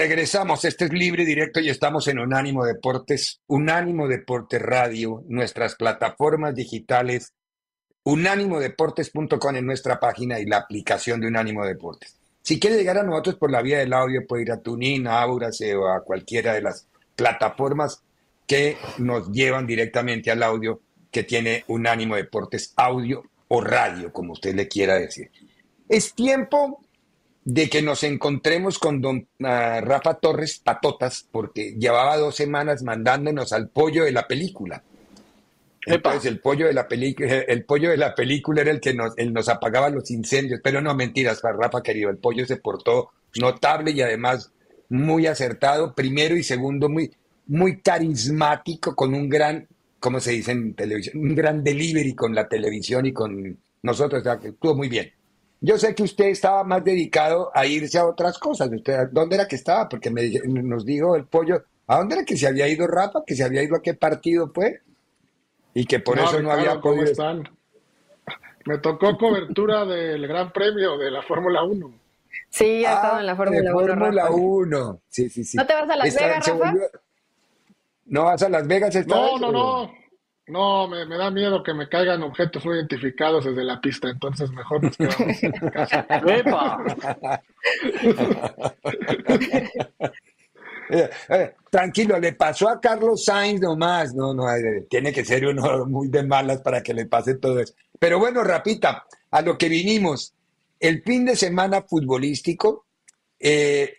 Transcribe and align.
Regresamos, 0.00 0.64
este 0.64 0.86
es 0.86 0.94
libre 0.94 1.26
directo 1.26 1.60
y 1.60 1.68
estamos 1.68 2.08
en 2.08 2.20
Unánimo 2.20 2.64
Deportes, 2.64 3.42
Unánimo 3.46 4.08
Deportes 4.08 4.62
Radio, 4.62 5.22
nuestras 5.28 5.74
plataformas 5.74 6.54
digitales, 6.54 7.34
unánimodeportes.com 8.04 9.56
en 9.56 9.66
nuestra 9.66 10.00
página 10.00 10.40
y 10.40 10.46
la 10.46 10.56
aplicación 10.56 11.20
de 11.20 11.26
Unánimo 11.26 11.66
Deportes. 11.66 12.16
Si 12.40 12.58
quiere 12.58 12.78
llegar 12.78 12.96
a 12.96 13.02
nosotros 13.02 13.34
por 13.34 13.50
la 13.50 13.60
vía 13.60 13.80
del 13.80 13.92
audio, 13.92 14.26
puede 14.26 14.44
ir 14.44 14.52
a 14.52 14.62
Tunin, 14.62 15.06
a 15.06 15.20
Aurase 15.20 15.76
o 15.76 15.86
a 15.86 16.02
cualquiera 16.02 16.54
de 16.54 16.62
las 16.62 16.88
plataformas 17.14 18.02
que 18.46 18.78
nos 18.96 19.30
llevan 19.30 19.66
directamente 19.66 20.30
al 20.30 20.42
audio 20.42 20.80
que 21.10 21.24
tiene 21.24 21.64
Unánimo 21.66 22.16
Deportes 22.16 22.72
audio 22.74 23.22
o 23.48 23.60
radio, 23.60 24.10
como 24.14 24.32
usted 24.32 24.54
le 24.54 24.66
quiera 24.66 24.94
decir. 24.94 25.30
Es 25.90 26.14
tiempo 26.14 26.86
de 27.44 27.70
que 27.70 27.82
nos 27.82 28.02
encontremos 28.02 28.78
con 28.78 29.00
don 29.00 29.26
ah, 29.42 29.80
Rafa 29.82 30.14
Torres 30.14 30.60
Patotas, 30.62 31.26
porque 31.30 31.74
llevaba 31.78 32.16
dos 32.16 32.36
semanas 32.36 32.82
mandándonos 32.82 33.52
al 33.52 33.68
pollo 33.68 34.04
de 34.04 34.12
la 34.12 34.26
película. 34.26 34.82
Entonces 35.86 36.26
el 36.26 36.40
pollo 36.40 36.66
de 36.66 36.74
la 36.74 36.86
película, 36.86 37.34
el 37.34 37.64
pollo 37.64 37.90
de 37.90 37.96
la 37.96 38.14
película 38.14 38.60
era 38.60 38.70
el 38.70 38.80
que 38.80 38.92
nos, 38.92 39.14
nos 39.16 39.48
apagaba 39.48 39.88
los 39.88 40.10
incendios, 40.10 40.60
pero 40.62 40.82
no 40.82 40.94
mentiras, 40.94 41.40
Rafa 41.42 41.82
querido, 41.82 42.10
el 42.10 42.18
pollo 42.18 42.44
se 42.44 42.56
portó 42.56 43.10
notable 43.36 43.92
y 43.92 44.02
además 44.02 44.52
muy 44.90 45.26
acertado, 45.26 45.94
primero 45.94 46.36
y 46.36 46.42
segundo 46.42 46.88
muy, 46.88 47.10
muy 47.46 47.80
carismático, 47.80 48.94
con 48.94 49.14
un 49.14 49.28
gran, 49.28 49.66
¿cómo 49.98 50.20
se 50.20 50.32
dice 50.32 50.52
en 50.52 50.74
televisión? 50.74 51.16
Un 51.18 51.34
gran 51.34 51.64
delivery 51.64 52.14
con 52.14 52.34
la 52.34 52.48
televisión 52.48 53.06
y 53.06 53.12
con 53.12 53.56
nosotros, 53.82 54.20
o 54.20 54.24
sea, 54.24 54.38
que 54.38 54.48
estuvo 54.48 54.74
muy 54.74 54.88
bien. 54.88 55.10
Yo 55.60 55.78
sé 55.78 55.94
que 55.94 56.02
usted 56.02 56.26
estaba 56.26 56.64
más 56.64 56.82
dedicado 56.82 57.50
a 57.54 57.66
irse 57.66 57.98
a 57.98 58.06
otras 58.06 58.38
cosas. 58.38 58.70
¿Usted 58.72 59.08
dónde 59.12 59.36
era 59.36 59.46
que 59.46 59.56
estaba? 59.56 59.88
Porque 59.88 60.10
me, 60.10 60.22
nos 60.44 60.86
dijo 60.86 61.16
el 61.16 61.26
pollo, 61.26 61.62
¿a 61.86 61.98
dónde 61.98 62.16
era 62.16 62.24
que 62.24 62.36
se 62.36 62.46
había 62.46 62.66
ido 62.66 62.86
Rafa? 62.86 63.20
¿Que 63.26 63.34
se 63.34 63.44
había 63.44 63.62
ido 63.62 63.76
a 63.76 63.82
qué 63.82 63.92
partido 63.94 64.50
fue? 64.54 64.80
Y 65.74 65.84
que 65.84 66.00
por 66.00 66.18
eso 66.18 66.40
no 66.40 66.50
había 66.50 66.80
podido... 66.80 67.04
Están? 67.04 67.48
Me 68.64 68.78
tocó 68.78 69.16
cobertura 69.16 69.84
del 69.84 70.26
Gran 70.26 70.52
Premio 70.52 70.96
de 70.96 71.10
la 71.10 71.22
Fórmula 71.22 71.62
1. 71.62 71.92
Sí, 72.48 72.84
ha 72.84 72.94
estado 72.94 73.20
en 73.20 73.26
la 73.26 73.36
Fórmula 73.36 73.74
1. 73.74 73.80
Fórmula 73.80 74.30
1. 74.30 75.00
Sí, 75.08 75.28
sí, 75.28 75.44
sí. 75.44 75.56
¿No 75.56 75.66
te 75.66 75.74
vas 75.74 75.90
a 75.90 75.96
Las 75.96 76.14
Vegas, 76.14 76.46
Rafa? 76.46 76.74
¿No 78.06 78.24
vas 78.24 78.42
a 78.42 78.48
Las 78.48 78.66
Vegas 78.66 78.94
esta 78.94 79.14
No, 79.14 79.38
no, 79.38 79.52
no. 79.52 79.99
No, 80.50 80.88
me, 80.88 81.06
da 81.06 81.30
miedo 81.30 81.62
que 81.62 81.72
me 81.72 81.88
caigan 81.88 82.22
objetos 82.22 82.64
no 82.64 82.74
identificados 82.74 83.44
desde 83.44 83.64
la 83.64 83.80
pista, 83.80 84.10
entonces 84.10 84.50
mejor 84.50 84.82
nos 84.82 84.96
quedamos 84.96 85.42
en 85.42 85.52
casa. 85.70 86.06
Eh, 90.92 91.08
eh, 91.28 91.54
tranquilo, 91.70 92.18
le 92.18 92.32
pasó 92.32 92.68
a 92.68 92.80
Carlos 92.80 93.24
Sainz 93.24 93.60
nomás. 93.60 94.12
No, 94.12 94.34
no, 94.34 94.52
eh, 94.52 94.86
tiene 94.90 95.12
que 95.12 95.24
ser 95.24 95.46
uno 95.46 95.86
muy 95.88 96.08
de 96.08 96.24
malas 96.24 96.60
para 96.62 96.82
que 96.82 96.92
le 96.92 97.06
pase 97.06 97.36
todo 97.36 97.60
eso. 97.60 97.74
Pero 97.98 98.18
bueno, 98.18 98.42
Rapita, 98.42 99.06
a 99.30 99.42
lo 99.42 99.56
que 99.56 99.68
vinimos. 99.68 100.34
El 100.80 101.02
fin 101.02 101.26
de 101.26 101.36
semana 101.36 101.82
futbolístico, 101.82 102.86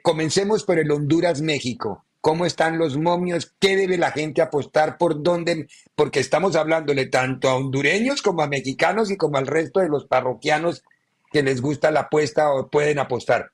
comencemos 0.02 0.64
por 0.66 0.80
el 0.80 0.92
Honduras-México 0.92 2.04
cómo 2.22 2.46
están 2.46 2.78
los 2.78 2.98
momios, 2.98 3.54
qué 3.60 3.76
debe 3.76 3.98
la 3.98 4.12
gente 4.12 4.42
apostar, 4.42 4.98
por 4.98 5.22
dónde, 5.24 5.68
porque 5.96 6.20
estamos 6.20 6.56
hablándole 6.56 7.08
tanto 7.08 7.50
a 7.50 7.56
hondureños 7.56 8.22
como 8.22 8.44
a 8.44 8.48
mexicanos 8.48 9.12
y 9.12 9.18
como 9.18 9.38
al 9.38 9.48
resto 9.48 9.80
de 9.80 9.90
los 9.90 10.06
parroquianos 10.06 10.84
que 11.32 11.44
les 11.44 11.62
gusta 11.62 11.92
la 11.92 12.02
apuesta 12.02 12.54
o 12.54 12.70
pueden 12.70 13.00
apostar. 13.00 13.52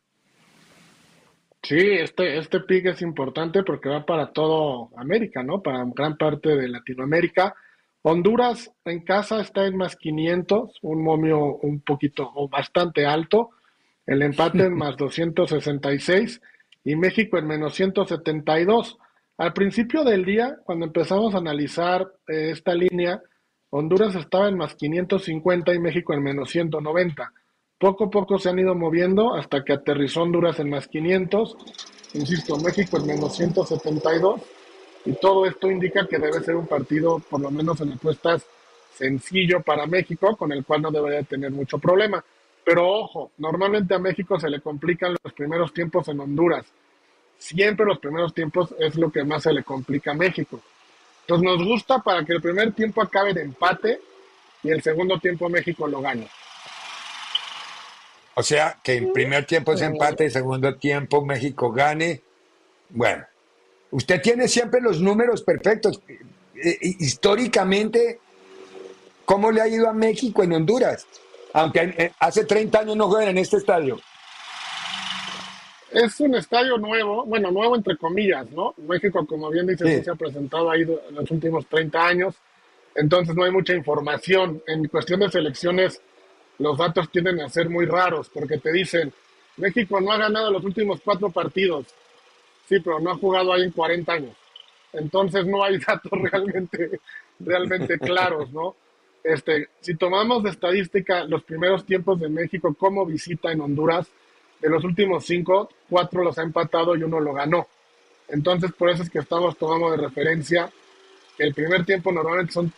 Sí, 1.63 1.78
este, 1.78 2.38
este 2.38 2.59
pick 2.61 2.88
es 2.88 3.01
importante 3.01 3.63
porque 3.63 3.89
va 3.89 4.05
para 4.05 4.31
todo 4.31 4.89
América, 4.97 5.44
¿no? 5.44 5.61
Para 5.61 5.84
gran 5.95 6.17
parte 6.17 6.55
de 6.55 6.67
Latinoamérica. 6.67 7.55
Honduras 8.03 8.72
en 8.85 9.03
casa 9.03 9.41
está 9.41 9.66
en 9.66 9.75
más 9.75 9.95
500, 9.95 10.79
un 10.81 11.03
momio 11.03 11.57
un 11.57 11.81
poquito 11.81 12.31
o 12.35 12.47
bastante 12.47 13.05
alto. 13.05 13.51
El 14.05 14.22
empate 14.22 14.66
en 14.66 14.73
más 14.78 14.95
266 14.97 16.41
y 16.87 16.95
México 16.95 17.37
en 17.37 17.47
menos 17.47 17.75
172. 17.75 18.97
Al 19.37 19.51
principio 19.51 20.05
del 20.05 20.23
día, 20.23 20.55
cuando 20.63 20.85
empezamos 20.85 21.35
a 21.35 21.39
analizar 21.39 22.13
eh, 22.29 22.51
esta 22.51 22.73
línea, 22.73 23.21
Honduras 23.71 24.15
estaba 24.15 24.47
en 24.47 24.55
más 24.55 24.73
550 24.75 25.73
y 25.73 25.79
México 25.79 26.13
en 26.13 26.23
menos 26.23 26.49
190. 26.49 27.33
Poco 27.77 28.05
a 28.05 28.09
poco 28.09 28.39
se 28.39 28.47
han 28.47 28.59
ido 28.59 28.73
moviendo 28.73 29.35
hasta 29.35 29.65
que 29.65 29.73
aterrizó 29.73 30.21
Honduras 30.21 30.61
en 30.61 30.69
más 30.69 30.87
500. 30.87 31.57
Insisto, 32.13 32.57
México 32.57 32.95
en 32.95 33.05
menos 33.05 33.35
172. 33.35 34.41
Y 35.03 35.11
todo 35.19 35.45
esto 35.45 35.69
indica 35.69 36.07
que 36.07 36.17
debe 36.17 36.39
ser 36.39 36.55
un 36.55 36.67
partido, 36.67 37.19
por 37.29 37.41
lo 37.41 37.51
menos 37.51 37.81
en 37.81 37.91
apuestas, 37.91 38.45
sencillo 38.93 39.61
para 39.61 39.85
México, 39.87 40.37
con 40.37 40.53
el 40.53 40.63
cual 40.63 40.83
no 40.83 40.91
debería 40.91 41.23
tener 41.23 41.51
mucho 41.51 41.79
problema. 41.79 42.23
Pero 42.67 42.85
ojo, 42.85 43.31
normalmente 43.38 43.95
a 43.95 43.97
México 43.97 44.38
se 44.38 44.50
le 44.50 44.59
complican 44.59 45.16
los 45.23 45.31
primeros 45.31 45.73
tiempos 45.73 46.05
en 46.09 46.19
Honduras. 46.19 46.66
Siempre 47.38 47.85
los 47.85 47.97
primeros 47.97 48.33
tiempos 48.33 48.75
es 48.78 48.95
lo 48.95 49.09
que 49.09 49.23
más 49.23 49.44
se 49.44 49.53
le 49.53 49.63
complica 49.63 50.11
a 50.11 50.13
México. 50.13 50.59
Entonces 51.22 51.45
nos 51.45 51.66
gusta 51.66 52.00
para 52.00 52.25
que 52.25 52.33
el 52.33 52.41
primer 52.41 52.73
tiempo 52.73 53.01
acabe 53.01 53.33
de 53.33 53.44
empate 53.44 54.01
y 54.63 54.69
el 54.69 54.83
segundo 54.83 55.17
tiempo 55.17 55.47
México 55.47 55.88
lo 55.88 56.01
gane. 56.01 56.28
O 58.35 58.44
sea, 58.44 58.78
que 58.84 58.97
el 58.97 59.13
primer 59.13 59.45
tiempo 59.45 59.72
es 59.72 59.81
empate 59.81 60.25
y 60.25 60.29
segundo 60.29 60.75
tiempo 60.75 61.23
México 61.23 61.72
gane. 61.72 62.22
Bueno, 62.89 63.23
usted 63.91 64.22
tiene 64.22 64.49
siempre 64.49 64.81
los 64.81 64.99
números 64.99 65.41
perfectos. 65.41 66.01
Eh, 66.09 66.19
eh, 66.53 66.78
históricamente, 66.99 68.19
¿cómo 69.23 69.53
le 69.53 69.61
ha 69.61 69.69
ido 69.69 69.88
a 69.88 69.94
México 69.94 70.44
en 70.44 70.51
Honduras? 70.51 71.07
Aunque 71.57 72.12
hace 72.19 72.45
30 72.45 72.79
años 72.79 72.95
no 72.95 73.07
juegan 73.07 73.29
en 73.29 73.40
este 73.40 73.57
estadio. 73.57 74.00
Es 75.91 76.19
un 76.19 76.35
estadio 76.35 76.78
nuevo, 76.78 77.25
bueno, 77.25 77.50
nuevo 77.50 77.75
entre 77.75 77.97
comillas, 77.97 78.47
¿no? 78.51 78.75
México, 78.78 79.25
como 79.25 79.50
bien 79.50 79.66
dice, 79.66 80.03
se 80.03 80.12
ha 80.12 80.16
presentado 80.16 80.69
ahí 80.69 80.81
en 80.81 81.16
los 81.16 81.31
últimos 81.31 81.66
30 81.66 82.06
años, 82.06 82.35
entonces 82.94 83.35
no 83.35 83.44
hay 83.44 83.51
mucha 83.51 83.73
información. 83.73 84.62
En 84.67 84.88
cuestión 84.88 85.22
de 85.22 85.31
selecciones, 85.31 86.00
los 86.59 86.78
datos 86.78 87.09
tienden 87.09 87.41
a 87.41 87.50
ser 87.50 87.69
muy 87.69 87.88
raros, 87.88 88.29
porque 88.29 88.59
te 88.59 88.72
dicen, 88.72 89.12
México 89.56 90.00
no 90.00 90.12
ha 90.12 90.17
ganado 90.17 90.51
los 90.51 90.63
últimos 90.63 91.01
cuatro 91.03 91.31
partidos, 91.31 91.88
sí, 92.69 92.79
pero 92.81 93.00
no 93.00 93.12
ha 93.12 93.17
jugado 93.17 93.53
ahí 93.53 93.63
en 93.63 93.72
40 93.72 94.13
años. 94.13 94.35
Entonces 94.94 95.47
no 95.47 95.63
hay 95.63 95.79
datos 95.88 96.12
realmente, 96.12 97.00
realmente 97.40 97.97
claros, 97.97 98.51
¿no? 98.51 98.75
Este, 99.23 99.69
si 99.81 99.95
tomamos 99.95 100.44
de 100.44 100.51
estadística 100.51 101.23
los 101.25 101.44
primeros 101.44 101.85
tiempos 101.85 102.19
de 102.19 102.29
México 102.29 102.73
como 102.73 103.05
visita 103.05 103.52
en 103.52 103.61
Honduras, 103.61 104.08
de 104.59 104.69
los 104.69 104.84
últimos 104.84 105.25
cinco, 105.25 105.69
cuatro 105.90 106.23
los 106.23 106.37
ha 106.37 106.43
empatado 106.43 106.96
y 106.96 107.03
uno 107.03 107.19
lo 107.19 107.34
ganó. 107.34 107.67
Entonces, 108.28 108.72
por 108.72 108.90
eso 108.90 109.03
es 109.03 109.09
que 109.09 109.19
estamos 109.19 109.58
tomando 109.58 109.91
de 109.91 109.97
referencia 109.97 110.72
que 111.37 111.43
el 111.43 111.53
primer 111.53 111.85
tiempo 111.85 112.11
normalmente 112.11 112.53
son 112.53 112.72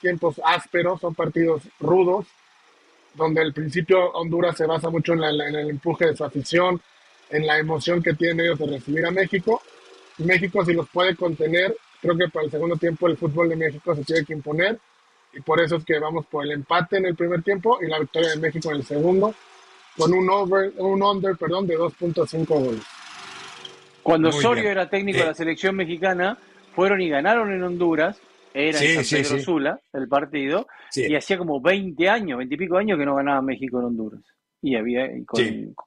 tiempos 0.00 0.40
ásperos, 0.44 1.00
son 1.00 1.14
partidos 1.14 1.62
rudos, 1.80 2.26
donde 3.14 3.40
al 3.40 3.52
principio 3.52 4.10
Honduras 4.12 4.56
se 4.56 4.66
basa 4.66 4.90
mucho 4.90 5.12
en, 5.12 5.22
en, 5.22 5.54
el 5.54 5.70
empuje 5.70 6.06
de 6.06 6.16
su 6.16 6.24
afición, 6.24 6.80
en 7.30 7.46
la 7.46 7.58
emoción 7.58 8.02
que 8.02 8.14
tienen 8.14 8.40
ellos 8.40 8.58
de 8.58 8.66
recibir 8.66 9.06
a 9.06 9.10
México. 9.10 9.62
México, 10.18 10.64
si 10.64 10.72
los 10.72 10.88
puede 10.88 11.16
contener, 11.16 11.76
creo 12.00 12.16
que 12.16 12.28
para 12.28 12.44
el 12.44 12.50
segundo 12.50 12.76
tiempo 12.76 13.06
el 13.06 13.16
fútbol 13.16 13.48
de 13.48 13.56
México 13.56 13.94
se 13.94 14.04
tiene 14.04 14.24
que 14.24 14.32
imponer 14.34 14.78
y 15.36 15.40
por 15.40 15.60
eso 15.60 15.76
es 15.76 15.84
que 15.84 15.98
vamos 15.98 16.26
por 16.26 16.44
el 16.44 16.52
empate 16.52 16.98
en 16.98 17.06
el 17.06 17.14
primer 17.14 17.42
tiempo 17.42 17.78
y 17.82 17.88
la 17.88 17.98
victoria 17.98 18.30
de 18.30 18.36
México 18.36 18.70
en 18.70 18.76
el 18.76 18.84
segundo, 18.84 19.34
con 19.96 20.12
un 20.12 20.28
over, 20.30 20.72
un 20.78 21.02
under, 21.02 21.36
perdón, 21.36 21.66
de 21.66 21.76
2.5 21.76 22.46
goles. 22.46 22.82
Cuando 24.02 24.28
Osorio 24.28 24.70
era 24.70 24.88
técnico 24.88 25.20
de 25.20 25.26
la 25.26 25.34
selección 25.34 25.76
mexicana, 25.76 26.36
fueron 26.74 27.00
y 27.00 27.08
ganaron 27.08 27.52
en 27.52 27.62
Honduras, 27.62 28.20
era 28.52 28.78
en 28.78 29.04
San 29.04 29.22
Pedro 29.22 29.38
Sula 29.40 29.80
el 29.92 30.08
partido, 30.08 30.66
y 30.94 31.14
hacía 31.14 31.38
como 31.38 31.60
20 31.60 32.08
años, 32.08 32.38
20 32.38 32.54
y 32.54 32.58
pico 32.58 32.76
años 32.76 32.98
que 32.98 33.06
no 33.06 33.14
ganaba 33.14 33.40
México 33.40 33.78
en 33.78 33.86
Honduras. 33.86 34.20
y 34.60 34.76
había 34.76 35.08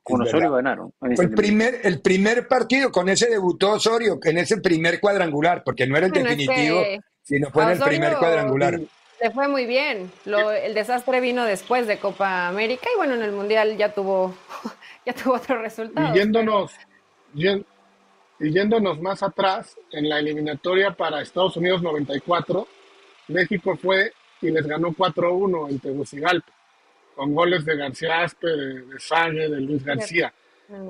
con, 0.04 0.22
Osorio 0.22 0.52
ganaron. 0.52 0.94
el 1.02 1.30
primer, 1.32 1.80
el 1.84 2.02
primer 2.02 2.48
partido, 2.48 2.92
con 2.92 3.08
ese 3.08 3.30
debutó 3.30 3.74
Osorio, 3.74 4.20
en 4.24 4.38
ese 4.40 4.58
primer 4.58 5.00
cuadrangular, 5.00 5.64
porque 5.64 5.86
no 5.86 5.96
era 5.96 6.08
el 6.08 6.12
definitivo, 6.12 6.82
sino 7.22 7.52
fue 7.52 7.64
en 7.64 7.70
el 7.70 7.80
primer 7.80 8.18
cuadrangular. 8.18 8.80
Le 9.22 9.31
fue 9.31 9.48
muy 9.48 9.66
bien. 9.66 10.12
el 10.25 10.74
desastre 10.74 11.19
vino 11.19 11.44
después 11.46 11.88
de 11.88 11.98
Copa 11.98 12.48
América 12.48 12.88
y 12.94 12.98
bueno, 12.98 13.16
en 13.16 13.24
el 13.24 13.31
Mundial 13.31 13.78
ya 13.78 13.94
tuvo, 13.94 14.36
ya 15.06 15.14
tuvo 15.14 15.36
otro 15.36 15.62
resultado. 15.62 16.16
Y 16.16 16.19
yéndonos, 16.19 16.72
y 17.34 18.52
yéndonos 18.52 19.02
más 19.02 19.24
atrás, 19.24 19.75
en 19.92 20.08
la 20.08 20.19
eliminatoria 20.19 20.92
para 20.92 21.22
Estados 21.22 21.58
Unidos 21.58 21.81
94, 21.81 22.68
México 23.30 23.75
fue 23.75 24.14
y 24.42 24.52
les 24.52 24.68
ganó 24.68 24.90
4-1 24.90 25.70
en 25.70 25.80
Tegucigalpa 25.80 26.58
con 27.18 27.34
goles 27.34 27.66
de 27.66 27.75
García 27.75 28.22
Aspe, 28.22 28.48
de, 28.48 28.81
de 28.81 29.50
de 29.50 29.62
Luis 29.62 29.84
García. 29.84 30.31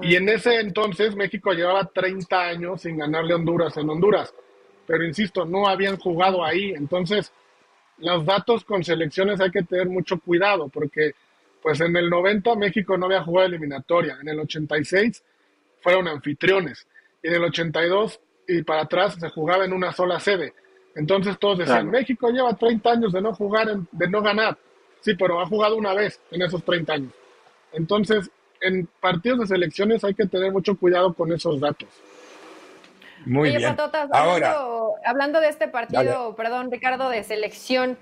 Y 0.01 0.15
en 0.15 0.27
ese 0.27 0.59
entonces 0.59 1.15
México 1.15 1.53
llevaba 1.53 1.85
30 1.85 2.38
años 2.38 2.81
sin 2.81 2.97
ganarle 2.97 3.31
a 3.31 3.38
Honduras 3.38 3.77
en 3.77 3.89
Honduras. 3.89 4.33
Pero 4.85 5.06
insisto, 5.06 5.45
no 5.45 5.68
habían 5.68 5.97
jugado 5.97 6.44
ahí. 6.44 6.71
Entonces, 6.71 7.31
los 7.99 8.25
datos 8.25 8.63
con 8.63 8.83
selecciones 8.83 9.39
hay 9.39 9.51
que 9.51 9.63
tener 9.63 9.88
mucho 9.88 10.19
cuidado, 10.19 10.69
porque 10.69 11.13
pues 11.61 11.81
en 11.81 11.95
el 11.95 12.09
90 12.09 12.55
México 12.55 12.97
no 12.97 13.07
había 13.07 13.23
jugado 13.23 13.47
eliminatoria. 13.47 14.17
En 14.21 14.29
el 14.29 14.39
86 14.39 15.23
fueron 15.81 16.07
anfitriones. 16.07 16.88
Y 17.23 17.27
en 17.27 17.35
el 17.35 17.44
82 17.45 18.19
y 18.47 18.63
para 18.63 18.83
atrás 18.83 19.15
se 19.19 19.29
jugaba 19.29 19.65
en 19.65 19.73
una 19.73 19.91
sola 19.91 20.19
sede. 20.19 20.53
Entonces 20.95 21.38
todos 21.38 21.59
decían, 21.59 21.89
México 21.89 22.29
lleva 22.29 22.55
30 22.55 22.89
años 22.89 23.13
de 23.13 23.21
no 23.21 23.33
jugar, 23.33 23.75
de 23.91 24.09
no 24.09 24.21
ganar. 24.21 24.57
Sí, 25.01 25.13
pero 25.15 25.39
ha 25.39 25.45
jugado 25.45 25.75
una 25.75 25.94
vez 25.94 26.19
en 26.31 26.41
esos 26.41 26.63
30 26.63 26.94
años. 26.94 27.13
Entonces, 27.71 28.31
en 28.61 28.88
partidos 28.99 29.39
de 29.39 29.47
selecciones 29.47 30.03
hay 30.03 30.13
que 30.13 30.25
tener 30.25 30.51
mucho 30.51 30.75
cuidado 30.75 31.13
con 31.13 31.31
esos 31.31 31.59
datos. 31.59 31.89
Muy 33.27 33.50
bien. 33.56 33.75
hablando, 34.12 34.95
hablando, 35.06 35.39
de 35.39 35.50
este 35.50 35.68
partido, 35.68 36.35
perdón, 36.35 36.71
Ricardo, 36.71 37.09
de 37.09 37.24
selección, 37.24 37.97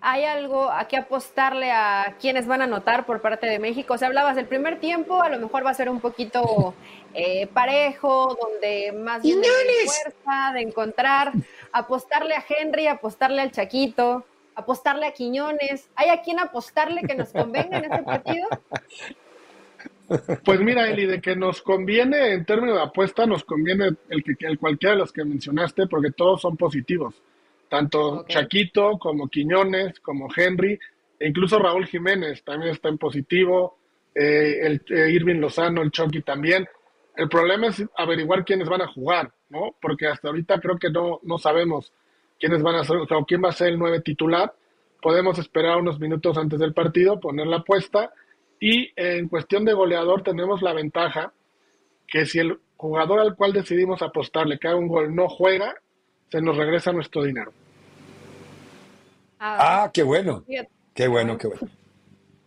¿hay 0.00 0.24
algo 0.24 0.70
a 0.70 0.86
qué 0.86 0.96
apostarle 0.96 1.70
a 1.72 2.16
quienes 2.20 2.46
van 2.46 2.60
a 2.60 2.64
anotar 2.64 3.04
por 3.04 3.20
parte 3.20 3.46
de 3.46 3.58
México? 3.58 3.94
O 3.94 3.98
sea, 3.98 4.08
hablabas 4.08 4.36
del 4.36 4.46
primer 4.46 4.78
tiempo, 4.78 5.20
a 5.22 5.28
lo 5.28 5.38
mejor 5.38 5.66
va 5.66 5.70
a 5.70 5.74
ser 5.74 5.90
un 5.90 6.00
poquito 6.00 6.74
eh, 7.14 7.46
parejo, 7.48 8.36
donde 8.40 8.92
más 8.92 9.22
bien 9.22 9.40
de 9.40 9.48
fuerza, 9.84 10.52
de 10.54 10.60
encontrar, 10.60 11.32
apostarle 11.72 12.34
a 12.34 12.44
Henry, 12.48 12.86
apostarle 12.86 13.42
al 13.42 13.50
Chaquito 13.50 14.24
apostarle 14.58 15.06
a 15.06 15.12
Quiñones? 15.12 15.88
¿Hay 15.94 16.08
a 16.08 16.20
quién 16.20 16.40
apostarle 16.40 17.02
que 17.02 17.14
nos 17.14 17.28
convenga 17.30 17.78
en 17.78 17.84
este 17.84 18.02
partido? 18.02 18.48
Pues 20.44 20.60
mira, 20.60 20.88
Eli, 20.88 21.06
de 21.06 21.20
que 21.20 21.36
nos 21.36 21.60
conviene 21.60 22.32
en 22.32 22.44
términos 22.44 22.76
de 22.76 22.82
apuesta, 22.82 23.26
nos 23.26 23.44
conviene 23.44 23.90
el 24.08 24.24
que 24.24 24.46
el 24.46 24.58
cualquiera 24.58 24.94
de 24.94 25.00
los 25.00 25.12
que 25.12 25.24
mencionaste, 25.24 25.86
porque 25.86 26.12
todos 26.12 26.40
son 26.40 26.56
positivos. 26.56 27.22
Tanto 27.68 28.24
Chaquito 28.26 28.98
como 28.98 29.28
Quiñones, 29.28 30.00
como 30.00 30.28
Henry, 30.34 30.78
e 31.20 31.28
incluso 31.28 31.58
Raúl 31.58 31.86
Jiménez 31.86 32.42
también 32.42 32.72
está 32.72 32.88
en 32.88 32.96
positivo, 32.96 33.76
eh, 34.14 34.60
el 34.62 34.82
eh, 34.88 35.10
Irving 35.10 35.40
Lozano, 35.40 35.82
el 35.82 35.90
Chucky 35.90 36.22
también. 36.22 36.66
El 37.14 37.28
problema 37.28 37.66
es 37.66 37.84
averiguar 37.96 38.44
quiénes 38.44 38.68
van 38.68 38.80
a 38.80 38.86
jugar, 38.86 39.30
¿no? 39.50 39.74
Porque 39.80 40.06
hasta 40.06 40.28
ahorita 40.28 40.60
creo 40.60 40.78
que 40.78 40.88
no, 40.88 41.20
no 41.22 41.36
sabemos 41.36 41.92
quiénes 42.40 42.62
van 42.62 42.76
a 42.76 42.84
ser, 42.84 42.96
o 42.96 43.26
quién 43.26 43.42
va 43.44 43.50
a 43.50 43.52
ser 43.52 43.68
el 43.68 43.78
nueve 43.78 44.00
titular. 44.00 44.54
Podemos 45.02 45.38
esperar 45.38 45.76
unos 45.76 46.00
minutos 46.00 46.38
antes 46.38 46.58
del 46.58 46.72
partido, 46.72 47.20
poner 47.20 47.46
la 47.46 47.58
apuesta 47.58 48.12
y 48.60 48.90
en 48.96 49.28
cuestión 49.28 49.64
de 49.64 49.72
goleador 49.72 50.22
tenemos 50.22 50.62
la 50.62 50.72
ventaja 50.72 51.32
que 52.06 52.26
si 52.26 52.38
el 52.38 52.58
jugador 52.76 53.20
al 53.20 53.36
cual 53.36 53.52
decidimos 53.52 54.02
apostarle 54.02 54.58
que 54.58 54.68
haga 54.68 54.76
un 54.76 54.88
gol 54.88 55.14
no 55.14 55.28
juega, 55.28 55.74
se 56.30 56.40
nos 56.40 56.56
regresa 56.56 56.92
nuestro 56.92 57.22
dinero. 57.22 57.52
Ah, 59.38 59.84
ah 59.84 59.90
qué 59.92 60.02
bueno. 60.02 60.44
Qué 60.94 61.06
bueno, 61.06 61.38
qué 61.38 61.48
bueno. 61.48 61.68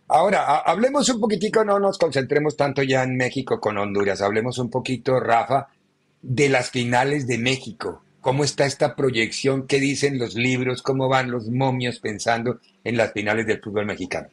Ahora, 0.08 0.58
hablemos 0.58 1.08
un 1.08 1.20
poquitico, 1.20 1.64
no 1.64 1.78
nos 1.78 1.96
concentremos 1.96 2.56
tanto 2.56 2.82
ya 2.82 3.02
en 3.02 3.16
México 3.16 3.60
con 3.60 3.78
Honduras, 3.78 4.20
hablemos 4.20 4.58
un 4.58 4.68
poquito, 4.68 5.18
Rafa, 5.18 5.68
de 6.20 6.48
las 6.50 6.70
finales 6.70 7.26
de 7.26 7.38
México. 7.38 8.02
¿Cómo 8.20 8.44
está 8.44 8.66
esta 8.66 8.94
proyección? 8.94 9.66
¿Qué 9.66 9.80
dicen 9.80 10.18
los 10.18 10.34
libros? 10.34 10.82
¿Cómo 10.82 11.08
van 11.08 11.30
los 11.30 11.48
momios 11.48 11.98
pensando 11.98 12.60
en 12.84 12.96
las 12.96 13.12
finales 13.12 13.46
del 13.46 13.60
fútbol 13.60 13.86
mexicano? 13.86 14.28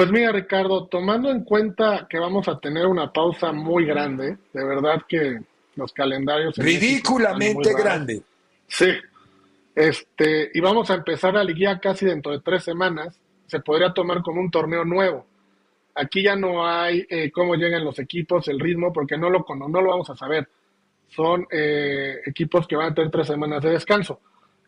Pues 0.00 0.10
mira, 0.12 0.32
Ricardo, 0.32 0.86
tomando 0.86 1.30
en 1.30 1.44
cuenta 1.44 2.06
que 2.08 2.18
vamos 2.18 2.48
a 2.48 2.58
tener 2.58 2.86
una 2.86 3.12
pausa 3.12 3.52
muy 3.52 3.84
grande, 3.84 4.38
de 4.50 4.64
verdad 4.64 5.02
que 5.06 5.38
los 5.76 5.92
calendarios... 5.92 6.56
Ridículamente 6.56 7.74
grande. 7.74 8.22
Sí. 8.66 8.86
Este, 9.74 10.52
y 10.54 10.60
vamos 10.60 10.90
a 10.90 10.94
empezar 10.94 11.34
la 11.34 11.44
liguilla 11.44 11.78
casi 11.78 12.06
dentro 12.06 12.32
de 12.32 12.40
tres 12.40 12.64
semanas. 12.64 13.20
Se 13.46 13.60
podría 13.60 13.92
tomar 13.92 14.22
como 14.22 14.40
un 14.40 14.50
torneo 14.50 14.86
nuevo. 14.86 15.26
Aquí 15.94 16.22
ya 16.22 16.34
no 16.34 16.66
hay 16.66 17.04
eh, 17.10 17.30
cómo 17.30 17.54
llegan 17.54 17.84
los 17.84 17.98
equipos, 17.98 18.48
el 18.48 18.58
ritmo, 18.58 18.94
porque 18.94 19.18
no 19.18 19.28
lo, 19.28 19.44
no 19.54 19.82
lo 19.82 19.90
vamos 19.90 20.08
a 20.08 20.16
saber 20.16 20.48
son 21.08 21.46
eh, 21.50 22.20
equipos 22.24 22.66
que 22.66 22.76
van 22.76 22.92
a 22.92 22.94
tener 22.94 23.10
tres 23.10 23.26
semanas 23.26 23.62
de 23.62 23.72
descanso. 23.72 24.18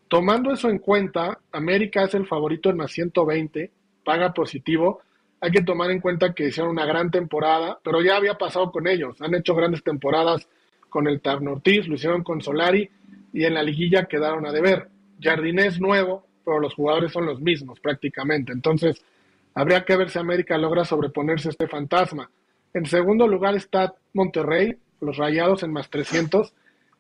Tomando 0.08 0.52
eso 0.52 0.68
en 0.68 0.78
cuenta, 0.78 1.38
América 1.52 2.02
es 2.02 2.12
el 2.12 2.26
favorito 2.26 2.68
en 2.68 2.76
más 2.76 2.92
120, 2.92 3.70
paga 4.04 4.34
positivo. 4.34 5.00
Hay 5.42 5.50
que 5.50 5.62
tomar 5.62 5.90
en 5.90 6.00
cuenta 6.00 6.32
que 6.32 6.46
hicieron 6.46 6.70
una 6.70 6.86
gran 6.86 7.10
temporada, 7.10 7.76
pero 7.82 8.00
ya 8.00 8.16
había 8.16 8.34
pasado 8.34 8.70
con 8.70 8.86
ellos. 8.86 9.20
Han 9.20 9.34
hecho 9.34 9.56
grandes 9.56 9.82
temporadas 9.82 10.48
con 10.88 11.08
el 11.08 11.20
Tarno 11.20 11.54
Ortiz, 11.54 11.88
lo 11.88 11.96
hicieron 11.96 12.22
con 12.22 12.40
Solari 12.40 12.88
y 13.32 13.44
en 13.44 13.54
la 13.54 13.62
liguilla 13.64 14.04
quedaron 14.04 14.46
a 14.46 14.52
deber. 14.52 14.88
Jardinés 15.20 15.80
nuevo, 15.80 16.24
pero 16.44 16.60
los 16.60 16.74
jugadores 16.74 17.10
son 17.10 17.26
los 17.26 17.40
mismos 17.40 17.80
prácticamente. 17.80 18.52
Entonces, 18.52 19.04
habría 19.52 19.84
que 19.84 19.96
ver 19.96 20.10
si 20.10 20.20
América 20.20 20.56
logra 20.56 20.84
sobreponerse 20.84 21.48
a 21.48 21.50
este 21.50 21.66
fantasma. 21.66 22.30
En 22.72 22.86
segundo 22.86 23.26
lugar 23.26 23.56
está 23.56 23.94
Monterrey, 24.14 24.76
los 25.00 25.16
Rayados 25.16 25.64
en 25.64 25.72
más 25.72 25.90
300, 25.90 26.54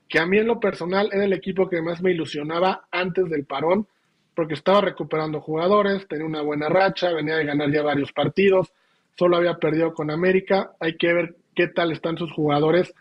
que 0.08 0.18
a 0.18 0.26
mí 0.26 0.38
en 0.38 0.48
lo 0.48 0.58
personal 0.58 1.10
era 1.12 1.24
el 1.24 1.32
equipo 1.32 1.68
que 1.68 1.80
más 1.80 2.02
me 2.02 2.10
ilusionaba 2.10 2.86
antes 2.90 3.30
del 3.30 3.44
parón, 3.44 3.86
porque 4.34 4.54
estaba 4.54 4.80
recuperando 4.80 5.40
jugadores, 5.40 6.06
tenía 6.08 6.26
una 6.26 6.42
buena 6.42 6.68
racha, 6.68 7.12
venía 7.12 7.36
de 7.36 7.44
ganar 7.44 7.70
ya 7.70 7.82
varios 7.82 8.12
partidos, 8.12 8.72
solo 9.16 9.36
había 9.36 9.54
perdido 9.54 9.92
con 9.92 10.10
América, 10.10 10.72
hay 10.80 10.96
que 10.96 11.12
ver 11.12 11.36
qué 11.54 11.68
tal 11.68 11.92
están 11.92 12.16
sus 12.16 12.32
jugadores 12.32 12.94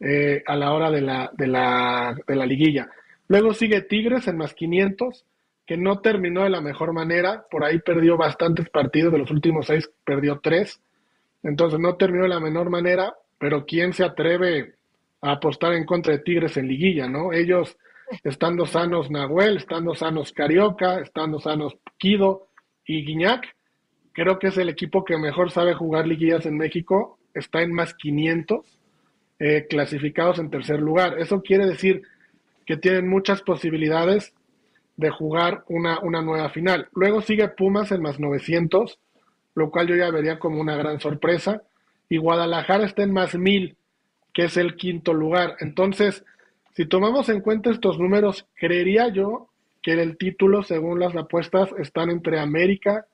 eh, 0.00 0.42
a 0.46 0.56
la 0.56 0.72
hora 0.72 0.90
de 0.90 1.00
la, 1.00 1.30
de, 1.34 1.46
la, 1.46 2.16
de 2.26 2.36
la 2.36 2.46
liguilla. 2.46 2.88
Luego 3.28 3.52
sigue 3.52 3.82
Tigres 3.82 4.26
en 4.28 4.38
más 4.38 4.54
500, 4.54 5.24
que 5.66 5.76
no 5.76 6.00
terminó 6.00 6.44
de 6.44 6.50
la 6.50 6.62
mejor 6.62 6.94
manera, 6.94 7.44
por 7.50 7.62
ahí 7.62 7.78
perdió 7.80 8.16
bastantes 8.16 8.70
partidos, 8.70 9.12
de 9.12 9.18
los 9.18 9.30
últimos 9.30 9.66
seis 9.66 9.90
perdió 10.04 10.40
tres, 10.42 10.80
entonces 11.42 11.78
no 11.78 11.96
terminó 11.96 12.22
de 12.22 12.30
la 12.30 12.40
menor 12.40 12.70
manera, 12.70 13.14
pero 13.38 13.66
¿quién 13.66 13.92
se 13.92 14.04
atreve 14.04 14.74
a 15.20 15.32
apostar 15.32 15.74
en 15.74 15.84
contra 15.84 16.14
de 16.14 16.20
Tigres 16.20 16.56
en 16.56 16.68
liguilla, 16.68 17.06
no? 17.06 17.32
Ellos, 17.32 17.76
estando 18.24 18.66
sanos 18.66 19.10
Nahuel, 19.10 19.56
estando 19.58 19.94
sanos 19.94 20.32
Carioca, 20.32 21.00
estando 21.00 21.40
sanos 21.40 21.76
Quido 21.98 22.48
y 22.86 23.04
Guiñac, 23.04 23.54
creo 24.12 24.38
que 24.38 24.48
es 24.48 24.58
el 24.58 24.68
equipo 24.68 25.04
que 25.04 25.16
mejor 25.16 25.50
sabe 25.50 25.74
jugar 25.74 26.06
liguillas 26.06 26.46
en 26.46 26.56
México, 26.56 27.18
está 27.34 27.62
en 27.62 27.72
más 27.72 27.94
500 27.94 28.66
eh, 29.38 29.66
clasificados 29.68 30.38
en 30.38 30.50
tercer 30.50 30.80
lugar. 30.80 31.18
Eso 31.18 31.42
quiere 31.42 31.66
decir 31.66 32.02
que 32.66 32.76
tienen 32.76 33.08
muchas 33.08 33.42
posibilidades 33.42 34.34
de 34.96 35.10
jugar 35.10 35.64
una, 35.68 36.00
una 36.00 36.22
nueva 36.22 36.50
final. 36.50 36.88
Luego 36.92 37.20
sigue 37.20 37.48
Pumas 37.48 37.92
en 37.92 38.02
más 38.02 38.18
900, 38.18 38.98
lo 39.54 39.70
cual 39.70 39.86
yo 39.86 39.94
ya 39.94 40.10
vería 40.10 40.38
como 40.38 40.60
una 40.60 40.76
gran 40.76 40.98
sorpresa 40.98 41.62
y 42.08 42.16
Guadalajara 42.16 42.86
está 42.86 43.04
en 43.04 43.12
más 43.12 43.36
mil, 43.36 43.76
que 44.34 44.46
es 44.46 44.56
el 44.56 44.76
quinto 44.76 45.14
lugar. 45.14 45.56
Entonces, 45.60 46.24
si 46.78 46.86
tomamos 46.86 47.28
en 47.28 47.40
cuenta 47.40 47.70
estos 47.70 47.98
números, 47.98 48.46
creería 48.54 49.08
yo 49.08 49.48
que 49.82 49.94
el 49.94 50.16
título, 50.16 50.62
según 50.62 51.00
las 51.00 51.16
apuestas, 51.16 51.70
están 51.76 52.08
entre 52.08 52.38
América 52.38 53.04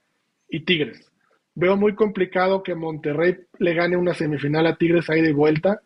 y 0.51 0.67
Tigres. 0.67 1.11
Veo 1.55 1.75
muy 1.75 1.95
complicado 1.95 2.63
que 2.63 2.75
Monterrey 2.75 3.39
le 3.59 3.73
gane 3.73 3.97
una 3.97 4.13
semifinal 4.13 4.67
a 4.67 4.77
Tigres 4.77 5.09
ahí 5.09 5.23
de 5.23 5.33
vuelta. 5.33 5.81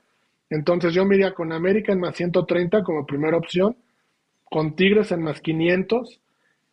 Entonces 0.51 0.93
yo 0.93 1.05
me 1.05 1.15
iría 1.15 1.35
con 1.35 1.53
América 1.53 1.93
en 1.93 2.01
más 2.01 2.17
130 2.17 2.83
como 2.83 3.07
primera 3.07 3.37
opción, 3.37 3.77
con 4.43 4.75
Tigres 4.75 5.13
en 5.13 5.23
más 5.23 5.41
500 5.41 6.21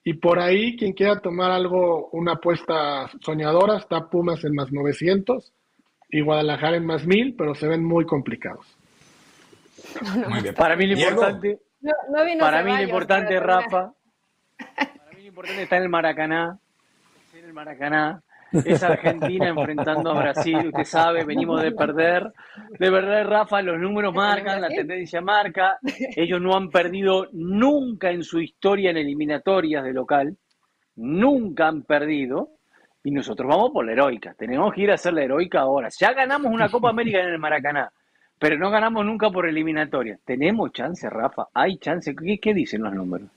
y 0.04 0.14
por 0.14 0.40
ahí 0.40 0.76
quien 0.76 0.94
quiera 0.94 1.20
tomar 1.20 1.52
algo, 1.52 2.10
una 2.14 2.32
apuesta 2.32 3.12
soñadora, 3.22 3.78
está 3.78 4.10
Pumas 4.10 4.44
en 4.44 4.56
más 4.56 4.72
900 4.72 5.54
y 6.10 6.22
Guadalajara 6.22 6.78
en 6.78 6.86
más 6.88 7.06
mil, 7.06 7.36
pero 7.38 7.54
se 7.54 7.68
ven 7.68 7.84
muy 7.84 8.08
complicados. 8.08 8.66
Para 10.56 10.76
mí 10.76 10.88
lo 10.88 10.98
importante, 10.98 11.60
para 12.40 12.64
mí 12.64 12.72
lo 12.76 12.82
importante, 12.82 13.40
Rafa, 13.40 13.94
para 14.76 15.12
mí 15.16 15.22
lo 15.22 15.28
importante 15.28 15.64
está 15.64 15.78
en 15.78 15.84
el 15.84 15.90
Maracaná, 15.90 16.60
en 17.34 17.46
el 17.46 17.54
Maracaná, 17.54 18.22
es 18.64 18.84
Argentina 18.84 19.50
enfrentando 19.50 20.12
a 20.12 20.20
Brasil. 20.20 20.68
Usted 20.68 20.84
sabe, 20.84 21.26
venimos 21.26 21.62
de 21.62 21.72
perder. 21.72 22.32
De 22.80 22.90
verdad, 22.90 23.26
Rafa, 23.26 23.62
los 23.62 23.80
números 23.80 24.14
marcan, 24.14 24.62
la 24.62 24.70
tendencia 24.70 25.22
marca. 25.22 25.78
Ellos 26.16 26.42
no 26.42 26.56
han 26.56 26.70
perdido 26.70 27.28
nunca 27.34 28.12
en 28.12 28.24
su 28.24 28.40
historia 28.40 28.92
en 28.92 28.98
eliminatorias 28.98 29.84
de 29.84 29.94
local. 29.94 30.38
Nunca 30.96 31.68
han 31.68 31.84
perdido. 31.84 32.50
Y 33.04 33.12
nosotros 33.12 33.48
vamos 33.48 33.72
por 33.72 33.86
la 33.86 33.92
heroica. 33.92 34.34
Tenemos 34.34 34.74
que 34.74 34.82
ir 34.82 34.92
a 34.92 34.96
hacer 34.96 35.14
la 35.14 35.24
heroica 35.24 35.60
ahora. 35.60 35.90
Ya 35.96 36.14
ganamos 36.14 36.52
una 36.52 36.70
Copa 36.70 36.90
América 36.90 37.20
en 37.20 37.28
el 37.28 37.40
Maracaná, 37.40 37.92
pero 38.40 38.58
no 38.58 38.70
ganamos 38.70 39.06
nunca 39.06 39.30
por 39.30 39.48
eliminatoria. 39.48 40.20
Tenemos 40.26 40.72
chance, 40.72 41.10
Rafa. 41.10 41.48
Hay 41.54 41.78
chance. 41.78 42.16
qué 42.42 42.54
dicen 42.54 42.84
los 42.84 42.94
números? 42.94 43.30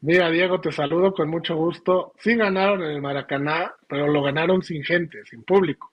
Mira, 0.00 0.30
Diego, 0.30 0.60
te 0.60 0.70
saludo 0.70 1.12
con 1.12 1.28
mucho 1.28 1.56
gusto. 1.56 2.12
Sí 2.18 2.36
ganaron 2.36 2.82
en 2.82 2.90
el 2.92 3.02
Maracaná, 3.02 3.72
pero 3.88 4.06
lo 4.06 4.22
ganaron 4.22 4.62
sin 4.62 4.84
gente, 4.84 5.24
sin 5.24 5.42
público. 5.42 5.90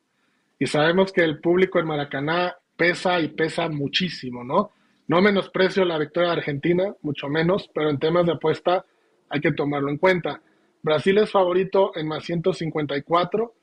Y 0.60 0.68
sabemos 0.68 1.12
que 1.12 1.22
el 1.22 1.40
público 1.40 1.80
en 1.80 1.88
Maracaná 1.88 2.56
pesa 2.78 3.20
y 3.20 3.30
pesa 3.30 3.68
muchísimo, 3.68 4.44
¿no? 4.44 4.72
No 5.08 5.22
menosprecio 5.22 5.86
la 5.86 5.98
victoria 5.98 6.30
de 6.30 6.38
Argentina, 6.38 6.94
mucho 7.02 7.30
menos, 7.30 7.70
pero 7.74 7.90
en 7.90 7.98
temas 7.98 8.26
de 8.26 8.34
apuesta 8.34 8.86
hay 9.30 9.42
que 9.42 9.54
tomarlo 9.54 9.90
en 9.90 9.98
cuenta. 9.98 10.40
Brasil 10.84 11.18
es 11.18 11.32
favorito 11.32 11.92
en 11.96 12.08
más 12.08 12.24
154, 12.24 13.54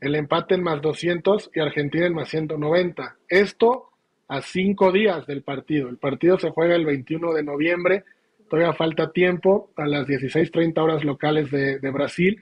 el 0.00 0.14
empate 0.14 0.54
en 0.54 0.62
más 0.62 0.80
200 0.80 1.50
y 1.54 1.60
Argentina 1.60 2.06
en 2.06 2.14
más 2.14 2.28
190. 2.28 3.16
Esto 3.28 3.90
a 4.28 4.40
cinco 4.42 4.92
días 4.92 5.26
del 5.26 5.42
partido. 5.42 5.88
El 5.88 5.98
partido 5.98 6.38
se 6.38 6.50
juega 6.50 6.76
el 6.76 6.86
21 6.86 7.32
de 7.34 7.42
noviembre 7.42 8.04
todavía 8.50 8.74
falta 8.74 9.12
tiempo 9.12 9.70
a 9.76 9.86
las 9.86 10.06
16.30 10.06 10.82
horas 10.82 11.04
locales 11.04 11.50
de, 11.50 11.90
Brasil. 11.90 12.38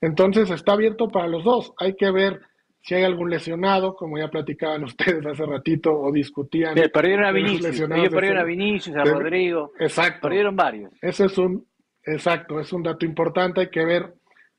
Entonces 0.00 0.50
está 0.50 0.72
abierto 0.72 1.08
para 1.08 1.26
los 1.26 1.44
dos. 1.44 1.74
Hay 1.78 1.96
que 1.96 2.10
ver 2.10 2.40
si 2.80 2.94
hay 2.94 3.02
algún 3.02 3.28
lesionado, 3.28 3.96
como 3.96 4.16
ya 4.16 4.28
platicaban 4.28 4.84
ustedes 4.84 5.26
hace 5.26 5.44
ratito 5.44 5.92
o 5.92 6.10
discutían. 6.12 6.74
perdieron 6.94 7.26
a 7.26 7.32
Vinicius, 7.32 7.80
perdieron 7.80 8.38
a 8.38 8.44
Vinicius, 8.44 8.96
a 8.96 9.04
Rodrigo. 9.04 9.72
Exacto. 9.78 10.28
Perdieron 10.28 10.56
varios. 10.56 10.92
Ese 11.02 11.26
es 11.26 11.36
un, 11.36 11.66
exacto, 12.04 12.60
es 12.60 12.72
un 12.72 12.84
dato 12.84 13.04
importante. 13.04 13.60
Hay 13.60 13.70
que 13.70 13.84
ver 13.84 14.14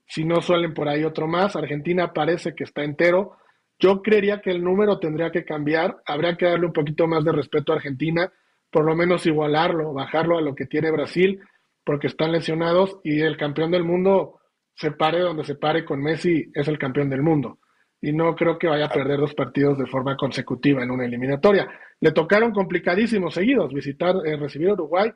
si 0.09 0.25
no 0.25 0.41
suelen 0.41 0.73
por 0.73 0.89
ahí 0.89 1.05
otro 1.05 1.27
más. 1.27 1.55
Argentina 1.55 2.11
parece 2.11 2.53
que 2.53 2.65
está 2.65 2.83
entero. 2.83 3.37
Yo 3.79 4.01
creería 4.01 4.41
que 4.41 4.51
el 4.51 4.61
número 4.61 4.99
tendría 4.99 5.31
que 5.31 5.45
cambiar. 5.45 6.01
Habría 6.05 6.35
que 6.35 6.47
darle 6.47 6.65
un 6.65 6.73
poquito 6.73 7.07
más 7.07 7.23
de 7.23 7.31
respeto 7.31 7.71
a 7.71 7.77
Argentina 7.77 8.29
por 8.71 8.85
lo 8.85 8.95
menos 8.95 9.25
igualarlo, 9.25 9.93
bajarlo 9.93 10.37
a 10.37 10.41
lo 10.41 10.55
que 10.55 10.65
tiene 10.65 10.91
Brasil, 10.91 11.41
porque 11.83 12.07
están 12.07 12.31
lesionados 12.31 12.99
y 13.03 13.21
el 13.21 13.37
campeón 13.37 13.71
del 13.71 13.83
mundo, 13.83 14.39
se 14.75 14.91
pare 14.91 15.19
donde 15.19 15.43
se 15.43 15.55
pare 15.55 15.83
con 15.83 16.01
Messi, 16.01 16.51
es 16.53 16.67
el 16.67 16.77
campeón 16.77 17.09
del 17.09 17.21
mundo. 17.21 17.59
Y 18.01 18.13
no 18.13 18.33
creo 18.35 18.57
que 18.57 18.67
vaya 18.67 18.85
a 18.85 18.89
perder 18.89 19.19
dos 19.19 19.33
partidos 19.33 19.77
de 19.77 19.87
forma 19.87 20.15
consecutiva 20.15 20.83
en 20.83 20.91
una 20.91 21.05
eliminatoria. 21.05 21.67
Le 21.99 22.11
tocaron 22.11 22.51
complicadísimos 22.51 23.33
seguidos, 23.33 23.73
visitar, 23.73 24.15
eh, 24.25 24.37
recibir 24.37 24.71
Uruguay 24.71 25.11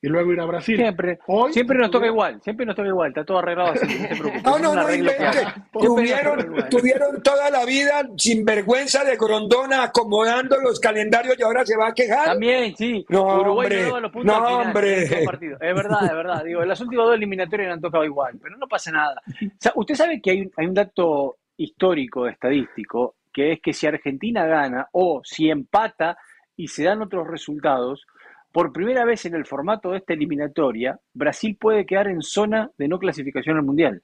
y 0.00 0.08
luego 0.08 0.32
ir 0.32 0.40
a 0.40 0.46
Brasil. 0.46 0.76
Siempre, 0.76 1.18
siempre 1.50 1.78
nos 1.78 1.90
toca 1.90 2.06
igual, 2.06 2.40
siempre 2.42 2.64
nos 2.64 2.76
toca 2.76 2.88
igual, 2.88 3.08
está 3.08 3.24
todo 3.24 3.38
arreglado 3.38 3.72
así, 3.72 3.98
no 4.42 4.58
No, 4.58 4.74
no, 4.74 4.86
Tuvieron, 5.72 6.68
tuvieron 6.70 7.22
toda 7.22 7.50
la 7.50 7.64
vida 7.64 8.08
sin 8.16 8.44
vergüenza 8.44 9.04
de 9.04 9.16
Grondona 9.16 9.84
acomodando 9.84 10.56
los 10.60 10.78
calendarios 10.78 11.36
y 11.38 11.42
ahora 11.42 11.64
se 11.64 11.76
va 11.76 11.88
a 11.88 11.94
quejar. 11.94 12.26
También, 12.26 12.76
sí. 12.76 13.04
No, 13.08 13.40
Uruguay 13.40 13.66
hombre, 13.66 14.00
los 14.00 14.12
puntos 14.12 14.40
no, 14.40 14.58
hombre. 14.58 15.02
Es 15.02 15.74
verdad, 15.74 16.04
es 16.04 16.12
verdad. 16.12 16.44
Digo, 16.44 16.64
las 16.64 16.80
últimas 16.80 17.06
dos 17.06 17.14
eliminatorias 17.16 17.72
han 17.72 17.80
tocado 17.80 18.04
igual, 18.04 18.38
pero 18.40 18.56
no 18.56 18.68
pasa 18.68 18.92
nada. 18.92 19.20
O 19.26 19.50
sea, 19.58 19.72
usted 19.74 19.94
sabe 19.94 20.20
que 20.20 20.30
hay 20.30 20.50
hay 20.56 20.66
un 20.66 20.74
dato 20.74 21.36
histórico, 21.56 22.26
estadístico, 22.26 23.16
que 23.32 23.52
es 23.52 23.60
que 23.60 23.72
si 23.72 23.86
Argentina 23.86 24.46
gana 24.46 24.88
o 24.92 25.20
si 25.24 25.50
empata 25.50 26.16
y 26.56 26.68
se 26.68 26.84
dan 26.84 27.02
otros 27.02 27.26
resultados, 27.26 28.06
por 28.52 28.72
primera 28.72 29.04
vez 29.04 29.24
en 29.26 29.34
el 29.34 29.46
formato 29.46 29.90
de 29.90 29.98
esta 29.98 30.14
eliminatoria, 30.14 30.98
Brasil 31.12 31.56
puede 31.60 31.84
quedar 31.84 32.08
en 32.08 32.22
zona 32.22 32.70
de 32.78 32.88
no 32.88 32.98
clasificación 32.98 33.56
al 33.56 33.64
Mundial. 33.64 34.02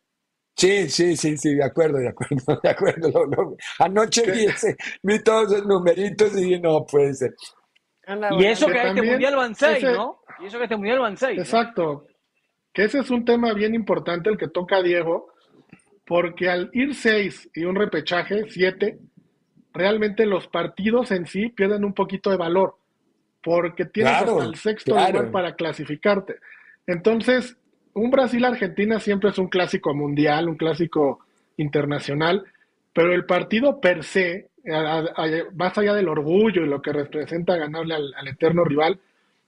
Sí, 0.57 0.89
sí, 0.89 1.17
sí, 1.17 1.37
sí, 1.37 1.55
de 1.55 1.65
acuerdo, 1.65 1.99
de 1.99 2.09
acuerdo, 2.09 2.61
de 2.63 2.71
acuerdo. 2.71 3.57
Anoche 3.79 4.23
vi, 5.03 5.19
todos 5.23 5.53
esos 5.53 5.67
numeritos 5.67 6.33
y 6.37 6.43
dije, 6.43 6.61
no 6.61 6.87
puede 6.87 7.15
ser. 7.15 7.35
y 8.39 8.45
eso 8.45 8.67
que, 8.67 8.83
este 8.83 9.03
Mundial 9.03 9.37
van 9.37 9.55
seis, 9.55 9.83
¿no? 9.83 10.21
Y 10.41 10.47
eso 10.47 10.59
que 10.59 10.65
este 10.65 10.77
Mundial 10.77 11.01
van 11.01 11.17
seis. 11.17 11.39
Exacto. 11.39 12.07
Que 12.73 12.85
ese 12.85 13.01
es 13.01 13.11
un 13.11 13.25
tema 13.25 13.53
bien 13.55 13.75
importante 13.75 14.31
el 14.31 14.37
que 14.37 14.49
toca 14.49 14.77
a 14.77 14.83
Diego, 14.83 15.33
porque 16.07 16.49
al 16.49 16.71
ir 16.73 16.95
seis 16.95 17.49
y 17.55 17.65
un 17.65 17.77
repechaje, 17.77 18.45
siete, 18.49 18.99
realmente 19.73 20.27
los 20.27 20.47
partidos 20.49 21.11
en 21.11 21.27
sí 21.27 21.49
pierden 21.49 21.85
un 21.85 21.95
poquito 21.95 22.31
de 22.31 22.37
valor 22.37 22.77
porque 23.45 23.85
tienes 23.85 24.15
hasta 24.15 24.45
el 24.45 24.55
sexto 24.57 24.95
lugar 24.95 25.31
para 25.31 25.55
clasificarte. 25.55 26.37
Entonces, 26.87 27.57
un 27.93 28.11
Brasil-Argentina 28.11 28.99
siempre 28.99 29.31
es 29.31 29.39
un 29.39 29.49
clásico 29.49 29.95
mundial, 29.95 30.49
un 30.49 30.57
clásico 30.57 31.21
internacional, 31.59 32.45
pero 32.93 33.13
el 33.13 33.27
partido 33.27 33.81
per 33.81 34.03
se, 34.03 34.49
más 35.55 35.77
allá 35.77 35.95
del 35.95 36.09
orgullo 36.09 36.65
y 36.65 36.69
lo 36.69 36.81
que 36.81 36.93
representa 36.93 37.57
ganarle 37.57 37.95
al, 37.95 38.15
al, 38.15 38.29
eterno 38.29 38.65
rival, 38.65 38.99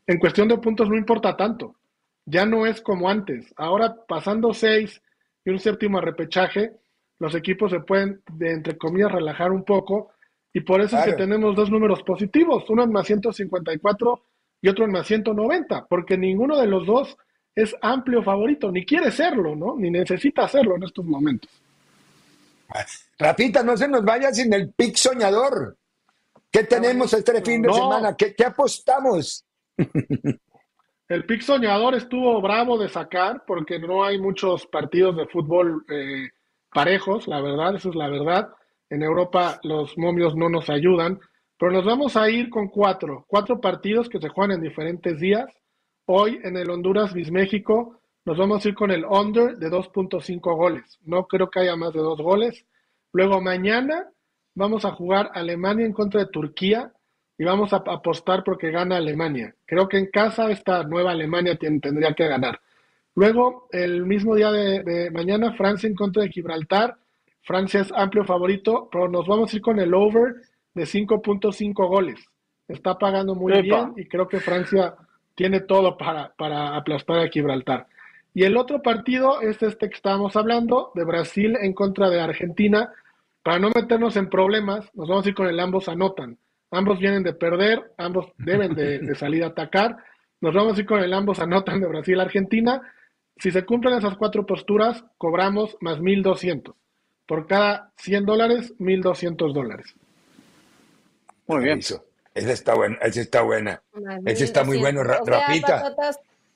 en 0.07 0.19
cuestión 0.19 0.47
de 0.49 0.59
puntos 0.59 0.89
no 0.89 0.97
importa 0.97 1.37
tanto. 1.37 1.75
Ya 2.27 2.45
no 2.45 2.67
es 2.67 2.81
como 2.81 3.09
antes. 3.09 3.53
Ahora, 3.57 3.97
pasando 4.07 4.53
seis 4.53 5.01
y 5.45 5.51
un 5.51 5.59
séptimo 5.59 6.01
repechaje, 6.01 6.73
los 7.19 7.35
equipos 7.35 7.71
se 7.71 7.81
pueden, 7.81 8.21
de, 8.33 8.53
entre 8.53 8.77
comillas, 8.77 9.13
relajar 9.13 9.53
un 9.53 9.65
poco 9.65 10.11
y 10.53 10.61
por 10.61 10.81
eso 10.81 10.99
es 10.99 11.05
que 11.05 11.13
tenemos 11.13 11.55
dos 11.55 11.71
números 11.71 12.03
positivos, 12.03 12.65
uno 12.71 12.85
en 12.85 12.93
más 12.93 13.07
154 13.07 14.23
y 14.63 14.69
otro 14.69 14.85
en 14.85 14.93
más 14.93 15.07
190, 15.07 15.87
porque 15.87 16.17
ninguno 16.17 16.59
de 16.59 16.67
los 16.67 16.87
dos 16.87 17.17
es 17.55 17.75
amplio 17.81 18.23
favorito, 18.23 18.71
ni 18.71 18.85
quiere 18.85 19.11
serlo, 19.11 19.55
¿no? 19.57 19.77
Ni 19.77 19.91
necesita 19.91 20.45
hacerlo 20.45 20.77
en 20.77 20.85
estos 20.85 21.05
momentos. 21.05 21.51
Rafita, 23.19 23.63
no 23.63 23.77
se 23.77 23.89
nos 23.89 24.05
vaya 24.05 24.33
sin 24.33 24.53
el 24.53 24.71
pick 24.71 24.97
soñador. 24.97 25.77
¿Qué 26.51 26.65
tenemos 26.65 27.13
este 27.13 27.43
fin 27.43 27.63
de 27.63 27.73
semana? 27.73 28.17
¿Qué, 28.17 28.35
apostamos? 28.45 29.45
El 31.09 31.25
pick 31.25 31.43
soñador 31.43 31.95
estuvo 31.95 32.41
bravo 32.41 32.79
de 32.79 32.89
sacar 32.89 33.45
porque 33.47 33.79
no 33.79 34.03
hay 34.05 34.19
muchos 34.19 34.67
partidos 34.67 35.17
de 35.17 35.27
fútbol 35.27 35.85
eh, 35.89 36.31
parejos, 36.73 37.29
la 37.29 37.41
verdad, 37.41 37.77
eso 37.77 37.91
es 37.91 37.95
la 37.95 38.09
verdad. 38.09 38.49
En 38.89 39.03
Europa 39.03 39.59
los 39.65 39.99
momios 39.99 40.37
no 40.37 40.49
nos 40.49 40.71
ayudan, 40.71 41.19
pero 41.59 41.73
nos 41.73 41.85
vamos 41.85 42.17
a 42.17 42.31
ir 42.31 42.51
con 42.51 42.69
cuatro, 42.69 43.25
cuatro 43.27 43.61
partidos 43.61 44.09
que 44.09 44.21
se 44.21 44.29
juegan 44.29 44.57
en 44.57 44.63
diferentes 44.63 45.19
días. 45.19 45.47
Hoy 46.07 46.39
en 46.45 46.57
el 46.57 46.71
Honduras 46.71 47.13
bis 47.13 47.33
México 47.33 48.01
nos 48.25 48.39
vamos 48.39 48.65
a 48.65 48.69
ir 48.69 48.75
con 48.75 48.91
el 48.93 49.05
under 49.05 49.57
de 49.57 49.71
2.5 49.71 50.57
goles. 50.57 50.99
No 51.03 51.27
creo 51.27 51.51
que 51.51 51.61
haya 51.61 51.75
más 51.75 51.93
de 51.93 52.01
dos 52.01 52.21
goles. 52.21 52.65
Luego 53.13 53.41
mañana 53.41 54.09
vamos 54.55 54.85
a 54.85 54.93
jugar 54.93 55.31
Alemania 55.35 55.85
en 55.85 55.93
contra 55.93 56.21
de 56.21 56.31
Turquía 56.31 56.93
y 57.39 57.45
vamos 57.45 57.73
a 57.73 57.77
apostar 57.87 58.45
porque 58.45 58.71
gana 58.71 58.97
Alemania. 58.97 59.55
Creo 59.65 59.89
que 59.89 59.99
en 59.99 60.07
casa 60.07 60.51
esta 60.51 60.85
nueva 60.85 61.11
Alemania 61.11 61.57
tendría 61.57 62.15
que 62.15 62.29
ganar. 62.29 62.61
Luego, 63.15 63.67
el 63.73 64.05
mismo 64.05 64.35
día 64.35 64.53
de, 64.53 64.83
de 64.83 65.11
mañana, 65.11 65.55
Francia 65.55 65.89
en 65.89 65.95
contra 65.95 66.23
de 66.23 66.29
Gibraltar 66.29 66.99
Francia 67.47 67.81
es 67.81 67.93
amplio 67.93 68.25
favorito, 68.25 68.89
pero 68.91 69.09
nos 69.09 69.25
vamos 69.29 69.53
a 69.53 69.57
ir 69.57 69.63
con 69.63 69.79
el 69.79 69.95
over 69.95 70.35
de 70.75 70.83
5.5 70.83 71.89
goles. 71.89 72.19
Está 72.67 72.99
pagando 72.99 73.37
muy 73.37 73.63
bien 73.63 73.93
y 73.97 74.07
creo 74.07 74.27
que 74.27 74.41
Francia 74.41 74.97
tiene 75.37 75.61
todo 75.61 75.97
para, 75.97 76.35
para 76.37 76.77
aplastar 76.77 77.21
a 77.21 77.29
Gibraltar. 77.29 77.87
Y 78.35 78.43
el 78.43 78.57
otro 78.57 78.83
partido 78.83 79.41
es 79.43 79.63
este 79.63 79.89
que 79.89 79.95
estábamos 79.95 80.35
hablando, 80.35 80.91
de 80.97 81.05
Brasil 81.05 81.57
en 81.63 81.73
contra 81.73 82.11
de 82.11 82.21
Argentina. 82.21 82.93
Para 83.45 83.61
no 83.61 83.71
meternos 83.73 84.17
en 84.17 84.29
problemas, 84.29 84.91
nos 84.95 85.09
vamos 85.09 85.25
a 85.25 85.29
ir 85.29 85.37
con 85.37 85.47
el 85.47 85.61
ambos 85.61 85.89
anotan. 85.89 86.37
Ambos 86.73 86.99
vienen 86.99 87.23
de 87.23 87.33
perder, 87.33 87.93
ambos 87.97 88.27
deben 88.39 88.75
de, 88.75 88.99
de 88.99 89.15
salir 89.15 89.45
a 89.45 89.49
atacar. 89.49 89.99
Nos 90.41 90.53
vamos 90.53 90.77
a 90.77 90.81
ir 90.81 90.87
con 90.87 90.99
el 91.01 91.15
ambos 91.15 91.39
anotan 91.39 91.81
de 91.81 91.87
Brasil-Argentina. 91.87 92.83
Si 93.37 93.53
se 93.53 93.65
cumplen 93.65 93.95
esas 93.95 94.17
cuatro 94.17 94.45
posturas, 94.45 95.05
cobramos 95.17 95.77
más 95.81 96.01
1.200 96.01 96.75
por 97.27 97.47
cada 97.47 97.93
100 97.97 98.25
dólares, 98.25 98.75
1.200 98.79 99.53
dólares. 99.53 99.95
Muy 101.47 101.65
bien. 101.65 101.79
Esa 101.79 102.03
está 102.53 102.75
buena, 102.75 102.97
esa 103.03 103.21
está 103.21 103.43
buena. 103.43 103.83
Esa 104.25 104.45
está 104.45 104.65
muy 104.65 104.79
bueno, 104.79 105.03
Rapita. 105.03 105.95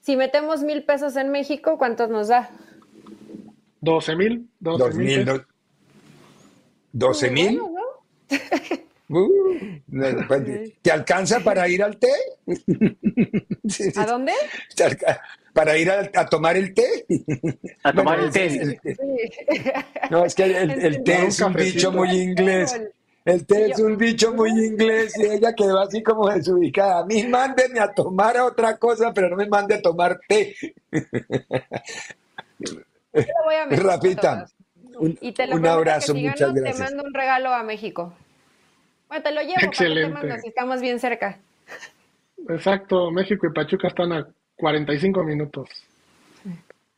si 0.00 0.16
metemos 0.16 0.62
mil 0.62 0.84
pesos 0.84 1.16
en 1.16 1.30
México, 1.30 1.78
¿cuántos 1.78 2.10
nos 2.10 2.28
da? 2.28 2.50
12 3.80 4.16
mil. 4.16 4.48
12 4.60 4.98
mil. 4.98 5.42
12 6.92 7.30
mil. 7.30 7.60
Pues, 10.28 10.72
¿Te 10.82 10.90
alcanza 10.92 11.40
para 11.40 11.68
ir 11.68 11.82
al 11.82 11.96
té? 11.98 12.12
¿A 13.96 14.06
dónde? 14.06 14.32
Para 15.52 15.76
ir 15.76 15.90
a, 15.90 16.26
tomar 16.26 16.56
el 16.56 16.72
té. 16.72 17.06
A 17.82 17.92
tomar 17.92 18.20
el 18.20 18.30
té. 18.30 18.78
No, 20.10 20.24
es 20.24 20.34
que 20.34 20.44
el, 20.44 21.02
té 21.02 21.26
es 21.26 21.40
un 21.40 21.52
bicho 21.52 21.90
muy 21.90 22.10
inglés. 22.10 22.80
El 23.24 23.44
té 23.46 23.72
es 23.72 23.78
un 23.80 23.96
bicho 23.96 24.32
muy 24.32 24.50
inglés 24.50 25.12
y 25.18 25.26
ella 25.26 25.52
quedó 25.54 25.80
así 25.80 26.02
como 26.02 26.28
desubicada. 26.30 27.00
A 27.00 27.04
mí 27.04 27.24
mándenme 27.24 27.80
a 27.80 27.92
tomar 27.92 28.38
otra 28.38 28.76
cosa, 28.76 29.12
pero 29.12 29.28
no 29.28 29.36
me 29.36 29.48
mande 29.48 29.74
a 29.74 29.82
tomar 29.82 30.20
té. 30.28 30.54
Rapita, 33.70 34.46
un, 34.98 35.18
y 35.20 35.32
te 35.32 35.52
un 35.52 35.66
abrazo, 35.66 36.14
muchas 36.14 36.54
gracias. 36.54 36.76
Te 36.76 36.82
mando 36.84 37.02
un 37.02 37.12
regalo 37.12 37.52
a 37.52 37.64
México. 37.64 38.14
Bueno, 39.10 39.24
te 39.24 39.32
lo 39.32 39.40
llevo, 39.42 39.56
Excelente. 39.60 40.08
Te 40.08 40.14
mando, 40.14 40.38
si 40.40 40.48
estamos 40.48 40.80
bien 40.80 41.00
cerca. 41.00 41.40
Exacto, 42.48 43.10
México 43.10 43.48
y 43.48 43.52
Pachuca 43.52 43.88
están 43.88 44.12
a 44.12 44.28
45 44.54 45.24
minutos. 45.24 45.68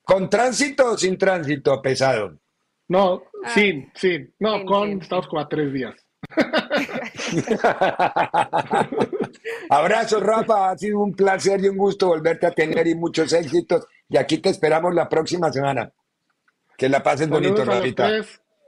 ¿Con 0.02 0.28
tránsito 0.28 0.92
o 0.92 0.99
sin 0.99 1.16
tránsito 1.16 1.81
pesado? 1.81 2.37
No, 2.88 3.23
ah. 3.42 3.49
sin, 3.49 3.90
sin. 3.95 4.35
No, 4.38 4.62
con, 4.66 5.00
estamos 5.00 5.26
como 5.26 5.40
a 5.40 5.49
tres 5.49 5.73
días. 5.73 5.95
Abrazo, 9.71 10.21
Rafa. 10.21 10.71
Ha 10.71 10.76
sido 10.76 10.99
un 10.99 11.14
placer 11.14 11.64
y 11.64 11.69
un 11.69 11.78
gusto 11.78 12.09
volverte 12.09 12.47
a 12.47 12.50
tener 12.50 12.87
y 12.87 12.95
muchos 12.95 13.33
éxitos. 13.33 13.87
Y 14.11 14.19
aquí 14.19 14.37
te 14.37 14.50
esperamos 14.50 14.95
la 14.95 15.09
próxima 15.09 15.50
semana. 15.50 15.90
Que 16.76 16.90
la 16.90 17.02
pases 17.02 17.31
bonito, 17.31 17.64
Rafita. 17.64 18.11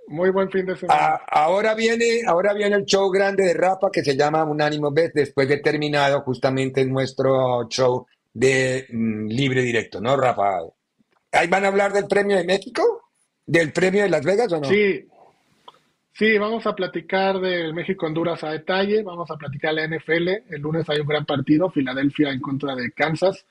Muy 0.08 0.30
buen 0.30 0.50
fin 0.50 0.66
de 0.66 0.76
semana. 0.76 1.20
ahora 1.28 1.75
viene, 1.75 2.23
ahora 2.26 2.52
viene 2.52 2.76
el 2.76 2.84
show 2.84 3.11
grande 3.11 3.44
de 3.44 3.54
Rafa 3.54 3.90
que 3.92 4.02
se 4.04 4.16
llama 4.16 4.44
Unánimo 4.44 4.92
Bet, 4.92 5.12
después 5.14 5.49
de 5.49 5.58
terminado 5.58 6.20
justamente 6.20 6.84
nuestro 6.84 7.66
show 7.68 8.06
de 8.32 8.87
mm, 8.90 9.28
libre 9.28 9.62
directo, 9.62 10.00
¿no, 10.00 10.16
Rafa? 10.16 10.58
¿Ahí 11.32 11.49
van 11.49 11.64
a 11.64 11.68
hablar 11.68 11.92
del 11.92 12.06
premio 12.06 12.37
de 12.37 12.44
México? 12.44 12.82
¿Del 13.46 13.73
premio 13.73 14.02
de 14.02 14.11
Las 14.11 14.25
Vegas 14.25 14.52
o 14.52 14.61
no? 14.61 14.68
Sí. 14.68 15.08
Sí, 16.16 16.38
vamos 16.38 16.64
a 16.64 16.76
platicar 16.76 17.40
del 17.40 17.75
México-Honduras 17.75 18.44
a 18.44 18.50
detalle, 18.50 19.02
vamos 19.02 19.28
a 19.32 19.37
platicar 19.37 19.75
la 19.75 19.88
NFL. 19.88 20.28
El 20.49 20.61
lunes 20.61 20.88
hay 20.88 21.00
un 21.00 21.08
gran 21.08 21.26
partido, 21.26 21.70
Filadelfia 21.70 22.30
en 22.30 22.40
contra 22.40 22.76
de 22.76 22.92
Kansas, 22.92 23.44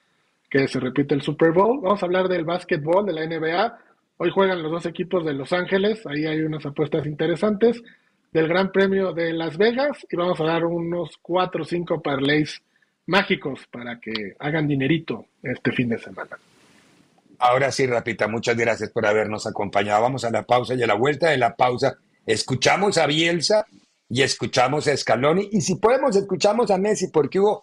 que 0.50 0.70
se 0.70 0.80
repite 0.80 1.14
el 1.14 1.22
Super 1.22 1.52
Bowl. 1.52 1.82
Vamos 1.82 2.02
a 2.02 2.06
hablar 2.06 2.30
del 2.30 2.46
básquetbol, 2.46 3.06
de 3.06 3.12
la 3.12 3.26
NBA 3.26 3.78
Hoy 4.24 4.32
juegan 4.32 4.64
los 4.64 4.72
dos 4.72 4.86
equipos 4.86 5.26
de 5.26 5.34
Los 5.34 5.52
Ángeles, 5.52 6.02
ahí 6.06 6.26
hay 6.26 6.44
unas 6.44 6.66
apuestas 6.66 7.06
interesantes. 7.06 7.82
Del 8.32 8.48
Gran 8.48 8.72
Premio 8.72 9.12
de 9.12 9.34
Las 9.34 9.58
Vegas 9.58 9.98
y 10.10 10.16
vamos 10.16 10.40
a 10.40 10.46
dar 10.46 10.64
unos 10.64 11.18
cuatro 11.22 11.64
o 11.64 11.66
cinco 11.66 12.02
parlays 12.02 12.62
mágicos 13.06 13.68
para 13.70 14.00
que 14.00 14.14
hagan 14.40 14.66
dinerito 14.66 15.26
este 15.44 15.74
fin 15.74 15.90
de 15.90 15.98
semana. 15.98 16.38
Ahora 17.38 17.70
sí, 17.70 17.86
Rapita, 17.86 18.30
muchas 18.30 18.56
gracias 18.56 18.92
por 18.92 19.06
habernos 19.06 19.46
acompañado. 19.46 20.02
Vamos 20.04 20.24
a 20.24 20.32
la 20.32 20.44
pausa 20.44 20.74
y 20.74 20.82
a 20.82 20.88
la 20.88 20.96
vuelta 20.96 21.30
de 21.30 21.38
la 21.38 21.54
pausa 21.58 21.98
escuchamos 22.26 22.98
a 22.98 23.08
Bielsa 23.08 23.66
y 24.08 24.22
escuchamos 24.22 24.88
a 24.88 24.96
Scaloni 24.96 25.50
y 25.52 25.60
si 25.60 25.76
podemos 25.76 26.16
escuchamos 26.16 26.72
a 26.72 26.78
Messi 26.78 27.10
porque 27.10 27.42
hubo 27.42 27.62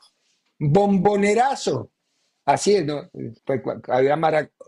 bombonerazo. 0.59 1.91
Así 2.45 2.75
es, 2.75 2.85
¿no? 2.85 3.09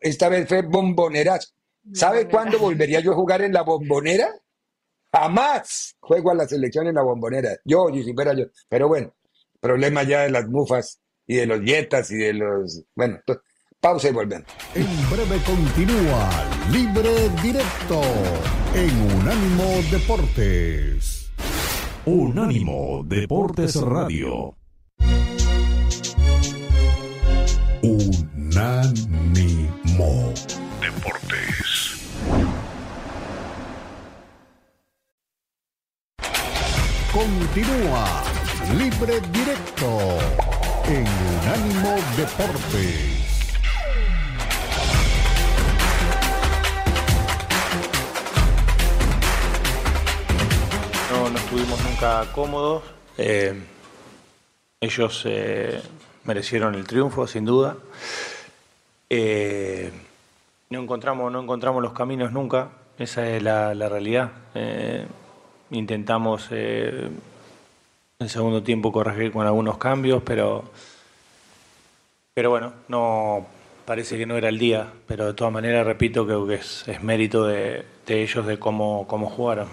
Esta 0.01 0.31
vez 0.31 0.49
fue 0.49 0.63
bombonerazo. 0.63 1.53
¿Sabe 1.93 2.29
cuándo 2.29 2.59
volvería 2.59 3.01
yo 3.01 3.13
a 3.13 3.17
jugar 3.17 3.43
en 3.43 3.53
la 3.53 3.63
bombonera? 3.63 4.29
Jamás 5.13 5.97
juego 6.01 6.31
a 6.31 6.35
la 6.35 6.47
selección 6.47 6.87
en 6.87 6.95
la 6.95 7.03
bombonera. 7.03 7.51
Yo, 7.65 7.91
yo 7.91 8.03
si 8.03 8.15
fuera 8.15 8.33
yo. 8.35 8.47
Pero 8.69 8.89
bueno, 8.89 9.13
problema 9.61 10.03
ya 10.05 10.23
de 10.23 10.31
las 10.31 10.49
mufas 10.49 11.01
y 11.27 11.37
de 11.37 11.47
los 11.47 11.61
yetas 11.61 12.11
y 12.11 12.17
de 12.17 12.33
los. 12.35 12.83
Bueno, 12.95 13.19
pausa 13.81 14.09
y 14.09 14.13
volvemos. 14.13 14.47
En 14.75 15.11
breve 15.11 15.39
continúa 15.45 16.31
Libre 16.71 17.29
Directo 17.43 18.01
en 18.75 19.19
Unánimo 19.21 19.65
Deportes. 19.91 21.31
Unánimo 22.07 23.05
Deportes 23.05 23.77
Radio. 23.77 24.57
Unánimo 27.83 29.03
Deportes. 31.03 31.99
Continúa 37.13 38.23
Libre 38.79 39.21
Directo 39.33 39.99
en 40.87 41.07
Unánimo 41.09 41.97
Deportes. 42.17 43.59
No, 51.11 51.31
no 51.31 51.39
estuvimos 51.39 51.83
nunca 51.83 52.27
cómodos. 52.33 52.85
Eh, 53.19 53.61
ellos 54.81 55.23
eh, 55.27 55.83
merecieron 56.25 56.77
el 56.77 56.87
triunfo, 56.87 57.27
sin 57.27 57.45
duda. 57.45 57.77
Eh, 59.11 59.91
no 60.73 60.81
encontramos, 60.81 61.31
no 61.31 61.43
encontramos 61.43 61.83
los 61.83 61.93
caminos 61.93 62.33
nunca, 62.33 62.71
esa 62.99 63.29
es 63.29 63.43
la, 63.43 63.75
realidad. 63.75 64.33
Eh, 64.55 65.07
intentamos 65.71 66.49
eh, 66.51 67.11
en 68.19 68.29
segundo 68.29 68.63
tiempo 68.63 68.91
corregir 68.91 69.33
con 69.33 69.47
algunos 69.47 69.77
cambios, 69.77 70.23
pero, 70.25 70.65
pero 72.33 72.51
bueno, 72.51 72.73
no 72.89 73.47
parece 73.85 74.17
que 74.17 74.25
no 74.25 74.37
era 74.37 74.49
el 74.49 74.59
día, 74.59 74.91
pero 75.07 75.27
de 75.27 75.35
todas 75.35 75.53
maneras 75.53 75.87
repito 75.87 76.27
que 76.27 76.55
es, 76.55 76.89
es 76.89 77.03
mérito 77.03 77.47
de, 77.47 77.85
ellos 78.07 78.47
de 78.47 78.59
cómo, 78.59 79.07
cómo 79.07 79.29
jugaron. 79.29 79.69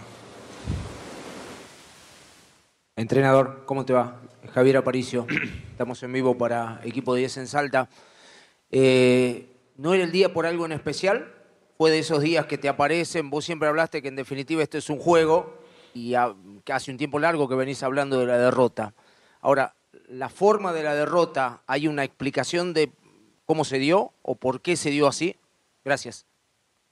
Entrenador, 2.98 3.64
¿cómo 3.66 3.86
te 3.86 3.94
va? 3.94 4.18
Javier 4.54 4.76
Aparicio, 4.76 5.26
estamos 5.72 6.04
en 6.04 6.12
vivo 6.12 6.38
para 6.38 6.82
Equipo 6.84 7.16
10 7.16 7.38
en 7.38 7.48
Salta. 7.48 7.88
Eh, 8.70 9.46
¿No 9.80 9.94
era 9.94 10.04
el 10.04 10.12
día 10.12 10.34
por 10.34 10.46
algo 10.46 10.66
en 10.66 10.74
especial? 10.74 11.32
¿Fue 11.78 11.90
de 11.90 12.00
esos 12.00 12.22
días 12.22 12.46
que 12.48 12.58
te 12.58 12.68
aparecen? 12.68 13.30
Vos 13.30 13.46
siempre 13.46 13.70
hablaste 13.70 14.02
que 14.02 14.10
en 14.10 14.18
definitiva 14.18 14.62
esto 14.62 14.78
es 14.78 14.90
un 14.90 15.00
juego 15.00 15.58
y 15.94 16.16
hace 16.16 16.92
un 16.92 16.98
tiempo 16.98 17.18
largo 17.18 17.48
que 17.48 17.56
venís 17.56 17.82
hablando 17.82 18.20
de 18.20 18.26
la 18.26 18.38
derrota. 18.38 18.94
Ahora, 19.40 19.74
la 20.10 20.28
forma 20.28 20.74
de 20.74 20.84
la 20.84 20.96
derrota, 20.96 21.62
¿hay 21.66 21.88
una 21.88 22.04
explicación 22.04 22.74
de 22.74 22.92
cómo 23.46 23.64
se 23.64 23.80
dio 23.80 24.12
o 24.22 24.36
por 24.36 24.60
qué 24.60 24.76
se 24.76 24.90
dio 24.90 25.08
así? 25.08 25.38
Gracias. 25.86 26.26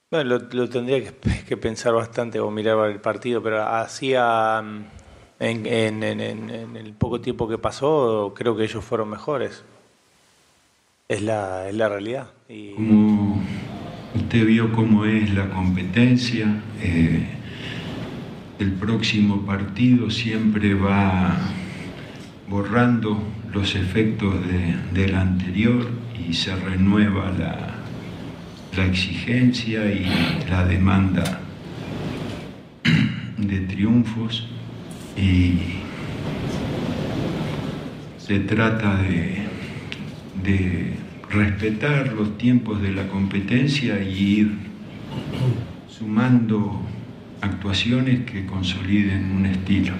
Bueno, 0.09 0.39
lo, 0.49 0.69
tendría 0.69 1.11
que, 1.11 1.57
pensar 1.57 1.93
bastante 1.93 2.39
o 2.39 2.49
mirar 2.51 2.89
el 2.89 3.01
partido, 3.01 3.43
pero 3.43 3.63
hacía 3.63 4.61
mm, 4.61 4.85
en, 5.39 6.03
en, 6.03 6.77
el 6.77 6.93
poco 6.93 7.19
tiempo 7.19 7.49
que 7.49 7.57
pasó, 7.57 8.31
creo 8.33 8.55
que 8.55 8.63
ellos 8.63 8.85
fueron 8.85 9.09
mejores. 9.09 9.65
Es 11.09 11.21
la, 11.21 11.69
es 11.69 11.75
la 11.75 11.87
realidad. 11.87 12.27
Como 12.75 13.41
usted 14.13 14.45
vio 14.45 14.73
cómo 14.73 15.05
es 15.05 15.33
la 15.33 15.49
competencia, 15.49 16.61
eh, 16.81 17.25
el 18.59 18.73
próximo 18.73 19.45
partido 19.45 20.11
siempre 20.11 20.73
va 20.73 21.33
borrando 22.49 23.23
los 23.53 23.75
efectos 23.75 24.35
del 24.93 25.15
anterior 25.15 25.87
y 26.27 26.33
se 26.33 26.53
renueva 26.57 27.31
la, 27.31 27.75
la 28.75 28.85
exigencia 28.85 29.89
y 29.89 30.05
la 30.49 30.65
demanda 30.65 31.39
de 33.37 33.59
triunfos 33.61 34.49
y 35.15 35.57
se 38.17 38.41
trata 38.41 38.95
de 39.03 39.46
de 40.47 40.93
respetar 41.29 42.13
los 42.13 42.37
tiempos 42.37 42.81
de 42.81 42.91
la 42.91 43.07
competencia 43.07 44.01
y 44.01 44.39
ir 44.39 44.51
sumando 45.89 46.81
actuaciones 47.41 48.21
que 48.25 48.45
consoliden 48.45 49.31
un 49.35 49.45
estilo. 49.45 49.93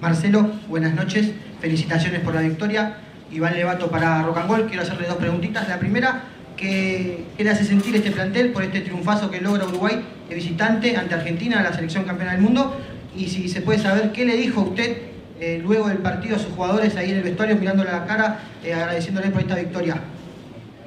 Marcelo, 0.00 0.50
buenas 0.68 0.94
noches, 0.96 1.30
felicitaciones 1.60 2.20
por 2.22 2.34
la 2.34 2.40
victoria. 2.40 2.96
Iván 3.30 3.54
Levato 3.54 3.88
para 3.88 4.20
Rock 4.24 4.38
and 4.38 4.50
Roll, 4.50 4.66
quiero 4.66 4.82
hacerle 4.82 5.06
dos 5.06 5.16
preguntitas. 5.16 5.68
La 5.68 5.78
primera, 5.78 6.24
¿qué, 6.56 7.24
le 7.38 7.50
hace 7.50 7.64
sentir 7.64 7.94
este 7.94 8.10
plantel 8.10 8.50
por 8.50 8.64
este 8.64 8.80
triunfazo 8.80 9.30
que 9.30 9.40
logra 9.40 9.64
Uruguay 9.64 10.02
de 10.28 10.34
visitante 10.34 10.96
ante 10.96 11.14
Argentina, 11.14 11.62
la 11.62 11.72
selección 11.72 12.02
campeona 12.02 12.32
del 12.32 12.40
mundo? 12.42 12.76
Y 13.16 13.28
si 13.28 13.48
se 13.48 13.60
puede 13.60 13.78
saber, 13.78 14.10
¿qué 14.10 14.24
le 14.24 14.36
dijo 14.36 14.62
usted 14.62 15.11
eh, 15.44 15.58
luego 15.60 15.88
del 15.88 15.98
partido 15.98 16.36
a 16.36 16.38
sus 16.38 16.52
jugadores 16.52 16.94
ahí 16.94 17.10
en 17.10 17.16
el 17.16 17.24
vestuario 17.24 17.56
mirándole 17.56 17.90
a 17.90 17.94
la 17.94 18.06
cara, 18.06 18.42
eh, 18.62 18.72
agradeciéndole 18.72 19.28
por 19.30 19.40
esta 19.40 19.56
victoria? 19.56 20.00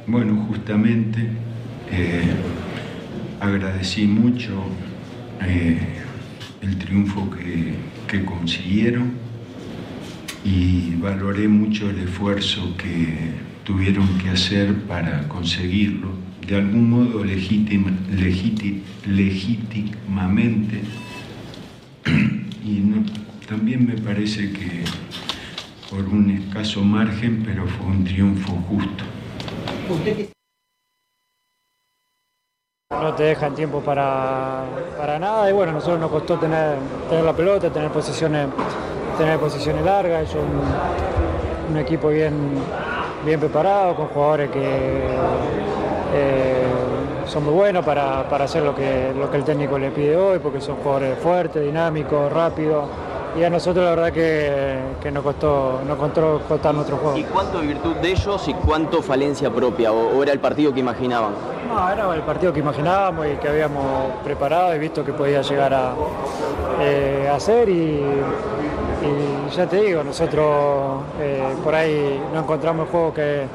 Bueno, 0.08 0.46
justamente 0.48 1.28
eh, 1.92 2.32
agradecí 3.42 4.06
mucho 4.06 4.64
el 5.42 6.78
triunfo 6.78 7.30
que, 7.32 8.24
consiguieron 8.24 9.12
y 10.46 10.96
valoré 11.02 11.50
mucho 11.50 11.90
el 11.90 12.00
esfuerzo 12.00 12.78
que 12.78 13.32
tuvieron 13.66 14.08
que 14.20 14.30
hacer 14.30 14.74
para 14.84 15.28
conseguirlo, 15.28 16.12
de 16.48 16.56
algún 16.56 16.92
modo 16.92 17.26
legítima, 17.26 17.92
legítimamente. 19.06 20.80
Y 22.66 22.82
también 23.46 23.86
me 23.86 23.96
parece 24.02 24.52
que 24.52 24.84
por 25.90 26.04
un 26.06 26.32
escaso 26.32 26.82
margen, 26.82 27.44
pero 27.46 27.66
fue 27.68 27.88
un 27.88 28.04
triunfo 28.04 28.54
justo. 28.68 29.04
No 32.92 33.14
te 33.14 33.24
dejan 33.24 33.54
tiempo 33.56 33.82
para, 33.82 34.64
para 34.98 35.20
nada 35.20 35.50
y 35.50 35.54
bueno, 35.54 35.72
a 35.72 35.76
nosotros 35.76 36.00
nos 36.00 36.12
costó 36.12 36.38
tener, 36.40 36.78
tener 37.10 37.24
la 37.24 37.34
pelota, 37.34 37.70
tener 37.70 37.92
posiciones, 37.92 38.48
tener 39.18 39.40
posiciones 39.40 39.84
largas, 39.84 40.30
es 40.30 40.36
un, 40.36 41.72
un 41.72 41.78
equipo 41.78 42.10
bien, 42.10 42.34
bien 43.26 43.40
preparado, 43.40 43.96
con 43.96 44.08
jugadores 44.08 44.50
que 44.50 44.60
eh, 46.14 46.64
son 47.26 47.44
muy 47.44 47.54
buenos 47.54 47.84
para, 47.84 48.22
hacer 48.22 48.64
lo 48.64 48.74
que, 48.76 49.14
lo 49.18 49.30
que 49.30 49.38
el 49.38 49.44
técnico 49.44 49.78
le 49.78 49.92
pide 49.92 50.16
hoy, 50.16 50.40
porque 50.40 50.62
son 50.62 50.78
jugadores 50.78 51.18
fuertes, 51.20 51.64
dinámicos, 51.64 52.32
rápidos. 52.32 52.88
Y 53.38 53.44
a 53.44 53.50
nosotros 53.50 53.84
la 53.84 53.92
verdad 53.92 54.14
que, 54.14 55.12
nos 55.12 55.24
costó, 55.24 55.82
nos 55.86 55.98
costó 55.98 56.42
costar 56.48 56.74
nuestro 56.74 56.98
juego. 56.98 57.18
¿Y 57.18 57.24
cuánto 57.24 57.60
virtud 57.60 57.96
de 57.96 58.12
ellos 58.12 58.48
y 58.48 58.54
cuánto 58.54 59.02
falencia 59.02 59.50
propia? 59.50 59.92
¿O, 59.92 60.24
era 60.24 60.32
el 60.32 60.40
partido 60.40 60.74
que 60.74 60.80
imaginaban? 60.80 61.34
No, 61.68 61.90
era 61.90 62.16
el 62.16 62.22
partido 62.22 62.54
que 62.54 62.62
imaginábamos 62.62 63.28
y 63.28 63.36
que 63.36 63.50
habíamos 63.50 64.12
preparado 64.24 64.74
y 64.74 64.80
visto 64.80 65.04
que 65.04 65.12
podía 65.12 65.42
llegar 65.42 65.74
a 65.74 65.94
eh, 66.80 67.30
hacer 67.34 67.68
y, 67.68 68.02
ya 69.56 69.68
te 69.68 69.78
digo, 69.82 70.04
nosotros 70.04 71.04
eh, 71.20 71.44
por 71.64 71.76
ahí 71.76 72.20
no 72.34 72.40
encontramos 72.40 72.88
el 72.88 72.92
juego 72.92 73.14
que, 73.14 73.46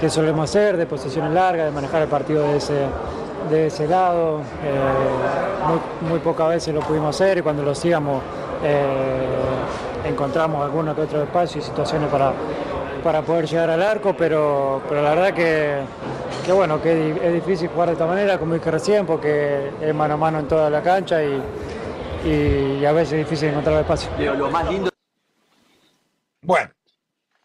que 0.00 0.10
solemos 0.10 0.50
hacer, 0.50 0.76
de 0.76 0.86
posiciones 0.86 1.32
largas, 1.32 1.66
de 1.66 1.72
manejar 1.72 2.02
el 2.02 2.08
partido 2.08 2.42
de 2.42 2.56
ese, 2.56 2.86
de 3.50 3.66
ese 3.66 3.86
lado. 3.86 4.40
Eh, 4.64 6.08
muy, 6.08 6.18
pocas 6.20 6.48
veces 6.48 6.74
lo 6.74 6.80
pudimos 6.80 7.14
hacer 7.14 7.38
y 7.38 7.42
cuando 7.42 7.62
lo 7.62 7.72
hacíamos 7.72 8.22
eh, 8.62 9.26
encontramos 10.04 10.64
alguno 10.64 10.94
que 10.94 11.02
otro 11.02 11.22
espacio 11.22 11.60
y 11.60 11.64
situaciones 11.64 12.08
para, 12.10 12.32
para 13.02 13.22
poder 13.22 13.46
llegar 13.46 13.70
al 13.70 13.82
arco, 13.82 14.14
pero, 14.16 14.82
pero 14.88 15.02
la 15.02 15.10
verdad 15.10 15.34
que, 15.34 15.80
que 16.44 16.52
bueno, 16.52 16.80
que 16.82 17.10
es 17.22 17.32
difícil 17.32 17.68
jugar 17.68 17.88
de 17.88 17.92
esta 17.94 18.06
manera, 18.06 18.38
como 18.38 18.54
dije 18.54 18.70
recién, 18.70 19.06
porque 19.06 19.70
es 19.80 19.94
mano 19.94 20.14
a 20.14 20.16
mano 20.16 20.40
en 20.40 20.48
toda 20.48 20.70
la 20.70 20.82
cancha 20.82 21.22
y, 21.22 21.42
y, 22.24 22.84
a 22.84 22.92
veces 22.92 23.14
es 23.14 23.18
difícil 23.20 23.48
encontrar 23.48 23.76
el 23.76 23.80
espacio. 23.82 24.34
Lo 24.34 24.50
más 24.50 24.68
lindo. 24.70 24.90
Bueno, 26.42 26.70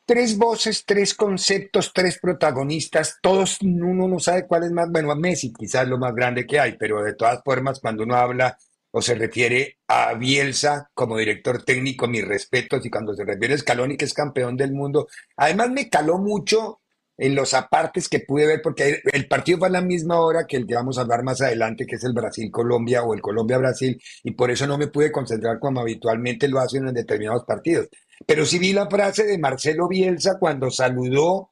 tres 0.06 0.38
voces, 0.38 0.86
tres 0.86 1.14
conceptos, 1.14 1.92
tres 1.94 2.20
protagonistas, 2.20 3.18
todos 3.22 3.60
uno 3.62 4.08
no 4.08 4.20
sabe 4.20 4.48
cuál 4.48 4.64
es 4.64 4.72
más, 4.72 4.90
bueno, 4.90 5.12
a 5.12 5.16
Messi 5.16 5.52
quizás 5.52 5.88
lo 5.88 5.98
más 5.98 6.14
grande 6.14 6.46
que 6.46 6.60
hay, 6.60 6.78
pero 6.78 7.04
de 7.04 7.14
todas 7.14 7.42
formas 7.44 7.80
cuando 7.80 8.04
uno 8.04 8.16
habla 8.16 8.58
o 8.98 9.02
se 9.02 9.14
refiere 9.14 9.80
a 9.90 10.14
Bielsa 10.14 10.90
como 10.94 11.18
director 11.18 11.64
técnico, 11.64 12.08
mis 12.08 12.26
respetos, 12.26 12.86
y 12.86 12.90
cuando 12.90 13.14
se 13.14 13.26
refiere 13.26 13.54
a 13.54 13.58
Scaloni, 13.58 13.98
que 13.98 14.06
es 14.06 14.14
campeón 14.14 14.56
del 14.56 14.72
mundo, 14.72 15.10
además 15.36 15.70
me 15.72 15.90
caló 15.90 16.18
mucho 16.18 16.80
en 17.18 17.36
los 17.36 17.54
apartes 17.54 18.08
que 18.08 18.22
pude 18.22 18.48
ver, 18.48 18.62
porque 18.62 19.02
el 19.12 19.28
partido 19.28 19.58
fue 19.58 19.68
a 19.68 19.72
la 19.72 19.82
misma 19.82 20.22
hora 20.22 20.48
que 20.48 20.56
el 20.56 20.66
que 20.66 20.76
vamos 20.76 20.98
a 20.98 21.02
hablar 21.02 21.24
más 21.24 21.42
adelante, 21.42 21.86
que 21.86 21.98
es 21.98 22.06
el 22.06 22.14
Brasil-Colombia 22.14 23.04
o 23.04 23.14
el 23.14 23.20
Colombia-Brasil, 23.20 24.02
y 24.24 24.32
por 24.32 24.50
eso 24.50 24.66
no 24.66 24.78
me 24.78 24.88
pude 24.88 25.12
concentrar 25.12 25.60
como 25.60 25.82
habitualmente 25.82 26.48
lo 26.48 26.62
hacen 26.62 26.88
en 26.88 26.94
determinados 26.94 27.44
partidos. 27.44 27.90
Pero 28.26 28.46
sí 28.46 28.60
vi 28.60 28.72
la 28.72 28.90
frase 28.90 29.26
de 29.26 29.38
Marcelo 29.38 29.90
Bielsa 29.90 30.40
cuando 30.40 30.72
saludó 30.72 31.52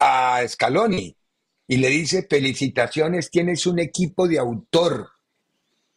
a 0.00 0.42
Scaloni 0.48 1.16
y 1.68 1.76
le 1.76 1.88
dice, 1.88 2.26
felicitaciones, 2.28 3.30
tienes 3.30 3.64
un 3.64 3.78
equipo 3.78 4.26
de 4.26 4.40
autor. 4.40 5.13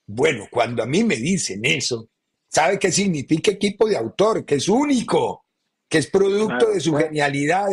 Bueno, 0.07 0.47
cuando 0.49 0.83
a 0.83 0.85
mí 0.85 1.03
me 1.03 1.17
dicen 1.17 1.59
eso, 1.63 2.09
¿sabe 2.47 2.79
qué 2.79 2.91
significa 2.91 3.51
equipo 3.51 3.87
de 3.87 3.97
autor? 3.97 4.45
Que 4.45 4.55
es 4.55 4.69
único, 4.69 5.45
que 5.89 5.97
es 5.97 6.07
producto 6.07 6.69
de 6.71 6.79
su 6.79 6.95
genialidad 6.95 7.67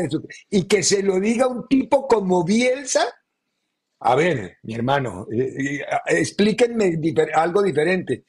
y 0.50 0.64
que 0.64 0.82
se 0.82 1.02
lo 1.02 1.20
diga 1.20 1.46
un 1.46 1.68
tipo 1.68 2.08
como 2.08 2.44
Bielsa. 2.44 3.04
A 4.00 4.16
ver, 4.16 4.58
mi 4.62 4.74
hermano, 4.74 5.26
eh, 5.32 5.80
eh, 5.80 5.86
explíquenme 6.08 6.98
algo 7.34 7.62
diferente. 7.62 8.24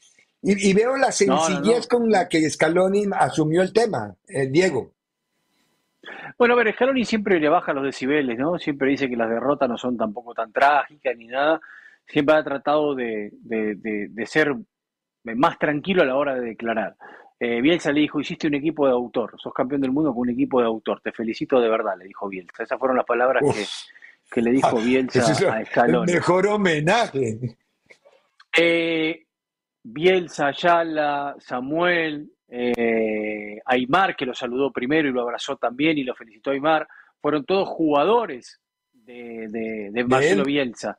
Y, 0.47 0.73
veo 0.75 0.95
la 0.95 1.11
sencillez 1.11 1.87
con 1.87 2.11
la 2.11 2.29
que 2.29 2.47
Scaloni 2.47 3.05
asumió 3.11 3.63
el 3.63 3.73
tema, 3.73 4.15
eh, 4.27 4.45
Diego. 4.45 4.93
Bueno, 6.37 6.53
a 6.53 6.57
ver, 6.57 6.71
Scaloni 6.75 7.03
siempre 7.03 7.39
le 7.39 7.49
baja 7.49 7.73
los 7.73 7.83
decibeles, 7.83 8.37
¿no? 8.37 8.59
Siempre 8.59 8.91
dice 8.91 9.09
que 9.09 9.15
las 9.15 9.27
derrotas 9.27 9.67
no 9.67 9.75
son 9.75 9.97
tampoco 9.97 10.35
tan 10.35 10.51
trágicas 10.51 11.17
ni 11.17 11.25
nada. 11.25 11.59
Siempre 12.07 12.35
ha 12.35 12.43
tratado 12.43 12.95
de, 12.95 13.31
ser 14.25 14.55
más 15.23 15.57
tranquilo 15.57 16.03
a 16.03 16.05
la 16.05 16.15
hora 16.15 16.35
de 16.35 16.41
declarar. 16.41 16.95
Eh, 17.39 17.61
Bielsa 17.61 17.91
le 17.91 18.01
dijo, 18.01 18.19
hiciste 18.19 18.47
un 18.47 18.53
equipo 18.53 18.85
de 18.87 18.93
autor, 18.93 19.33
sos 19.37 19.53
campeón 19.53 19.81
del 19.81 19.91
mundo 19.91 20.13
con 20.13 20.21
un 20.21 20.29
equipo 20.29 20.61
de 20.61 20.67
autor, 20.67 21.01
te 21.01 21.11
felicito 21.11 21.59
de 21.59 21.69
verdad, 21.69 21.97
le 21.97 22.05
dijo 22.05 22.29
Bielsa. 22.29 22.63
Esas 22.63 22.79
fueron 22.79 22.95
las 22.95 23.05
palabras 23.05 23.43
que, 24.31 24.41
le 24.41 24.51
dijo 24.51 24.77
Bielsa 24.77 25.51
a. 25.51 25.85
El 25.85 26.01
mejor 26.01 26.47
homenaje. 26.47 27.57
Eh, 28.57 29.25
Bielsa, 29.83 30.47
Ayala, 30.47 31.35
Samuel, 31.39 32.31
eh, 32.47 33.59
Aymar, 33.65 34.15
que 34.15 34.25
lo 34.25 34.33
saludó 34.33 34.71
primero 34.71 35.09
y 35.09 35.11
lo 35.11 35.21
abrazó 35.21 35.57
también 35.57 35.97
y 35.97 36.03
lo 36.03 36.15
felicitó 36.15 36.51
Aymar, 36.51 36.87
fueron 37.21 37.43
todos 37.43 37.67
jugadores 37.67 38.61
de, 38.93 40.05
Marcelo 40.07 40.43
Bielsa. 40.43 40.97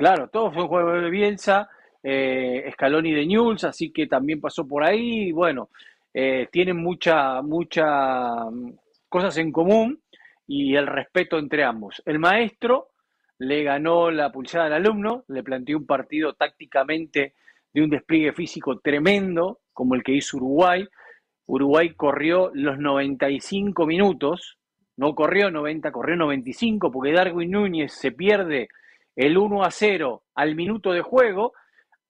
Claro, 0.00 0.28
todos 0.28 0.54
fueron 0.54 0.68
jugadores 0.68 1.02
de 1.02 1.10
Bielsa, 1.10 1.68
eh, 2.02 2.70
Scaloni 2.72 3.12
de 3.12 3.26
Newell's, 3.26 3.64
así 3.64 3.92
que 3.92 4.06
también 4.06 4.40
pasó 4.40 4.66
por 4.66 4.82
ahí. 4.82 5.28
Y 5.28 5.32
bueno, 5.32 5.68
eh, 6.14 6.48
tienen 6.50 6.78
muchas 6.78 7.44
mucha 7.44 8.46
mm, 8.50 8.72
cosas 9.10 9.36
en 9.36 9.52
común 9.52 10.00
y 10.46 10.74
el 10.74 10.86
respeto 10.86 11.38
entre 11.38 11.64
ambos. 11.64 12.02
El 12.06 12.18
maestro 12.18 12.92
le 13.40 13.62
ganó 13.62 14.10
la 14.10 14.32
pulsada 14.32 14.68
al 14.68 14.72
alumno, 14.72 15.24
le 15.28 15.42
planteó 15.42 15.76
un 15.76 15.84
partido 15.84 16.32
tácticamente 16.32 17.34
de 17.70 17.82
un 17.82 17.90
despliegue 17.90 18.32
físico 18.32 18.78
tremendo, 18.78 19.58
como 19.74 19.96
el 19.96 20.02
que 20.02 20.12
hizo 20.12 20.38
Uruguay. 20.38 20.88
Uruguay 21.44 21.92
corrió 21.92 22.50
los 22.54 22.78
95 22.78 23.84
minutos, 23.84 24.56
no 24.96 25.14
corrió 25.14 25.50
90, 25.50 25.92
corrió 25.92 26.16
95, 26.16 26.90
porque 26.90 27.12
Darwin 27.12 27.50
Núñez 27.50 27.92
se 27.92 28.12
pierde 28.12 28.70
el 29.16 29.36
1 29.36 29.64
a 29.64 29.70
0 29.70 30.22
al 30.34 30.54
minuto 30.54 30.92
de 30.92 31.02
juego, 31.02 31.52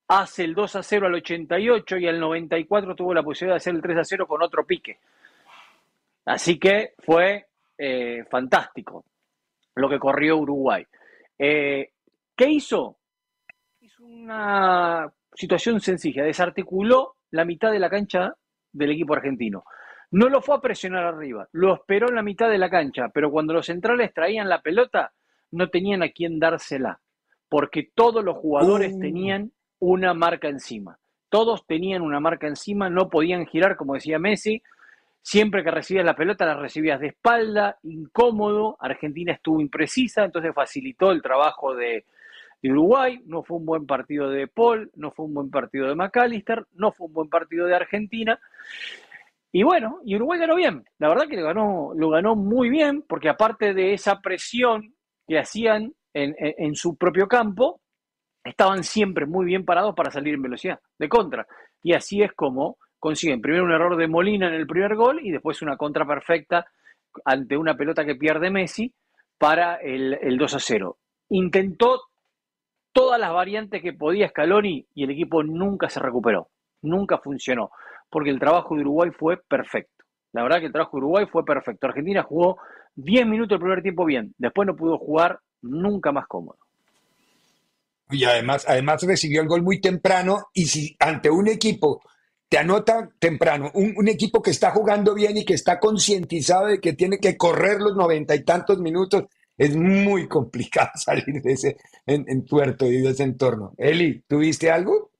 hace 0.08 0.44
el 0.44 0.54
2 0.54 0.76
a 0.76 0.82
0 0.82 1.06
al 1.06 1.14
88 1.14 1.98
y 1.98 2.08
al 2.08 2.18
94 2.18 2.94
tuvo 2.94 3.14
la 3.14 3.22
posibilidad 3.22 3.54
de 3.54 3.58
hacer 3.58 3.74
el 3.74 3.82
3 3.82 3.98
a 3.98 4.04
0 4.04 4.26
con 4.26 4.42
otro 4.42 4.64
pique. 4.64 4.98
Así 6.24 6.58
que 6.58 6.94
fue 6.98 7.46
eh, 7.78 8.24
fantástico 8.30 9.04
lo 9.74 9.88
que 9.88 9.98
corrió 9.98 10.36
Uruguay. 10.36 10.86
Eh, 11.38 11.90
¿Qué 12.36 12.50
hizo? 12.50 12.98
Hizo 13.80 14.04
una 14.04 15.10
situación 15.34 15.80
sencilla, 15.80 16.24
desarticuló 16.24 17.16
la 17.30 17.44
mitad 17.44 17.70
de 17.72 17.78
la 17.78 17.88
cancha 17.88 18.34
del 18.72 18.90
equipo 18.90 19.14
argentino. 19.14 19.64
No 20.12 20.28
lo 20.28 20.42
fue 20.42 20.56
a 20.56 20.60
presionar 20.60 21.04
arriba, 21.04 21.48
lo 21.52 21.74
esperó 21.74 22.08
en 22.08 22.16
la 22.16 22.22
mitad 22.22 22.50
de 22.50 22.58
la 22.58 22.68
cancha, 22.68 23.08
pero 23.14 23.30
cuando 23.30 23.52
los 23.52 23.66
centrales 23.66 24.12
traían 24.12 24.48
la 24.48 24.60
pelota, 24.60 25.12
no 25.50 25.68
tenían 25.68 26.02
a 26.02 26.10
quién 26.10 26.38
dársela, 26.38 27.00
porque 27.48 27.90
todos 27.94 28.24
los 28.24 28.36
jugadores 28.36 28.94
uh. 28.94 29.00
tenían 29.00 29.52
una 29.78 30.14
marca 30.14 30.48
encima. 30.48 30.98
Todos 31.28 31.66
tenían 31.66 32.02
una 32.02 32.20
marca 32.20 32.46
encima, 32.46 32.90
no 32.90 33.08
podían 33.08 33.46
girar, 33.46 33.76
como 33.76 33.94
decía 33.94 34.18
Messi. 34.18 34.62
Siempre 35.22 35.62
que 35.62 35.70
recibías 35.70 36.04
la 36.04 36.16
pelota, 36.16 36.46
la 36.46 36.54
recibías 36.54 36.98
de 36.98 37.08
espalda, 37.08 37.78
incómodo. 37.82 38.76
Argentina 38.80 39.32
estuvo 39.32 39.60
imprecisa, 39.60 40.24
entonces 40.24 40.54
facilitó 40.54 41.12
el 41.12 41.22
trabajo 41.22 41.74
de, 41.74 42.04
de 42.62 42.72
Uruguay, 42.72 43.20
no 43.26 43.42
fue 43.42 43.58
un 43.58 43.66
buen 43.66 43.86
partido 43.86 44.28
de 44.30 44.46
Paul, 44.46 44.90
no 44.94 45.10
fue 45.10 45.26
un 45.26 45.34
buen 45.34 45.50
partido 45.50 45.88
de 45.88 45.94
McAllister, 45.94 46.66
no 46.72 46.92
fue 46.92 47.06
un 47.06 47.12
buen 47.12 47.28
partido 47.28 47.66
de 47.66 47.74
Argentina. 47.74 48.40
Y 49.52 49.62
bueno, 49.62 50.00
y 50.04 50.16
Uruguay 50.16 50.38
ganó 50.38 50.56
bien, 50.56 50.84
la 50.98 51.08
verdad 51.08 51.26
que 51.28 51.36
lo 51.36 51.44
ganó, 51.44 51.92
lo 51.94 52.10
ganó 52.10 52.36
muy 52.36 52.70
bien, 52.70 53.02
porque 53.02 53.28
aparte 53.28 53.74
de 53.74 53.94
esa 53.94 54.20
presión 54.20 54.94
que 55.30 55.38
hacían 55.38 55.94
en, 56.12 56.74
su 56.74 56.96
propio 56.96 57.28
campo, 57.28 57.80
estaban 58.42 58.82
siempre 58.82 59.26
muy 59.26 59.46
bien 59.46 59.64
parados 59.64 59.94
para 59.94 60.10
salir 60.10 60.34
en 60.34 60.42
velocidad, 60.42 60.80
de 60.98 61.08
contra. 61.08 61.46
Y 61.84 61.92
así 61.92 62.20
es 62.20 62.32
como 62.32 62.78
consiguen 62.98 63.40
primero 63.40 63.62
un 63.62 63.70
error 63.70 63.96
de 63.96 64.08
Molina 64.08 64.48
en 64.48 64.54
el 64.54 64.66
primer 64.66 64.96
gol 64.96 65.20
y 65.22 65.30
después 65.30 65.62
una 65.62 65.76
contra 65.76 66.04
perfecta 66.04 66.66
ante 67.24 67.56
una 67.56 67.76
pelota 67.76 68.04
que 68.04 68.16
pierde 68.16 68.50
Messi 68.50 68.92
para 69.38 69.76
el, 69.76 70.18
el 70.20 70.36
2 70.36 70.52
a 70.52 70.58
0. 70.58 70.98
Intentó 71.28 72.00
todas 72.92 73.20
las 73.20 73.32
variantes 73.32 73.82
que 73.82 73.92
podía 73.92 74.30
Scaloni 74.30 74.84
y 74.96 75.04
el 75.04 75.10
equipo 75.10 75.44
nunca 75.44 75.88
se 75.88 76.00
recuperó. 76.00 76.48
nunca 76.82 77.18
funcionó, 77.18 77.70
porque 78.10 78.30
el 78.30 78.40
trabajo 78.40 78.74
de 78.74 78.80
Uruguay 78.80 79.10
fue 79.12 79.36
perfecto. 79.36 80.04
La 80.32 80.42
verdad 80.42 80.58
que 80.58 80.66
el 80.66 80.72
trabajo 80.72 80.96
de 80.96 81.04
Uruguay 81.04 81.26
fue 81.30 81.44
perfecto. 81.44 81.86
Argentina 81.86 82.24
jugó 82.24 82.58
10 82.96 83.26
minutos 83.26 83.56
el 83.56 83.60
primer 83.60 83.82
tiempo 83.82 84.04
bien, 84.04 84.34
después 84.38 84.66
no 84.66 84.76
pudo 84.76 84.98
jugar 84.98 85.40
nunca 85.62 86.12
más 86.12 86.26
cómodo. 86.26 86.58
Y 88.10 88.24
además, 88.24 88.64
además 88.68 89.02
recibió 89.02 89.40
el 89.40 89.48
gol 89.48 89.62
muy 89.62 89.80
temprano 89.80 90.48
y 90.52 90.66
si 90.66 90.96
ante 90.98 91.30
un 91.30 91.48
equipo 91.48 92.02
te 92.48 92.58
anota 92.58 93.08
temprano, 93.20 93.70
un, 93.74 94.08
equipo 94.08 94.42
que 94.42 94.50
está 94.50 94.72
jugando 94.72 95.14
bien 95.14 95.36
y 95.36 95.44
que 95.44 95.54
está 95.54 95.78
concientizado 95.78 96.66
de 96.66 96.80
que 96.80 96.94
tiene 96.94 97.18
que 97.18 97.36
correr 97.36 97.80
los 97.80 97.94
noventa 97.94 98.34
y 98.34 98.42
tantos 98.42 98.80
minutos, 98.80 99.26
es 99.56 99.76
muy 99.76 100.26
complicado 100.26 100.90
salir 100.96 101.40
de 101.42 101.52
ese 101.52 101.76
en, 102.06 102.44
tuerto 102.44 102.86
y 102.86 103.00
de 103.02 103.10
ese 103.10 103.22
entorno. 103.22 103.72
Eli, 103.78 104.24
¿tuviste 104.26 104.68
algo? 104.68 105.10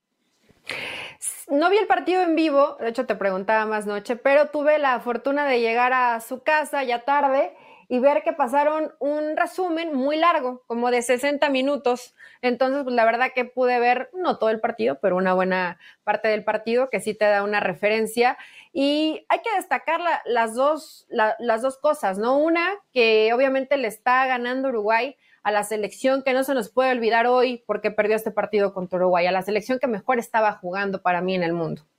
No 1.49 1.71
vi 1.71 1.77
el 1.77 1.87
partido 1.87 2.23
en 2.23 2.35
vivo, 2.35 2.77
de 2.81 2.89
hecho 2.89 3.07
te 3.07 3.15
preguntaba 3.15 3.65
más 3.65 3.87
noche, 3.87 4.17
pero 4.17 4.49
tuve 4.49 4.81
la 4.81 4.99
fortuna 4.99 5.47
de 5.47 5.61
llegar 5.61 5.93
a 5.93 6.21
su 6.21 6.43
casa 6.43 6.83
ya 6.83 7.05
tarde 7.05 7.53
y 7.91 7.99
ver 7.99 8.23
que 8.23 8.33
pasaron 8.33 8.95
un 9.01 9.37
resumen 9.37 9.93
muy 9.93 10.17
largo, 10.17 10.63
como 10.69 10.93
de 10.93 11.03
60 11.03 11.51
minutos. 11.51 12.15
Entonces, 12.41 12.85
pues 12.85 12.95
la 12.95 13.05
verdad 13.05 13.33
que 13.35 13.45
pude 13.45 13.81
ver, 13.81 14.11
no 14.15 14.39
todo 14.39 14.51
el 14.51 14.61
partido, 14.61 15.01
pero 15.03 15.17
una 15.17 15.35
buena 15.35 15.77
parte 16.05 16.29
del 16.29 16.45
partido 16.45 16.89
que 16.89 17.01
sí 17.01 17.15
te 17.15 17.25
da 17.25 17.43
una 17.43 17.59
referencia. 17.59 18.39
Y 18.73 19.27
hay 19.29 19.41
que 19.41 19.53
destacar 19.57 20.01
las, 20.25 20.55
dos, 20.55 21.09
las 21.11 21.63
dos 21.63 21.79
cosas, 21.79 22.17
¿no? 22.17 22.39
Una, 22.39 22.71
que 22.93 23.33
obviamente 23.35 23.77
le 23.77 23.89
está 23.89 24.25
ganando 24.27 24.69
Uruguay 24.69 25.17
a 25.43 25.51
la 25.51 25.65
selección 25.65 26.23
que 26.23 26.33
no 26.33 26.45
se 26.45 26.55
nos 26.55 26.71
puede 26.71 26.93
olvidar 26.93 27.27
hoy 27.27 27.65
porque 27.67 27.91
perdió 27.91 28.15
este 28.15 28.31
partido 28.31 28.73
contra 28.73 28.99
Uruguay, 29.01 29.27
a 29.27 29.33
la 29.33 29.43
selección 29.43 29.81
que 29.81 29.89
mejor 29.89 30.21
estaba 30.21 30.53
jugando 30.53 31.03
para 31.03 31.23
mí 31.23 31.35
en 31.35 31.43
el 31.43 31.55
mundo 31.55 31.90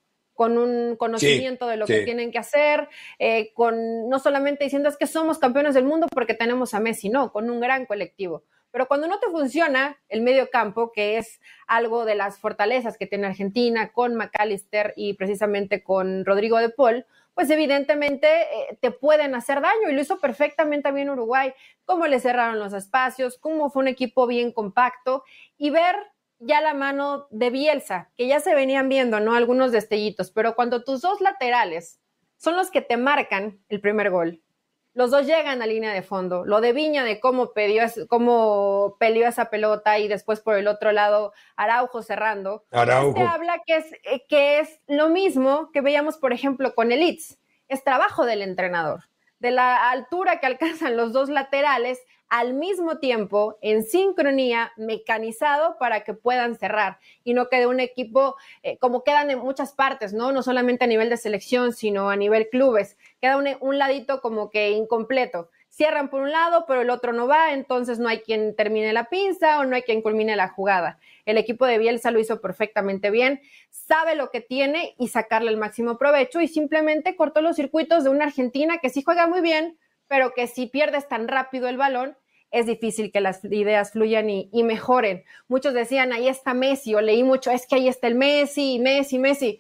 con 0.42 0.58
un 0.58 0.96
conocimiento 0.96 1.68
de 1.68 1.78
lo 1.78 1.86
que 1.86 2.02
tienen 2.02 2.32
que 2.32 2.40
hacer, 2.40 2.90
eh, 3.20 3.54
con 3.54 4.10
no 4.10 4.18
solamente 4.18 4.64
diciendo 4.64 4.90
es 4.90 4.98
que 4.98 5.06
somos 5.06 5.38
campeones 5.38 5.76
del 5.76 5.84
mundo 5.84 6.08
porque 6.12 6.34
tenemos 6.34 6.74
a 6.74 6.80
Messi, 6.80 7.10
no, 7.10 7.32
con 7.32 7.48
un 7.52 7.60
gran 7.60 7.86
colectivo. 7.86 8.44
Pero 8.72 8.88
cuando 8.88 9.06
no 9.06 9.20
te 9.20 9.28
funciona 9.28 10.00
el 10.10 10.24
medio 10.24 10.50
campo, 10.50 10.92
que 10.92 11.20
es 11.20 11.42
algo 11.68 12.06
de 12.06 12.16
las 12.16 12.40
fortalezas 12.40 12.98
que 12.98 13.06
tiene 13.06 13.28
Argentina 13.28 13.92
con 13.94 14.16
McAllister 14.16 14.96
y 14.96 15.14
precisamente 15.14 15.84
con 15.84 16.26
Rodrigo 16.26 16.58
de 16.58 16.70
Paul, 16.70 17.06
pues 17.36 17.48
evidentemente 17.52 18.28
eh, 18.28 18.78
te 18.82 18.90
pueden 18.90 19.36
hacer 19.36 19.62
daño 19.62 19.92
y 19.92 19.94
lo 19.94 20.02
hizo 20.02 20.18
perfectamente 20.18 20.92
bien 20.92 21.12
Uruguay, 21.12 21.54
cómo 21.86 22.08
le 22.08 22.20
cerraron 22.20 22.58
los 22.58 22.74
espacios, 22.74 23.38
cómo 23.38 23.70
fue 23.70 23.84
un 23.84 23.90
equipo 23.90 24.26
bien 24.26 24.52
compacto 24.52 25.24
y 25.60 25.70
ver 25.70 25.98
ya 26.42 26.60
la 26.60 26.74
mano 26.74 27.28
de 27.30 27.50
Bielsa, 27.52 28.10
que 28.18 28.28
ya 28.28 28.40
se 28.40 28.56
venían 28.56 28.90
viendo, 28.90 29.20
¿no? 29.20 29.36
Algunos 29.36 29.72
destellitos, 29.72 30.32
pero 30.32 30.56
cuando 30.56 30.84
tus 30.84 31.02
dos 31.02 31.22
laterales 31.22 32.00
son 32.38 32.56
los 32.56 32.72
que 32.72 32.82
te 32.82 32.98
marcan 32.98 33.60
el 33.70 33.80
primer 33.80 34.10
gol, 34.10 34.42
los 34.94 35.12
dos 35.12 35.26
llegan 35.26 35.62
a 35.62 35.68
línea 35.68 35.94
de 35.94 36.02
fondo. 36.02 36.44
Lo 36.44 36.60
de 36.60 36.74
Viña, 36.74 37.06
de 37.06 37.20
cómo, 37.22 37.54
peleó, 37.54 37.86
cómo 38.10 38.98
peleó 39.00 39.28
esa 39.28 39.50
pelota 39.50 40.00
y 40.00 40.08
después 40.08 40.42
por 40.42 40.58
el 40.58 40.68
otro 40.68 40.92
lado 40.92 41.32
Araujo 41.56 42.02
cerrando. 42.02 42.66
Araujo. 42.72 43.18
Se 43.18 43.24
habla 43.24 43.62
que 43.66 43.78
es, 43.78 43.94
eh, 44.04 44.26
que 44.28 44.60
es 44.60 44.82
lo 44.88 45.10
mismo 45.10 45.72
que 45.72 45.80
veíamos, 45.80 46.18
por 46.18 46.34
ejemplo, 46.34 46.76
con 46.76 46.92
el 46.92 47.18
Es 47.68 47.84
trabajo 47.84 48.26
del 48.26 48.42
entrenador. 48.42 49.06
De 49.40 49.52
la 49.52 49.90
altura 49.90 50.40
que 50.40 50.48
alcanzan 50.48 50.98
los 50.98 51.14
dos 51.14 51.30
laterales, 51.30 52.02
al 52.32 52.54
mismo 52.54 52.98
tiempo, 53.00 53.58
en 53.62 53.84
sincronía, 53.84 54.72
mecanizado 54.78 55.78
para 55.78 56.06
que 56.06 56.14
puedan 56.14 56.56
cerrar 56.56 56.98
y 57.26 57.34
no 57.34 57.50
quede 57.50 57.68
un 57.68 57.82
equipo 57.82 58.38
eh, 58.64 58.78
como 58.78 59.04
quedan 59.04 59.30
en 59.30 59.40
muchas 59.40 59.74
partes, 59.74 60.14
¿no? 60.14 60.32
No 60.32 60.42
solamente 60.42 60.86
a 60.86 60.88
nivel 60.88 61.10
de 61.10 61.18
selección, 61.18 61.74
sino 61.74 62.10
a 62.10 62.16
nivel 62.16 62.48
clubes. 62.48 62.98
Queda 63.20 63.36
un, 63.36 63.50
un 63.60 63.78
ladito 63.78 64.22
como 64.22 64.50
que 64.50 64.70
incompleto 64.70 65.50
cierran 65.68 66.10
por 66.10 66.22
un 66.22 66.32
lado, 66.32 66.66
pero 66.68 66.82
el 66.82 66.90
otro 66.90 67.14
no 67.14 67.28
va, 67.28 67.54
entonces 67.54 67.98
no 67.98 68.08
hay 68.10 68.20
quien 68.20 68.56
termine 68.56 68.94
la 68.94 69.10
pinza 69.10 69.60
o 69.60 69.66
no 69.66 69.76
hay 69.76 69.82
quien 69.84 70.02
culmine 70.02 70.36
la 70.36 70.50
jugada. 70.50 71.00
El 71.26 71.38
equipo 71.38 71.66
de 71.66 71.78
Bielsa 71.78 72.12
lo 72.12 72.20
hizo 72.20 72.42
perfectamente 72.42 73.10
bien, 73.10 73.42
sabe 73.70 74.16
lo 74.16 74.32
que 74.32 74.42
tiene 74.42 74.96
y 75.00 75.08
sacarle 75.08 75.50
el 75.50 75.58
máximo 75.58 75.98
provecho 75.98 76.42
y 76.42 76.48
simplemente 76.48 77.16
cortó 77.16 77.42
los 77.42 77.56
circuitos 77.56 78.04
de 78.04 78.10
una 78.10 78.26
Argentina 78.26 78.80
que 78.80 78.90
sí 78.90 79.02
juega 79.02 79.28
muy 79.28 79.42
bien, 79.42 79.78
pero 80.08 80.34
que 80.34 80.48
si 80.48 80.68
pierdes 80.68 81.08
tan 81.08 81.30
rápido 81.30 81.70
el 81.70 81.78
balón, 81.78 82.18
es 82.52 82.66
difícil 82.66 83.12
que 83.12 83.22
las 83.22 83.44
ideas 83.46 83.94
fluyan 83.94 84.30
y, 84.30 84.64
mejoren. 84.64 85.24
Muchos 85.48 85.74
decían, 85.74 86.12
ahí 86.12 86.28
está 86.28 86.54
Messi, 86.54 86.94
o 86.94 87.02
leí 87.02 87.24
mucho, 87.24 87.50
es 87.50 87.66
que 87.66 87.76
ahí 87.76 87.88
está 87.88 88.08
el 88.08 88.16
Messi, 88.16 88.78
Messi, 88.80 89.18
Messi. 89.18 89.60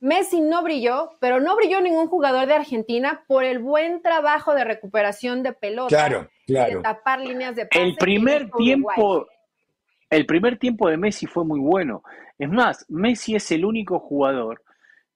Messi 0.00 0.40
no 0.40 0.64
brilló, 0.64 1.10
pero 1.20 1.40
no 1.40 1.54
brilló 1.54 1.80
ningún 1.80 2.08
jugador 2.08 2.46
de 2.46 2.54
Argentina 2.54 3.22
por 3.28 3.44
el 3.44 3.60
buen 3.60 4.02
trabajo 4.02 4.52
de 4.54 4.64
recuperación 4.64 5.44
de 5.44 5.52
pelota, 5.52 5.88
claro, 5.88 6.28
claro. 6.44 6.78
de 6.78 6.82
tapar 6.82 7.20
líneas 7.20 7.54
de 7.54 7.66
pase. 7.66 7.84
El 7.84 7.94
primer 7.94 8.50
tiempo, 8.50 9.28
el 10.10 10.26
primer 10.26 10.58
tiempo 10.58 10.88
de 10.88 10.96
Messi 10.96 11.26
fue 11.26 11.44
muy 11.44 11.60
bueno. 11.60 12.02
Es 12.36 12.50
más, 12.50 12.84
Messi 12.88 13.36
es 13.36 13.52
el 13.52 13.64
único 13.64 14.00
jugador 14.00 14.64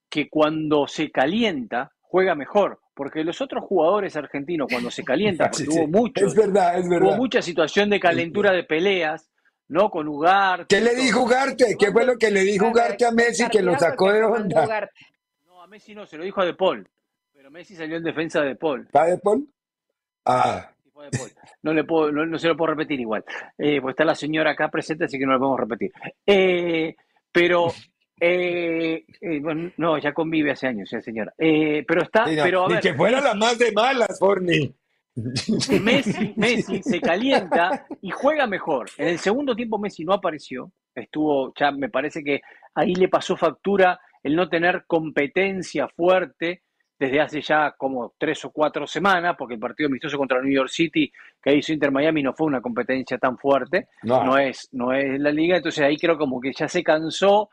que 0.09 0.29
cuando 0.29 0.87
se 0.87 1.11
calienta 1.11 1.91
juega 1.99 2.33
mejor 2.35 2.79
porque 2.97 3.23
los 3.23 3.39
otros 3.39 3.63
jugadores 3.63 4.15
argentinos 4.17 4.67
cuando 4.69 4.89
se 4.89 5.03
calientan, 5.03 5.49
porque 5.51 5.69
hubo 5.69 5.87
mucho, 5.87 6.25
es 6.25 6.35
verdad, 6.35 6.79
es 6.79 6.89
verdad. 6.89 7.09
hubo 7.09 7.17
mucha 7.17 7.41
situación 7.41 7.91
de 7.91 7.99
calentura 7.99 8.51
de 8.51 8.63
peleas, 8.63 9.29
¿no? 9.67 9.89
Con 9.91 10.07
Ugarte. 10.07 10.75
¿Qué 10.75 10.81
le 10.81 10.95
dijo 10.95 11.21
Ugarte? 11.21 11.77
¿Qué 11.79 11.91
fue 11.91 12.05
lo 12.05 12.17
que 12.17 12.31
le 12.31 12.41
dijo 12.41 12.67
Ugarte 12.67 13.05
a 13.05 13.11
Messi 13.11 13.47
que 13.49 13.61
lo 13.61 13.77
sacó 13.77 14.11
de 14.11 14.23
onda? 14.23 14.89
No, 15.45 15.61
a 15.61 15.67
Messi 15.67 15.93
no, 15.93 16.07
se 16.07 16.17
lo 16.17 16.23
dijo 16.23 16.41
a 16.41 16.45
De 16.45 16.55
Paul, 16.55 16.89
pero 17.31 17.51
Messi 17.51 17.75
salió 17.75 17.97
en 17.97 18.03
defensa 18.03 18.41
de 18.41 18.49
De 18.49 18.55
Paul. 18.55 18.87
¿Para 18.91 19.11
De 19.11 19.19
Paul? 19.19 19.47
Ah. 20.25 20.71
No, 21.61 21.73
le 21.73 21.83
puedo, 21.83 22.11
no, 22.11 22.39
se 22.39 22.47
lo 22.47 22.57
puedo 22.57 22.71
repetir 22.71 22.99
igual, 22.99 23.23
eh, 23.57 23.79
pues 23.79 23.93
está 23.93 24.03
la 24.03 24.15
señora 24.15 24.51
acá 24.51 24.69
presente, 24.69 25.05
así 25.05 25.19
que 25.19 25.25
no 25.25 25.33
lo 25.33 25.39
podemos 25.39 25.59
repetir. 25.59 25.91
Eh, 26.25 26.95
pero 27.31 27.67
eh, 28.19 29.05
eh, 29.21 29.39
bueno, 29.39 29.71
no, 29.77 29.97
ya 29.99 30.13
convive 30.13 30.51
hace 30.51 30.67
años, 30.67 30.89
ya 30.89 31.01
señora. 31.01 31.33
Eh, 31.37 31.83
pero 31.87 32.03
está, 32.03 32.25
pero 32.25 32.65
a 32.65 32.67
ver, 32.67 32.79
que 32.79 32.93
fuera 32.93 33.21
la 33.21 33.33
más 33.35 33.57
de 33.59 33.71
malas, 33.71 34.17
Forni. 34.19 34.73
Messi, 35.81 36.33
Messi 36.37 36.81
se 36.83 36.99
calienta 36.99 37.85
y 38.01 38.09
juega 38.09 38.47
mejor. 38.47 38.89
En 38.97 39.09
el 39.09 39.19
segundo 39.19 39.55
tiempo 39.55 39.77
Messi 39.77 40.03
no 40.03 40.13
apareció. 40.13 40.71
Estuvo, 40.93 41.53
ya 41.55 41.71
me 41.71 41.89
parece 41.89 42.23
que 42.23 42.41
ahí 42.73 42.95
le 42.95 43.07
pasó 43.07 43.37
factura 43.37 43.99
el 44.23 44.35
no 44.35 44.49
tener 44.49 44.85
competencia 44.87 45.87
fuerte 45.87 46.63
desde 46.99 47.21
hace 47.21 47.41
ya 47.41 47.75
como 47.77 48.15
tres 48.17 48.43
o 48.45 48.51
cuatro 48.51 48.87
semanas, 48.87 49.35
porque 49.37 49.53
el 49.53 49.59
partido 49.59 49.87
amistoso 49.87 50.17
contra 50.17 50.41
New 50.41 50.51
York 50.51 50.69
City 50.69 51.11
que 51.41 51.55
hizo 51.55 51.71
Inter 51.71 51.91
Miami 51.91 52.23
no 52.23 52.33
fue 52.33 52.47
una 52.47 52.61
competencia 52.61 53.19
tan 53.19 53.37
fuerte, 53.37 53.87
no. 54.01 54.23
no 54.23 54.37
es, 54.39 54.67
no 54.71 54.91
es 54.91 55.19
la 55.19 55.31
liga, 55.31 55.57
entonces 55.57 55.83
ahí 55.83 55.97
creo 55.97 56.17
como 56.17 56.41
que 56.41 56.51
ya 56.51 56.67
se 56.67 56.83
cansó 56.83 57.49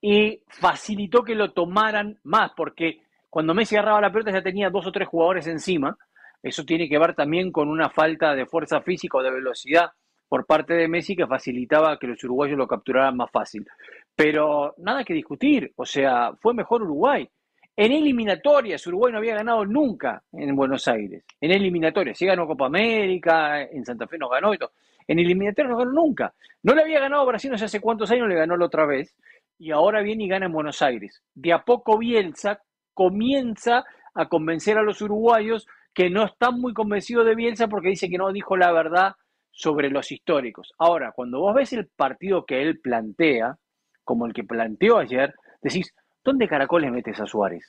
y 0.00 0.42
facilitó 0.48 1.22
que 1.22 1.34
lo 1.34 1.52
tomaran 1.52 2.18
más, 2.24 2.52
porque 2.56 3.00
cuando 3.30 3.54
Messi 3.54 3.76
agarraba 3.76 4.00
la 4.00 4.12
pelota 4.12 4.30
ya 4.30 4.42
tenía 4.42 4.70
dos 4.70 4.86
o 4.86 4.92
tres 4.92 5.08
jugadores 5.08 5.46
encima. 5.46 5.96
Eso 6.42 6.64
tiene 6.64 6.88
que 6.88 6.98
ver 6.98 7.14
también 7.14 7.50
con 7.50 7.68
una 7.68 7.90
falta 7.90 8.34
de 8.34 8.46
fuerza 8.46 8.80
física 8.80 9.18
o 9.18 9.22
de 9.22 9.30
velocidad 9.30 9.90
por 10.28 10.46
parte 10.46 10.74
de 10.74 10.88
Messi 10.88 11.16
que 11.16 11.26
facilitaba 11.26 11.98
que 11.98 12.06
los 12.06 12.22
uruguayos 12.24 12.58
lo 12.58 12.66
capturaran 12.66 13.16
más 13.16 13.30
fácil. 13.30 13.66
Pero 14.14 14.74
nada 14.78 15.04
que 15.04 15.14
discutir, 15.14 15.72
o 15.76 15.84
sea, 15.84 16.32
fue 16.40 16.54
mejor 16.54 16.82
Uruguay. 16.82 17.28
En 17.76 17.92
eliminatorias, 17.92 18.86
Uruguay 18.86 19.12
no 19.12 19.18
había 19.18 19.34
ganado 19.34 19.66
nunca 19.66 20.22
en 20.32 20.56
Buenos 20.56 20.88
Aires. 20.88 21.24
En 21.40 21.50
eliminatorias, 21.50 22.16
sí 22.16 22.24
ganó 22.24 22.46
Copa 22.46 22.66
América, 22.66 23.62
en 23.62 23.84
Santa 23.84 24.06
Fe 24.06 24.16
nos 24.16 24.30
ganó 24.30 24.54
y 24.54 24.58
todo. 24.58 24.72
En 25.06 25.18
eliminatorias 25.18 25.70
no 25.70 25.78
ganó 25.78 25.92
nunca. 25.92 26.32
No 26.62 26.74
le 26.74 26.82
había 26.82 27.00
ganado 27.00 27.26
Brasil 27.26 27.50
no 27.50 27.58
sé 27.58 27.66
hace 27.66 27.80
cuántos 27.80 28.10
años, 28.10 28.28
le 28.28 28.34
ganó 28.34 28.56
la 28.56 28.64
otra 28.64 28.86
vez 28.86 29.14
y 29.58 29.70
ahora 29.70 30.02
viene 30.02 30.24
y 30.24 30.28
gana 30.28 30.46
en 30.46 30.52
Buenos 30.52 30.82
Aires. 30.82 31.22
De 31.34 31.52
a 31.52 31.64
poco 31.64 31.98
Bielsa 31.98 32.60
comienza 32.94 33.84
a 34.14 34.28
convencer 34.28 34.78
a 34.78 34.82
los 34.82 35.00
uruguayos 35.02 35.66
que 35.94 36.10
no 36.10 36.24
están 36.24 36.60
muy 36.60 36.74
convencidos 36.74 37.26
de 37.26 37.34
Bielsa 37.34 37.68
porque 37.68 37.88
dice 37.88 38.08
que 38.08 38.18
no 38.18 38.32
dijo 38.32 38.56
la 38.56 38.72
verdad 38.72 39.12
sobre 39.50 39.90
los 39.90 40.12
históricos. 40.12 40.72
Ahora, 40.78 41.12
cuando 41.14 41.40
vos 41.40 41.54
ves 41.54 41.72
el 41.72 41.88
partido 41.88 42.44
que 42.44 42.60
él 42.60 42.80
plantea, 42.80 43.56
como 44.04 44.26
el 44.26 44.34
que 44.34 44.44
planteó 44.44 44.98
ayer, 44.98 45.34
decís, 45.62 45.94
¿dónde 46.22 46.48
caracoles 46.48 46.92
metes 46.92 47.18
a 47.20 47.26
Suárez? 47.26 47.64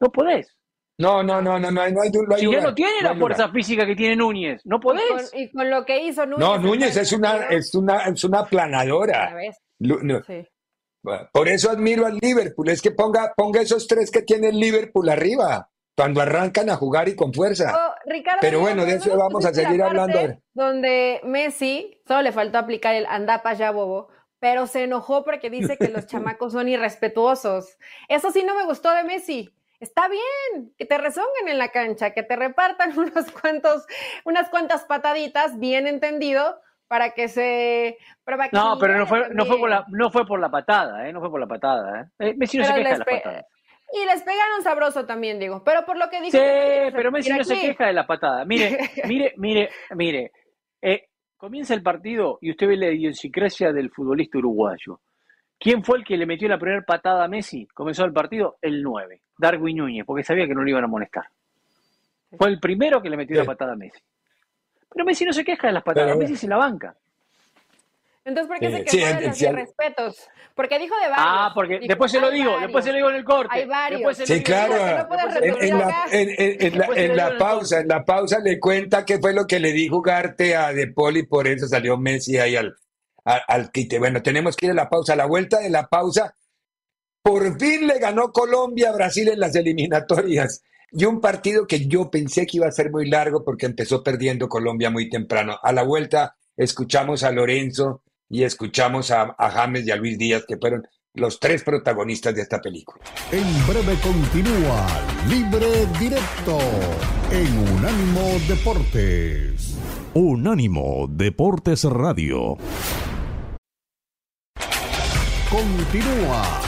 No 0.00 0.10
podés. 0.10 0.56
No, 0.98 1.22
no, 1.22 1.42
no, 1.42 1.58
no, 1.58 1.70
no, 1.70 1.82
hay, 1.82 1.92
no 1.92 2.00
hay, 2.00 2.10
Si 2.38 2.50
ya 2.50 2.62
no 2.62 2.74
tiene 2.74 3.02
la 3.02 3.14
fuerza 3.14 3.50
física 3.50 3.84
que 3.84 3.94
tiene 3.94 4.16
Núñez, 4.16 4.62
no 4.64 4.80
podés. 4.80 5.30
Y 5.34 5.52
con, 5.52 5.68
lo 5.68 5.84
que 5.84 6.02
hizo 6.06 6.24
Núñez. 6.24 6.38
No, 6.38 6.58
Núñez 6.58 6.96
es 6.96 7.12
una, 7.12 7.46
es 7.48 7.74
una, 7.74 8.04
es 8.04 8.24
una 8.24 8.44
planadora. 8.46 9.36
sí. 10.26 10.46
Por 11.32 11.48
eso 11.48 11.70
admiro 11.70 12.06
al 12.06 12.18
Liverpool, 12.20 12.68
es 12.68 12.82
que 12.82 12.90
ponga, 12.90 13.34
ponga 13.36 13.60
esos 13.60 13.86
tres 13.86 14.10
que 14.10 14.22
tiene 14.22 14.48
el 14.48 14.58
Liverpool 14.58 15.08
arriba, 15.08 15.70
cuando 15.96 16.20
arrancan 16.20 16.68
a 16.68 16.76
jugar 16.76 17.08
y 17.08 17.16
con 17.16 17.32
fuerza. 17.32 17.72
Oh, 17.74 17.94
Pero 18.40 18.60
bueno, 18.60 18.84
de 18.84 18.96
eso 18.96 19.16
vamos 19.16 19.46
a 19.46 19.54
seguir 19.54 19.82
hablando. 19.82 20.38
Donde 20.52 21.20
Messi 21.24 22.00
solo 22.06 22.22
le 22.22 22.32
faltó 22.32 22.58
aplicar 22.58 22.94
el 22.94 23.06
andapa 23.06 23.54
ya 23.54 23.70
bobo, 23.70 24.08
pero 24.38 24.66
se 24.66 24.84
enojó 24.84 25.24
porque 25.24 25.48
dice 25.48 25.78
que 25.78 25.88
los 25.88 26.06
chamacos 26.08 26.52
son 26.52 26.68
irrespetuosos. 26.68 27.78
Eso 28.08 28.30
sí 28.30 28.44
no 28.44 28.54
me 28.54 28.64
gustó 28.64 28.92
de 28.92 29.04
Messi. 29.04 29.52
Está 29.80 30.08
bien, 30.08 30.74
que 30.78 30.86
te 30.86 30.96
rezonguen 30.96 31.48
en 31.48 31.58
la 31.58 31.70
cancha, 31.70 32.12
que 32.12 32.22
te 32.22 32.36
repartan 32.36 32.98
unos 32.98 33.30
cuantos, 33.30 33.86
unas 34.24 34.48
cuantas 34.50 34.84
pataditas, 34.84 35.58
bien 35.58 35.86
entendido, 35.86 36.60
para 36.88 37.10
que 37.10 37.28
se... 37.28 37.98
no, 38.52 38.78
pero 38.78 38.98
no 38.98 39.06
fue, 39.06 39.28
no 39.34 39.44
fue, 39.44 39.58
por 39.58 39.70
la, 39.70 39.84
no 39.88 40.10
fue 40.10 40.26
por 40.26 40.40
la 40.40 40.50
patada, 40.50 41.08
¿eh? 41.08 41.12
No 41.12 41.20
fue 41.20 41.30
por 41.30 41.40
la 41.40 41.46
patada, 41.46 42.00
¿eh? 42.00 42.30
eh 42.30 42.34
Messi 42.36 42.58
no 42.58 42.64
se 42.64 42.74
queja 42.74 42.90
de 42.90 42.98
las 42.98 43.06
patadas. 43.06 43.46
Y 43.92 44.04
les 44.04 44.22
pegaron 44.22 44.62
sabroso 44.62 45.06
también, 45.06 45.38
digo. 45.38 45.62
Pero 45.64 45.84
por 45.84 45.96
lo 45.96 46.08
que 46.08 46.20
dijo... 46.20 46.36
Sí, 46.36 46.92
pero 46.92 47.12
Messi 47.12 47.30
no 47.30 47.44
se 47.44 47.60
queja 47.60 47.86
de 47.86 47.92
la 47.92 48.06
patada. 48.06 48.44
Mire, 48.44 48.78
mire, 49.06 49.34
mire, 49.36 49.70
mire. 49.94 50.32
Eh, 50.82 51.04
comienza 51.36 51.74
el 51.74 51.82
partido 51.82 52.38
y 52.40 52.50
usted 52.50 52.66
ve 52.66 52.76
la 52.76 52.90
idiosincrasia 52.90 53.72
del 53.72 53.90
futbolista 53.90 54.38
uruguayo. 54.38 55.00
¿Quién 55.58 55.82
fue 55.82 55.98
el 55.98 56.04
que 56.04 56.16
le 56.16 56.26
metió 56.26 56.48
la 56.48 56.58
primera 56.58 56.82
patada 56.82 57.24
a 57.24 57.28
Messi? 57.28 57.66
Comenzó 57.68 58.04
el 58.04 58.12
partido 58.12 58.58
el 58.60 58.82
9, 58.82 59.22
Darwin 59.38 59.78
Núñez, 59.78 60.04
porque 60.04 60.22
sabía 60.22 60.46
que 60.46 60.54
no 60.54 60.62
le 60.62 60.70
iban 60.70 60.84
a 60.84 60.88
molestar. 60.88 61.24
Fue 62.36 62.48
el 62.48 62.60
primero 62.60 63.00
que 63.00 63.08
le 63.08 63.16
metió 63.16 63.36
la 63.36 63.44
patada 63.44 63.72
a 63.72 63.76
Messi. 63.76 64.00
Pero 64.96 65.04
Messi 65.04 65.26
no 65.26 65.32
se 65.34 65.44
queja 65.44 65.66
de 65.66 65.74
las 65.74 65.82
patadas, 65.82 66.16
Messi 66.16 66.36
se 66.36 66.48
la 66.48 66.56
banca. 66.56 66.96
Entonces, 68.24 68.48
¿por 68.48 68.58
qué 68.58 68.70
se 68.70 68.82
quejó 68.82 69.20
de 69.20 69.26
los 69.26 69.54
respetos? 69.54 70.28
Porque 70.54 70.78
dijo 70.78 70.94
de 70.94 71.10
varios. 71.10 71.18
Ah, 71.18 71.52
porque 71.54 71.80
después 71.86 72.10
se 72.10 72.18
lo 72.18 72.30
digo, 72.30 72.58
después 72.58 72.82
se 72.82 72.92
lo 72.92 72.96
digo 72.96 73.10
en 73.10 73.16
el 73.16 73.24
corte. 73.24 73.50
Hay 73.52 73.66
varios. 73.66 74.16
Sí, 74.16 74.42
claro. 74.42 74.74
en, 75.42 75.78
la, 75.78 76.06
en, 76.94 77.14
la, 77.14 77.36
pausa, 77.36 77.80
en 77.80 77.88
la 77.88 78.06
pausa 78.06 78.38
le 78.38 78.58
cuenta 78.58 79.04
qué 79.04 79.18
fue 79.18 79.34
lo 79.34 79.46
que 79.46 79.60
le 79.60 79.72
dijo 79.72 80.00
Garte 80.00 80.56
a 80.56 80.72
De 80.72 80.86
Poli, 80.86 81.24
por 81.24 81.46
eso 81.46 81.68
salió 81.68 81.98
Messi 81.98 82.38
ahí 82.38 82.56
al, 82.56 82.74
al, 83.24 83.70
quite. 83.70 83.98
Bueno, 83.98 84.22
tenemos 84.22 84.56
que 84.56 84.64
ir 84.64 84.72
a 84.72 84.76
la 84.76 84.88
pausa. 84.88 85.12
A 85.12 85.16
la 85.16 85.26
vuelta 85.26 85.60
de 85.60 85.68
la 85.68 85.88
pausa, 85.88 86.34
por 87.20 87.60
fin 87.60 87.86
le 87.86 87.98
ganó 87.98 88.32
Colombia 88.32 88.88
a 88.88 88.94
Brasil 88.94 89.28
en 89.28 89.40
las 89.40 89.54
eliminatorias. 89.54 90.62
Y 90.92 91.04
un 91.04 91.20
partido 91.20 91.66
que 91.66 91.86
yo 91.86 92.10
pensé 92.10 92.46
que 92.46 92.58
iba 92.58 92.66
a 92.66 92.72
ser 92.72 92.90
muy 92.90 93.08
largo 93.08 93.44
porque 93.44 93.66
empezó 93.66 94.02
perdiendo 94.02 94.48
Colombia 94.48 94.90
muy 94.90 95.08
temprano. 95.08 95.58
A 95.62 95.72
la 95.72 95.82
vuelta 95.82 96.36
escuchamos 96.56 97.22
a 97.24 97.32
Lorenzo 97.32 98.02
y 98.28 98.44
escuchamos 98.44 99.10
a, 99.10 99.34
James 99.38 99.86
y 99.86 99.90
a 99.90 99.96
Luis 99.96 100.18
Díaz, 100.18 100.44
que 100.46 100.56
fueron 100.56 100.86
los 101.14 101.40
tres 101.40 101.62
protagonistas 101.62 102.34
de 102.34 102.42
esta 102.42 102.60
película. 102.60 103.04
En 103.32 103.66
breve 103.66 103.96
continúa 104.00 104.86
Libre 105.28 105.86
Directo 105.98 106.58
en 107.30 107.58
Unánimo 107.74 108.38
Deportes. 108.48 109.76
Unánimo 110.14 111.06
Deportes 111.08 111.84
Radio. 111.84 112.56
Continúa 115.50 116.60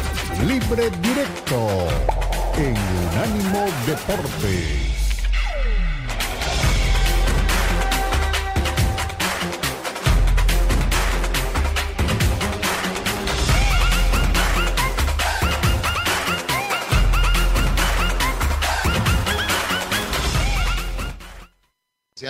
Libre 0.47 0.91
Directo 1.03 2.28
en 2.59 2.75
Unánimo 2.77 3.67
Deportes. 3.87 4.89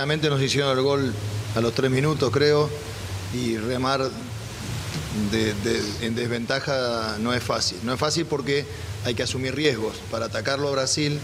nos 0.06 0.40
hicieron 0.40 0.76
el 0.76 0.84
gol 0.84 1.12
a 1.54 1.60
los 1.60 1.74
tres 1.74 1.90
minutos, 1.90 2.30
creo, 2.30 2.70
y 3.34 3.56
remar 3.58 4.08
en 6.00 6.14
desventaja 6.14 7.16
no 7.18 7.34
es 7.34 7.42
fácil. 7.42 7.78
No 7.82 7.92
es 7.92 8.00
fácil 8.00 8.24
porque 8.26 8.64
hay 9.08 9.14
que 9.14 9.22
asumir 9.22 9.54
riesgos. 9.54 9.96
Para 10.10 10.26
atacarlo 10.26 10.68
a 10.68 10.72
Brasil 10.72 11.18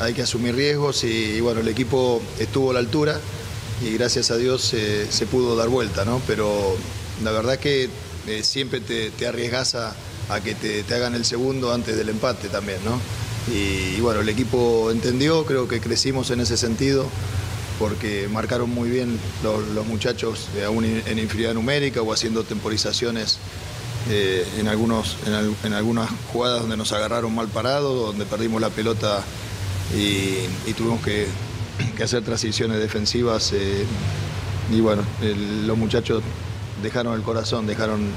hay 0.00 0.14
que 0.14 0.22
asumir 0.22 0.54
riesgos 0.54 1.04
y, 1.04 1.40
bueno, 1.40 1.60
el 1.60 1.68
equipo 1.68 2.22
estuvo 2.38 2.70
a 2.70 2.74
la 2.74 2.80
altura 2.80 3.20
y 3.82 3.92
gracias 3.94 4.30
a 4.30 4.36
Dios 4.36 4.62
se 4.62 5.26
pudo 5.26 5.56
dar 5.56 5.68
vuelta, 5.68 6.04
¿no? 6.04 6.20
Pero 6.26 6.76
la 7.22 7.32
verdad 7.32 7.58
que 7.58 7.88
eh, 8.26 8.42
siempre 8.42 8.80
te, 8.80 9.10
te 9.10 9.26
arriesgas 9.26 9.74
a, 9.74 9.94
que 10.42 10.54
te, 10.54 10.82
hagan 10.94 11.14
el 11.14 11.24
segundo 11.24 11.72
antes 11.72 11.96
del 11.96 12.08
empate 12.08 12.48
también, 12.48 12.78
¿no? 12.84 13.00
y 13.48 14.00
bueno, 14.00 14.22
el 14.22 14.28
equipo 14.28 14.90
entendió, 14.90 15.46
creo 15.46 15.68
que 15.68 15.80
crecimos 15.80 16.32
en 16.32 16.40
ese 16.40 16.56
sentido 16.56 17.06
porque 17.78 18.28
marcaron 18.28 18.70
muy 18.70 18.90
bien 18.90 19.18
los, 19.42 19.86
muchachos 19.86 20.48
eh, 20.56 20.64
aún 20.64 20.84
en 20.84 21.18
inferioridad 21.18 21.54
numérica 21.54 22.02
o 22.02 22.12
haciendo 22.12 22.42
temporizaciones 22.44 23.38
eh, 24.08 24.46
en, 24.58 24.68
algunos, 24.68 25.16
en, 25.64 25.72
algunas 25.72 26.08
jugadas 26.32 26.60
donde 26.60 26.76
nos 26.76 26.92
agarraron 26.92 27.34
mal 27.34 27.48
parados, 27.48 28.06
donde 28.06 28.24
perdimos 28.24 28.60
la 28.60 28.70
pelota 28.70 29.20
y, 29.94 30.72
tuvimos 30.74 31.00
que, 31.02 31.26
hacer 32.02 32.22
transiciones 32.22 32.78
defensivas. 32.78 33.52
Eh, 33.52 33.84
y 34.70 34.80
bueno, 34.80 35.02
los 35.64 35.76
muchachos 35.76 36.22
dejaron 36.82 37.14
el 37.14 37.22
corazón, 37.22 37.66
dejaron 37.66 38.10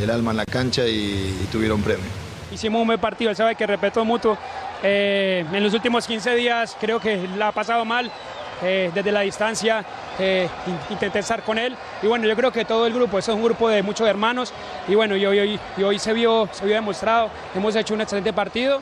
el 0.00 0.10
alma 0.10 0.30
en 0.30 0.38
la 0.38 0.46
cancha 0.46 0.86
y, 0.86 1.46
tuvieron 1.52 1.82
premio. 1.82 2.06
Hicimos 2.50 2.80
un 2.80 2.86
buen 2.86 3.00
partido, 3.00 3.30
él 3.30 3.36
sabe 3.36 3.54
que 3.54 3.66
respeto 3.66 4.04
mutuo. 4.04 4.38
en 4.82 5.62
los 5.62 5.74
últimos 5.74 6.06
15 6.06 6.34
días 6.34 6.76
creo 6.80 7.00
que 7.00 7.28
la 7.36 7.48
ha 7.48 7.52
pasado 7.52 7.84
mal, 7.84 8.10
eh, 8.62 8.90
desde 8.94 9.10
la 9.10 9.20
distancia 9.20 9.84
eh, 10.18 10.48
intenté 10.90 11.18
estar 11.18 11.42
con 11.42 11.58
él. 11.58 11.76
Y 12.02 12.06
bueno, 12.06 12.26
yo 12.26 12.36
creo 12.36 12.52
que 12.52 12.64
todo 12.64 12.86
el 12.86 12.92
grupo, 12.92 13.18
eso 13.18 13.32
es 13.32 13.36
un 13.36 13.44
grupo 13.44 13.68
de 13.68 13.82
muchos 13.82 14.08
hermanos. 14.08 14.52
Y 14.88 14.94
bueno, 14.94 15.16
y 15.16 15.26
hoy, 15.26 15.98
se, 15.98 16.12
vio, 16.12 16.48
se 16.52 16.64
vio 16.64 16.74
demostrado, 16.74 17.30
hemos 17.54 17.74
hecho 17.74 17.94
un 17.94 18.00
excelente 18.00 18.32
partido. 18.32 18.80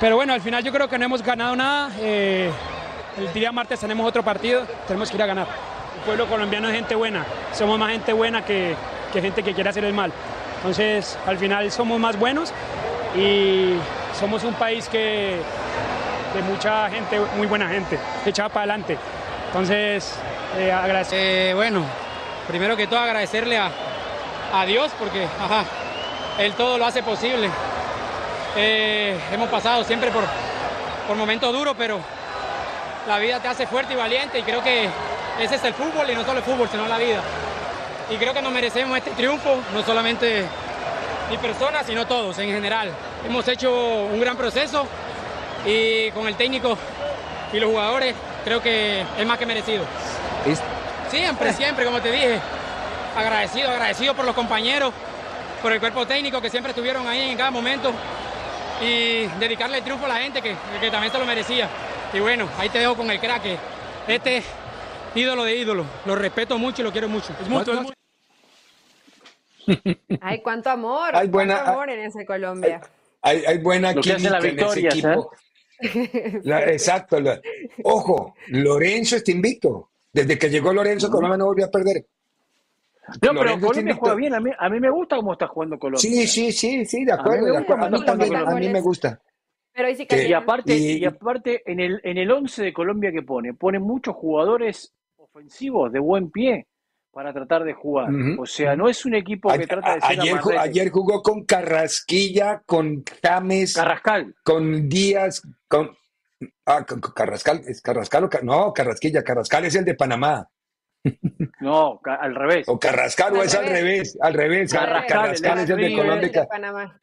Pero 0.00 0.16
bueno, 0.16 0.32
al 0.32 0.40
final 0.40 0.62
yo 0.64 0.72
creo 0.72 0.88
que 0.88 0.98
no 0.98 1.04
hemos 1.04 1.22
ganado 1.22 1.54
nada. 1.54 1.90
Eh, 2.00 2.50
el 3.18 3.32
día 3.32 3.52
martes 3.52 3.78
tenemos 3.78 4.06
otro 4.06 4.22
partido, 4.22 4.66
tenemos 4.86 5.10
que 5.10 5.16
ir 5.16 5.22
a 5.22 5.26
ganar. 5.26 5.46
El 5.98 6.04
pueblo 6.04 6.26
colombiano 6.26 6.68
es 6.68 6.74
gente 6.74 6.94
buena, 6.94 7.24
somos 7.52 7.78
más 7.78 7.90
gente 7.92 8.12
buena 8.12 8.44
que, 8.44 8.74
que 9.12 9.20
gente 9.20 9.42
que 9.42 9.54
quiere 9.54 9.70
hacer 9.70 9.84
el 9.84 9.94
mal. 9.94 10.12
Entonces, 10.56 11.18
al 11.26 11.38
final 11.38 11.70
somos 11.70 12.00
más 12.00 12.18
buenos 12.18 12.52
y 13.16 13.74
somos 14.18 14.44
un 14.44 14.54
país 14.54 14.88
que, 14.88 15.38
de 16.34 16.42
mucha 16.42 16.90
gente, 16.90 17.20
muy 17.36 17.46
buena 17.46 17.68
gente, 17.68 17.98
echada 18.26 18.48
para 18.48 18.60
adelante. 18.62 18.98
Entonces, 19.46 20.14
eh. 20.58 20.72
Eh, 21.12 21.52
bueno, 21.54 21.84
primero 22.48 22.76
que 22.76 22.86
todo 22.86 23.00
agradecerle 23.00 23.58
a, 23.58 23.70
a 24.52 24.66
Dios 24.66 24.92
porque 24.98 25.24
ajá, 25.24 25.64
Él 26.38 26.52
todo 26.54 26.78
lo 26.78 26.86
hace 26.86 27.02
posible. 27.02 27.48
Eh, 28.56 29.18
hemos 29.32 29.48
pasado 29.48 29.82
siempre 29.84 30.10
por, 30.10 30.24
por 31.06 31.16
momentos 31.16 31.52
duros, 31.52 31.74
pero 31.76 32.00
la 33.08 33.18
vida 33.18 33.40
te 33.40 33.48
hace 33.48 33.66
fuerte 33.66 33.94
y 33.94 33.96
valiente 33.96 34.38
y 34.38 34.42
creo 34.42 34.62
que 34.62 34.88
ese 35.40 35.56
es 35.56 35.64
el 35.64 35.74
fútbol 35.74 36.08
y 36.10 36.14
no 36.14 36.24
solo 36.24 36.38
el 36.38 36.44
fútbol, 36.44 36.68
sino 36.68 36.86
la 36.86 36.98
vida. 36.98 37.20
Y 38.10 38.16
creo 38.16 38.32
que 38.32 38.42
nos 38.42 38.52
merecemos 38.52 38.96
este 38.98 39.10
triunfo, 39.12 39.56
no 39.72 39.82
solamente 39.82 40.44
mi 41.30 41.36
persona, 41.38 41.82
sino 41.82 42.06
todos 42.06 42.38
en 42.38 42.50
general. 42.50 42.90
Hemos 43.26 43.48
hecho 43.48 43.72
un 43.72 44.20
gran 44.20 44.36
proceso, 44.36 44.86
y 45.66 46.10
con 46.10 46.26
el 46.26 46.36
técnico 46.36 46.76
y 47.52 47.60
los 47.60 47.70
jugadores 47.70 48.14
creo 48.44 48.60
que 48.60 49.04
es 49.18 49.26
más 49.26 49.38
que 49.38 49.46
merecido. 49.46 49.84
Siempre, 51.08 51.52
siempre, 51.52 51.84
como 51.84 52.00
te 52.00 52.10
dije, 52.10 52.40
agradecido, 53.16 53.70
agradecido 53.70 54.14
por 54.14 54.24
los 54.24 54.34
compañeros, 54.34 54.92
por 55.62 55.72
el 55.72 55.80
cuerpo 55.80 56.06
técnico 56.06 56.40
que 56.40 56.50
siempre 56.50 56.70
estuvieron 56.70 57.06
ahí 57.06 57.30
en 57.30 57.36
cada 57.36 57.50
momento 57.50 57.92
y 58.82 59.26
dedicarle 59.38 59.78
el 59.78 59.84
triunfo 59.84 60.06
a 60.06 60.08
la 60.08 60.16
gente 60.16 60.42
que, 60.42 60.56
también 60.90 61.12
se 61.12 61.18
lo 61.18 61.24
merecía. 61.24 61.68
Y 62.12 62.20
bueno, 62.20 62.48
ahí 62.58 62.68
te 62.68 62.78
dejo 62.78 62.96
con 62.96 63.10
el 63.10 63.18
crack, 63.18 63.42
este 64.08 64.42
ídolo 65.14 65.44
de 65.44 65.56
ídolo, 65.56 65.84
lo 66.04 66.16
respeto 66.16 66.58
mucho 66.58 66.82
y 66.82 66.84
lo 66.84 66.92
quiero 66.92 67.08
mucho. 67.08 67.32
Es 67.40 67.48
mucho, 67.48 67.84
Ay, 70.20 70.42
cuánto 70.42 70.68
amor, 70.68 71.16
hay 71.16 71.28
buena, 71.28 71.54
cuánto 71.54 71.70
amor 71.70 71.90
en 71.90 72.00
ese 72.00 72.26
Colombia. 72.26 72.82
Hay, 73.22 73.56
buena 73.58 73.94
química 73.94 74.38
en 74.38 74.58
ese 74.58 74.80
equipo. 74.80 75.30
exacto. 76.72 77.18
ojo, 77.84 78.34
Lorenzo 78.48 79.16
está 79.16 79.30
invicto. 79.30 79.90
Desde 80.12 80.38
que 80.38 80.48
llegó 80.48 80.72
Lorenzo, 80.72 81.10
Colombia 81.10 81.36
no 81.36 81.46
volvió 81.46 81.66
a 81.66 81.70
perder. 81.70 82.06
No, 83.20 83.38
pero 83.38 83.60
Colombia 83.60 83.94
juega 83.96 84.14
bien. 84.14 84.34
A 84.34 84.40
mí, 84.40 84.50
a 84.56 84.68
mí, 84.68 84.80
me 84.80 84.90
gusta 84.90 85.16
cómo 85.16 85.32
está 85.32 85.48
jugando 85.48 85.78
Colombia. 85.78 86.00
Sí, 86.00 86.26
sí, 86.26 86.52
sí, 86.52 86.86
sí, 86.86 87.04
de 87.04 87.12
acuerdo. 87.12 87.56
A 87.56 87.90
mí, 87.90 88.04
también, 88.04 88.36
a 88.36 88.54
mí 88.54 88.68
me 88.68 88.80
gusta. 88.80 89.20
Pero 89.72 89.88
y, 89.90 90.32
aparte, 90.32 90.76
y, 90.76 91.04
aparte 91.04 91.62
en 91.66 91.80
el 91.80 92.00
en 92.04 92.16
el 92.16 92.30
11 92.30 92.62
de 92.62 92.72
Colombia 92.72 93.10
que 93.10 93.22
pone, 93.22 93.54
pone 93.54 93.80
muchos 93.80 94.14
jugadores 94.14 94.94
ofensivos 95.16 95.92
de 95.92 95.98
buen 95.98 96.30
pie 96.30 96.68
para 97.14 97.32
tratar 97.32 97.64
de 97.64 97.72
jugar. 97.72 98.10
O 98.38 98.44
sea, 98.44 98.76
no 98.76 98.88
es 98.88 99.06
un 99.06 99.14
equipo 99.14 99.50
que 99.52 99.66
trata 99.66 99.94
de 99.94 100.00
ser 100.00 100.20
ayer, 100.20 100.58
ayer 100.58 100.90
jugó 100.90 101.22
con 101.22 101.44
Carrasquilla, 101.44 102.62
con 102.66 103.04
James, 103.22 103.74
Carrascal, 103.74 104.34
con 104.42 104.88
Díaz, 104.88 105.42
con, 105.68 105.96
ah, 106.66 106.84
Carrascal, 107.14 107.62
es 107.66 107.80
Carrascal, 107.80 108.28
no, 108.42 108.72
Carrasquilla, 108.72 109.22
Carrascal 109.22 109.64
es 109.64 109.76
el 109.76 109.84
de 109.84 109.94
Panamá. 109.94 110.48
No, 111.60 112.00
al 112.04 112.34
revés. 112.34 112.68
O 112.68 112.78
Carrascal, 112.78 113.36
o 113.36 113.42
es 113.42 113.54
al 113.54 113.66
revés, 113.66 114.18
al 114.20 114.34
revés. 114.34 114.72
Carrascal, 114.72 115.60
es 115.60 115.70
el 115.70 115.76
de 115.76 115.94
Colombia. 115.94 116.30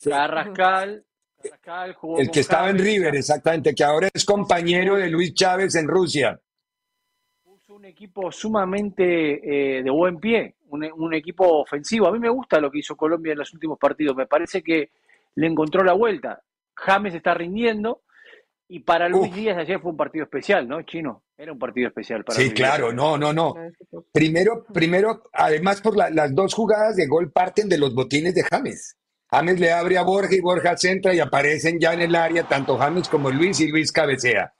Carrascal, 0.03 1.05
Carrascal 1.41 1.93
jugó 1.93 2.20
El 2.20 2.30
que 2.30 2.39
estaba 2.41 2.70
en 2.70 2.80
River, 2.80 3.16
exactamente, 3.16 3.74
que 3.74 3.84
ahora 3.84 4.09
es 4.14 4.26
compañero 4.26 4.97
de 4.97 5.09
Luis 5.09 5.34
Chávez 5.34 5.76
en 5.76 5.88
Rusia. 5.88 6.39
Un 7.82 7.88
equipo 7.88 8.32
sumamente 8.32 9.77
eh, 9.79 9.82
de 9.82 9.89
buen 9.89 10.19
pie, 10.19 10.53
un, 10.69 10.88
un, 10.97 11.15
equipo 11.15 11.61
ofensivo. 11.61 12.05
A 12.05 12.11
mí 12.11 12.19
me 12.19 12.29
gusta 12.29 12.59
lo 12.59 12.69
que 12.69 12.77
hizo 12.77 12.95
Colombia 12.95 13.32
en 13.32 13.39
los 13.39 13.51
últimos 13.55 13.79
partidos. 13.79 14.15
Me 14.15 14.27
parece 14.27 14.61
que 14.61 14.91
le 15.34 15.47
encontró 15.47 15.84
la 15.84 15.93
vuelta. 15.93 16.43
James 16.75 17.15
está 17.15 17.34
rindiendo 17.34 18.03
y 18.67 18.82
para 18.82 19.09
Luis 19.09 19.34
Díaz 19.34 19.57
ayer 19.57 19.79
fue 19.79 19.89
un 19.89 19.97
partido 19.97 20.25
especial, 20.25 20.67
¿no, 20.67 20.84
Chino? 20.84 21.23
Era 21.36 21.53
un 21.53 21.57
partido 21.57 21.88
especial 21.88 22.23
para 22.23 22.38
Sí, 22.38 22.51
claro, 22.51 22.93
no, 22.93 23.17
no, 23.17 23.34
no. 23.34 23.55
Primero, 24.11 24.63
primero, 24.71 25.23
además 25.34 25.82
por 25.82 25.97
las 25.97 26.36
dos 26.36 26.53
jugadas 26.53 26.95
de 26.95 27.07
gol 27.07 27.32
parten 27.32 27.67
de 27.67 27.79
los 27.79 27.95
botines 27.95 28.36
de 28.36 28.43
James. 28.43 28.95
James 29.32 29.59
le 29.59 29.71
abre 29.71 29.97
a 29.97 30.03
Borja 30.03 30.36
y 30.36 30.39
Borja 30.39 30.77
centra 30.77 31.15
y 31.15 31.19
aparecen 31.19 31.79
ya 31.79 31.93
en 31.93 32.01
el 32.01 32.13
área 32.13 32.43
tanto 32.43 32.77
James 32.77 33.09
como 33.09 33.32
Luis 33.32 33.59
y 33.59 33.69
Luis 33.69 33.91
cabecea. 33.91 34.53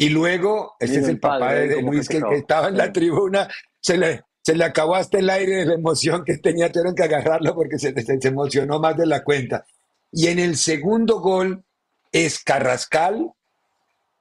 Y 0.00 0.08
luego, 0.08 0.76
este 0.80 1.00
es 1.00 1.08
el 1.08 1.20
papá 1.20 1.52
de, 1.52 1.82
Luis 1.82 2.08
que, 2.08 2.22
estaba 2.32 2.68
en 2.68 2.78
la 2.78 2.90
tribuna, 2.90 3.46
se 3.82 3.98
le, 3.98 4.22
se 4.42 4.54
le 4.54 4.64
acabó 4.64 4.94
hasta 4.94 5.18
el 5.18 5.28
aire 5.28 5.56
de 5.56 5.66
la 5.66 5.74
emoción 5.74 6.24
que 6.24 6.38
tenía, 6.38 6.72
tuvieron 6.72 6.94
que 6.94 7.02
agarrarlo 7.02 7.54
porque 7.54 7.78
se, 7.78 7.92
se 7.92 8.28
emocionó 8.28 8.80
más 8.80 8.96
de 8.96 9.04
la 9.04 9.22
cuenta. 9.22 9.66
Y 10.10 10.28
en 10.28 10.38
el 10.38 10.56
segundo 10.56 11.20
gol 11.20 11.64
es 12.12 12.42
Carrascal, 12.42 13.30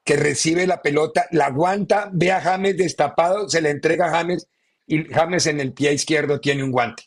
que 0.03 0.17
recibe 0.17 0.67
la 0.67 0.81
pelota, 0.81 1.27
la 1.31 1.45
aguanta, 1.45 2.09
ve 2.11 2.33
a 2.33 2.41
James 2.41 2.75
destapado, 2.75 3.47
se 3.47 3.61
le 3.61 3.69
entrega 3.69 4.07
a 4.07 4.17
James 4.17 4.49
y 4.85 5.05
James 5.05 5.47
en 5.47 5.61
el 5.61 5.71
pie 5.71 5.93
izquierdo 5.93 6.41
tiene 6.41 6.61
un 6.61 6.73
guante. 6.73 7.03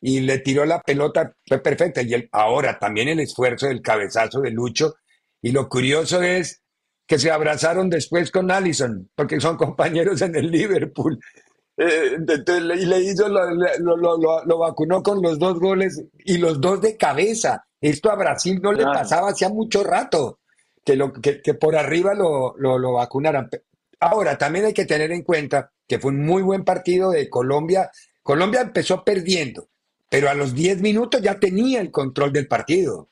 Y 0.00 0.20
le 0.20 0.38
tiró 0.38 0.64
la 0.64 0.80
pelota, 0.80 1.34
fue 1.44 1.58
perfecta. 1.58 2.02
Y 2.02 2.28
ahora 2.30 2.78
también 2.78 3.08
el 3.08 3.18
esfuerzo 3.18 3.66
del 3.66 3.82
cabezazo 3.82 4.40
de 4.42 4.52
Lucho. 4.52 4.94
Y 5.40 5.50
lo 5.50 5.68
curioso 5.68 6.22
es 6.22 6.61
que 7.12 7.18
se 7.18 7.30
abrazaron 7.30 7.90
después 7.90 8.30
con 8.30 8.50
Allison, 8.50 9.10
porque 9.14 9.38
son 9.38 9.58
compañeros 9.58 10.22
en 10.22 10.34
el 10.34 10.50
Liverpool. 10.50 11.20
Eh, 11.76 12.16
y 12.16 12.86
le 12.86 13.00
hizo, 13.00 13.28
lo, 13.28 14.58
vacunó 14.58 15.02
con 15.02 15.20
los 15.20 15.38
dos 15.38 15.60
goles 15.60 16.02
y 16.24 16.38
los 16.38 16.58
dos 16.58 16.80
de 16.80 16.96
cabeza. 16.96 17.66
Esto 17.78 18.10
a 18.10 18.14
Brasil 18.14 18.60
no 18.62 18.72
le 18.72 18.84
pasaba 18.84 19.28
hacía 19.28 19.50
mucho 19.50 19.84
rato 19.84 20.38
que, 20.82 20.96
lo, 20.96 21.12
que, 21.12 21.52
por 21.52 21.76
arriba 21.76 22.14
lo, 22.14 22.54
lo, 22.56 22.92
vacunaran. 22.94 23.50
Ahora, 24.00 24.38
también 24.38 24.64
hay 24.64 24.72
que 24.72 24.86
tener 24.86 25.12
en 25.12 25.22
cuenta 25.22 25.70
que 25.86 25.98
fue 25.98 26.12
un 26.12 26.24
muy 26.24 26.40
buen 26.40 26.64
partido 26.64 27.10
de 27.10 27.28
Colombia. 27.28 27.90
Colombia 28.22 28.62
empezó 28.62 29.04
perdiendo, 29.04 29.68
pero 30.08 30.30
a 30.30 30.34
los 30.34 30.54
10 30.54 30.80
minutos 30.80 31.20
ya 31.20 31.38
tenía 31.38 31.82
el 31.82 31.90
control 31.90 32.32
del 32.32 32.48
partido. 32.48 33.10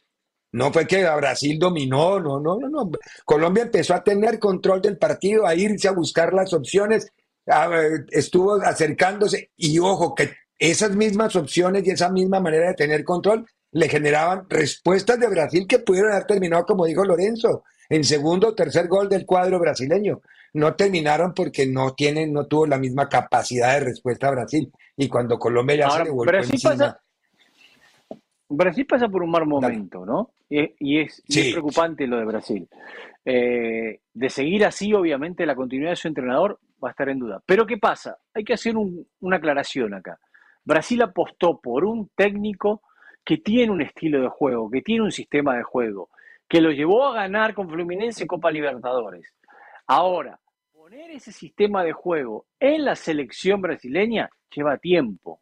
No 0.53 0.73
fue 0.73 0.87
que 0.87 1.05
Brasil 1.05 1.59
dominó, 1.59 2.19
no, 2.19 2.41
no, 2.41 2.59
no, 2.59 2.69
no. 2.69 2.91
Colombia 3.25 3.65
empezó 3.65 3.95
a 3.95 4.03
tener 4.03 4.39
control 4.39 4.83
del 4.83 4.99
partido, 4.99 5.47
a 5.47 5.55
irse 5.55 5.89
a 5.89 5.93
buscar 5.93 6.33
las 6.33 6.53
opciones, 6.53 7.13
estuvo 8.11 8.55
acercándose 8.55 9.51
y 9.57 9.79
ojo, 9.79 10.15
que 10.15 10.33
esas 10.59 10.95
mismas 10.95 11.37
opciones 11.37 11.87
y 11.87 11.91
esa 11.91 12.11
misma 12.11 12.41
manera 12.41 12.69
de 12.69 12.75
tener 12.75 13.05
control 13.05 13.47
le 13.73 13.89
generaban 13.89 14.47
respuestas 14.49 15.19
de 15.19 15.29
Brasil 15.29 15.67
que 15.67 15.79
pudieron 15.79 16.13
haber 16.13 16.27
terminado, 16.27 16.67
como 16.67 16.85
dijo 16.85 17.05
Lorenzo, 17.05 17.65
en 17.89 18.05
segundo 18.05 18.49
o 18.49 18.55
tercer 18.55 18.89
gol 18.89 19.09
del 19.09 19.25
cuadro 19.25 19.59
brasileño. 19.59 20.21
No 20.53 20.75
terminaron 20.75 21.33
porque 21.33 21.67
no 21.67 21.95
tienen, 21.95 22.33
no 22.33 22.47
tuvo 22.47 22.67
la 22.67 22.79
misma 22.79 23.09
capacidad 23.09 23.75
de 23.75 23.81
respuesta 23.87 24.29
a 24.29 24.33
Brasil. 24.33 24.73
Y 24.97 25.09
cuando 25.09 25.39
Colombia 25.39 25.77
ya 25.77 25.91
se 25.91 26.05
le 26.05 26.11
volvió 26.11 26.39
encima, 26.39 26.71
pasa, 26.71 27.01
Brasil 28.57 28.85
pasa 28.85 29.09
por 29.09 29.23
un 29.23 29.31
mal 29.31 29.47
momento, 29.47 30.05
¿no? 30.05 30.31
Y, 30.49 30.99
es, 30.99 31.23
preocupante 31.53 32.07
lo 32.07 32.19
de 32.19 32.25
Brasil. 32.25 32.69
Eh, 33.25 34.01
de 34.13 34.29
seguir 34.29 34.65
así, 34.65 34.93
obviamente, 34.93 35.47
la 35.47 35.55
continuidad 35.55 35.91
de 35.91 35.97
su 35.97 36.09
entrenador 36.09 36.59
va 36.83 36.89
a 36.89 36.91
estar 36.91 37.09
en 37.09 37.21
duda. 37.21 37.41
Pero 37.47 37.67
¿qué 37.67 37.79
pasa? 37.79 38.19
Hay 38.35 38.43
que 38.43 38.55
hacer 38.55 38.75
una 38.77 39.37
aclaración 39.37 39.95
acá. 39.95 40.19
Brasil 40.65 41.01
apostó 41.03 41.61
por 41.61 41.85
un 41.85 42.11
técnico 42.17 42.83
que 43.25 43.39
tiene 43.39 43.73
un 43.73 43.83
estilo 43.83 44.21
de 44.21 44.29
juego, 44.29 44.69
que 44.71 44.83
tiene 44.83 45.05
un 45.05 45.13
sistema 45.13 45.57
de 45.57 45.63
juego, 45.63 46.11
que 46.49 46.61
lo 46.61 46.73
llevó 46.73 47.07
a 47.07 47.15
ganar 47.15 47.55
con 47.55 47.69
Fluminense 47.69 48.27
Copa 48.27 48.51
Libertadores. 48.51 49.33
Ahora, 49.87 50.41
poner 50.73 51.13
ese 51.13 51.31
sistema 51.31 51.85
de 51.85 51.93
juego 51.93 52.47
en 52.59 52.85
la 52.85 52.97
selección 52.97 53.61
brasileña 53.61 54.29
lleva 54.55 54.79
tiempo. 54.79 55.41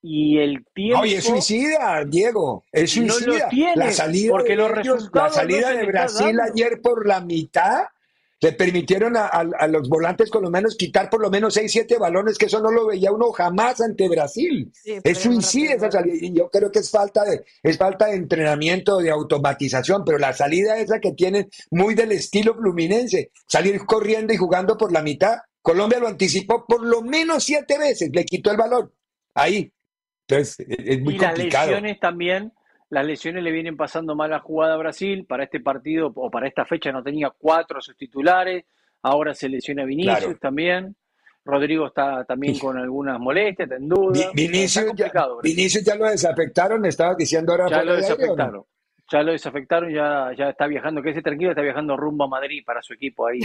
Y 0.00 0.38
el 0.38 0.64
tiempo. 0.74 1.02
Oye, 1.02 1.16
es 1.16 1.24
suicida, 1.24 2.04
Diego. 2.06 2.64
Es 2.70 2.92
suicida. 2.92 3.48
la 3.74 3.90
salida 3.90 4.30
porque 4.30 4.56
de 4.56 4.68
la 5.12 5.30
salida 5.30 5.72
de 5.72 5.86
Brasil 5.86 6.38
ayer 6.40 6.80
por 6.80 7.06
la 7.06 7.20
mitad 7.20 7.84
le 8.40 8.52
permitieron 8.52 9.16
a, 9.16 9.42
los 9.68 9.88
volantes 9.88 10.30
colombianos 10.30 10.76
quitar 10.76 11.10
por 11.10 11.20
lo 11.20 11.30
menos 11.30 11.54
6, 11.54 11.72
7 11.72 11.98
balones, 11.98 12.38
que 12.38 12.46
eso 12.46 12.60
no 12.60 12.70
lo 12.70 12.86
veía 12.86 13.10
uno 13.10 13.32
jamás 13.32 13.80
ante 13.80 14.08
Brasil. 14.08 14.70
es 14.84 15.18
suicidio 15.18 15.76
esa 15.76 15.90
salida. 15.90 16.16
Y 16.20 16.32
yo 16.32 16.48
creo 16.48 16.70
que 16.70 16.78
es 16.78 16.90
falta, 16.90 17.24
de, 17.24 17.44
es 17.62 17.76
falta 17.76 18.06
de 18.06 18.14
entrenamiento, 18.14 18.98
de 18.98 19.10
automatización, 19.10 20.04
pero 20.04 20.18
la 20.18 20.32
salida 20.32 20.78
esa 20.78 21.00
que 21.00 21.12
tienen 21.12 21.50
muy 21.70 21.94
del 21.94 22.12
estilo 22.12 22.54
fluminense, 22.54 23.32
salir 23.48 23.84
corriendo 23.84 24.32
y 24.32 24.36
jugando 24.36 24.76
por 24.76 24.92
la 24.92 25.02
mitad. 25.02 25.38
Colombia 25.60 25.98
lo 25.98 26.06
anticipó 26.06 26.64
por 26.64 26.86
lo 26.86 27.02
menos 27.02 27.42
siete 27.42 27.76
veces, 27.76 28.10
le 28.12 28.24
quitó 28.24 28.52
el 28.52 28.56
balón. 28.56 28.92
Ahí. 29.34 29.72
Entonces, 30.28 30.66
es 30.68 31.00
muy 31.00 31.14
y 31.14 31.18
complicado. 31.18 31.70
Las 31.70 31.82
lesiones 31.82 32.00
también 32.00 32.52
las 32.90 33.04
lesiones 33.04 33.42
le 33.42 33.52
vienen 33.52 33.76
pasando 33.76 34.14
mal 34.14 34.32
a 34.32 34.40
jugada 34.40 34.74
a 34.74 34.78
Brasil. 34.78 35.26
Para 35.26 35.44
este 35.44 35.60
partido 35.60 36.10
o 36.14 36.30
para 36.30 36.48
esta 36.48 36.64
fecha 36.64 36.90
no 36.90 37.02
tenía 37.02 37.30
cuatro 37.36 37.78
a 37.78 37.82
sus 37.82 37.96
titulares. 37.96 38.64
Ahora 39.02 39.34
se 39.34 39.48
lesiona 39.48 39.84
Vinicius 39.84 40.40
también. 40.40 40.96
Rodrigo 41.44 41.86
está 41.86 42.24
también 42.24 42.58
con 42.58 42.76
algunas 42.76 43.18
molestias, 43.18 43.70
en 43.70 43.88
duda. 43.88 44.30
Vinicius, 44.34 44.92
ya, 44.94 45.10
Vinicius 45.42 45.82
ya 45.82 45.94
lo 45.94 46.06
desafectaron, 46.06 46.84
estabas 46.84 47.16
diciendo 47.16 47.52
ahora. 47.52 47.70
Ya 47.70 47.84
lo 47.84 47.96
desafectaron. 47.96 48.64
Ya 49.10 49.22
lo 49.22 49.32
desafectaron, 49.32 49.90
ya, 49.90 50.32
ya 50.36 50.50
está 50.50 50.66
viajando, 50.66 51.00
que 51.00 51.10
ese 51.10 51.22
tranquilo, 51.22 51.52
está 51.52 51.62
viajando 51.62 51.96
rumbo 51.96 52.24
a 52.24 52.28
Madrid 52.28 52.62
para 52.66 52.82
su 52.82 52.92
equipo 52.92 53.26
ahí. 53.26 53.40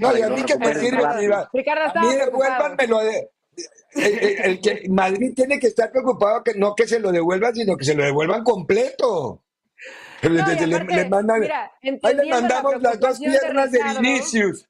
no, 0.00 0.14
y 0.14 0.20
a 0.20 0.28
mí 0.28 0.42
que 0.42 0.58
me 0.58 0.74
sirve, 0.74 1.02
a 1.02 1.14
mí 1.14 2.08
devuélvanme 2.14 2.86
de, 2.86 3.30
el, 3.94 4.60
que 4.60 4.88
Madrid 4.88 5.32
tiene 5.34 5.58
que 5.58 5.68
estar 5.68 5.90
preocupado 5.90 6.42
que 6.42 6.54
no 6.54 6.74
que 6.74 6.86
se 6.86 7.00
lo 7.00 7.12
devuelvan, 7.12 7.54
sino 7.54 7.76
que 7.76 7.84
se 7.84 7.94
lo 7.94 8.04
devuelvan 8.04 8.44
completo. 8.44 9.42
le, 10.22 11.08
mandan, 11.08 11.42
ahí 12.02 12.14
le 12.14 12.26
mandamos 12.30 12.82
las 12.82 13.00
dos 13.00 13.18
piernas 13.18 13.70
de 13.70 13.80
Vinicius. 13.82 14.68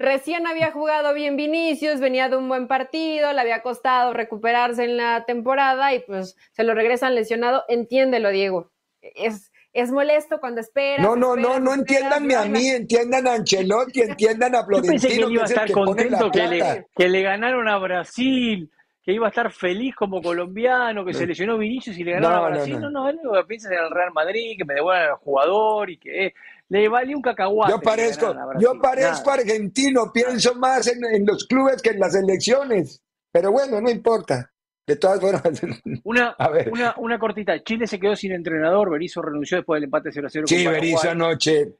Recién 0.00 0.46
había 0.46 0.72
jugado 0.72 1.12
bien 1.12 1.36
Vinicius, 1.36 2.00
venía 2.00 2.30
de 2.30 2.36
un 2.36 2.48
buen 2.48 2.68
partido, 2.68 3.34
le 3.34 3.40
había 3.42 3.60
costado 3.60 4.14
recuperarse 4.14 4.84
en 4.84 4.96
la 4.96 5.26
temporada 5.26 5.92
y 5.92 6.00
pues 6.00 6.36
se 6.52 6.64
lo 6.64 6.74
regresan 6.74 7.14
lesionado. 7.14 7.64
Entiéndelo, 7.68 8.30
Diego. 8.30 8.72
Es, 9.02 9.49
es 9.72 9.90
molesto 9.90 10.40
cuando 10.40 10.60
espera. 10.60 11.02
No, 11.02 11.16
no, 11.16 11.36
no, 11.36 11.60
no 11.60 11.74
entiéndanme 11.74 12.34
a 12.34 12.44
mí, 12.44 12.68
entiendan 12.68 13.26
a 13.26 13.34
Ancelotti, 13.34 14.00
entiendan 14.02 14.54
a 14.54 14.64
Florentino. 14.64 14.94
Yo 14.94 15.00
pensé 15.02 15.08
que 15.08 15.24
él 15.24 15.32
iba 15.32 15.42
a 15.42 15.46
estar 15.46 15.70
contento 15.70 16.30
que 16.30 16.46
le, 16.48 16.86
que 16.94 17.08
le 17.08 17.22
ganaron 17.22 17.68
a 17.68 17.78
Brasil, 17.78 18.70
que 19.02 19.12
iba 19.12 19.26
a 19.26 19.30
estar 19.30 19.52
feliz 19.52 19.94
como 19.94 20.20
colombiano, 20.20 21.04
que 21.04 21.14
se 21.14 21.26
lesionó 21.26 21.56
Vinicius 21.56 21.96
y 21.98 22.04
le 22.04 22.12
ganaron 22.12 22.38
a 22.38 22.48
Brasil. 22.48 22.80
No, 22.80 22.90
no, 22.90 23.08
él 23.08 23.18
piensa 23.46 23.68
en 23.68 23.84
el 23.84 23.90
Real 23.90 24.12
Madrid, 24.12 24.56
que 24.58 24.64
me 24.64 24.74
devuelvan 24.74 25.10
al 25.10 25.16
jugador 25.16 25.90
y 25.90 25.98
que 25.98 26.26
eh, 26.26 26.34
le 26.68 26.88
vale 26.88 27.14
un 27.14 27.22
cacahuate. 27.22 27.72
Yo 27.72 27.80
parezco, 27.80 28.34
yo 28.58 28.80
parezco 28.80 29.30
argentino, 29.30 30.12
pienso 30.12 30.54
más 30.56 30.86
en, 30.88 31.04
en 31.04 31.24
los 31.26 31.46
clubes 31.46 31.80
que 31.80 31.90
en 31.90 32.00
las 32.00 32.14
elecciones. 32.14 33.02
Pero 33.32 33.52
bueno, 33.52 33.80
no 33.80 33.88
importa. 33.88 34.49
De 34.90 34.96
todas 34.96 35.20
formas. 35.20 35.42
Una, 36.04 36.34
una, 36.72 36.94
una, 36.96 37.16
cortita. 37.16 37.62
Chile 37.62 37.86
se 37.86 38.00
quedó 38.00 38.16
sin 38.16 38.32
entrenador. 38.32 38.90
Berizzo 38.90 39.22
renunció 39.22 39.58
después 39.58 39.76
del 39.76 39.84
empate 39.84 40.10
0-0. 40.10 40.46
Sí, 40.46 40.66
Berizzo 40.66 41.10
anoche. 41.10 41.76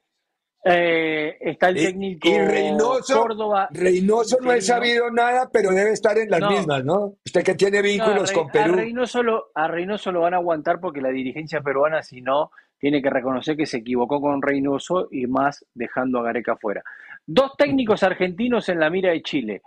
Eh, 0.64 1.36
está 1.40 1.70
el 1.70 1.74
técnico 1.74 2.28
y, 2.28 2.38
Reynoso, 2.38 3.20
Córdoba. 3.20 3.68
Reynoso 3.72 4.38
no 4.40 4.52
he 4.52 4.60
sabido 4.60 5.10
nada, 5.10 5.50
pero 5.52 5.70
debe 5.70 5.90
estar 5.90 6.16
en 6.18 6.30
las 6.30 6.40
mismas, 6.48 6.84
¿no? 6.84 7.16
Usted 7.26 7.42
que 7.42 7.54
tiene 7.54 7.82
vínculos 7.82 8.30
con 8.30 8.48
Perú. 8.48 8.74
A 8.74 8.76
Reynoso, 8.76 9.24
lo, 9.24 9.50
a 9.56 9.66
Reynoso 9.66 10.12
lo 10.12 10.20
van 10.20 10.34
a 10.34 10.36
aguantar 10.36 10.78
porque 10.78 11.00
la 11.00 11.08
dirigencia 11.08 11.62
peruana, 11.62 12.02
si 12.04 12.20
no, 12.20 12.52
tiene 12.78 13.02
que 13.02 13.10
reconocer 13.10 13.56
que 13.56 13.66
se 13.66 13.78
equivocó 13.78 14.20
con 14.20 14.40
Reynoso 14.40 15.08
y 15.10 15.26
más 15.26 15.66
dejando 15.74 16.20
a 16.20 16.22
Gareca 16.22 16.56
fuera. 16.56 16.84
Dos 17.26 17.56
técnicos 17.56 18.04
argentinos 18.04 18.68
en 18.68 18.78
la 18.78 18.88
mira 18.88 19.10
de 19.10 19.22
Chile. 19.22 19.62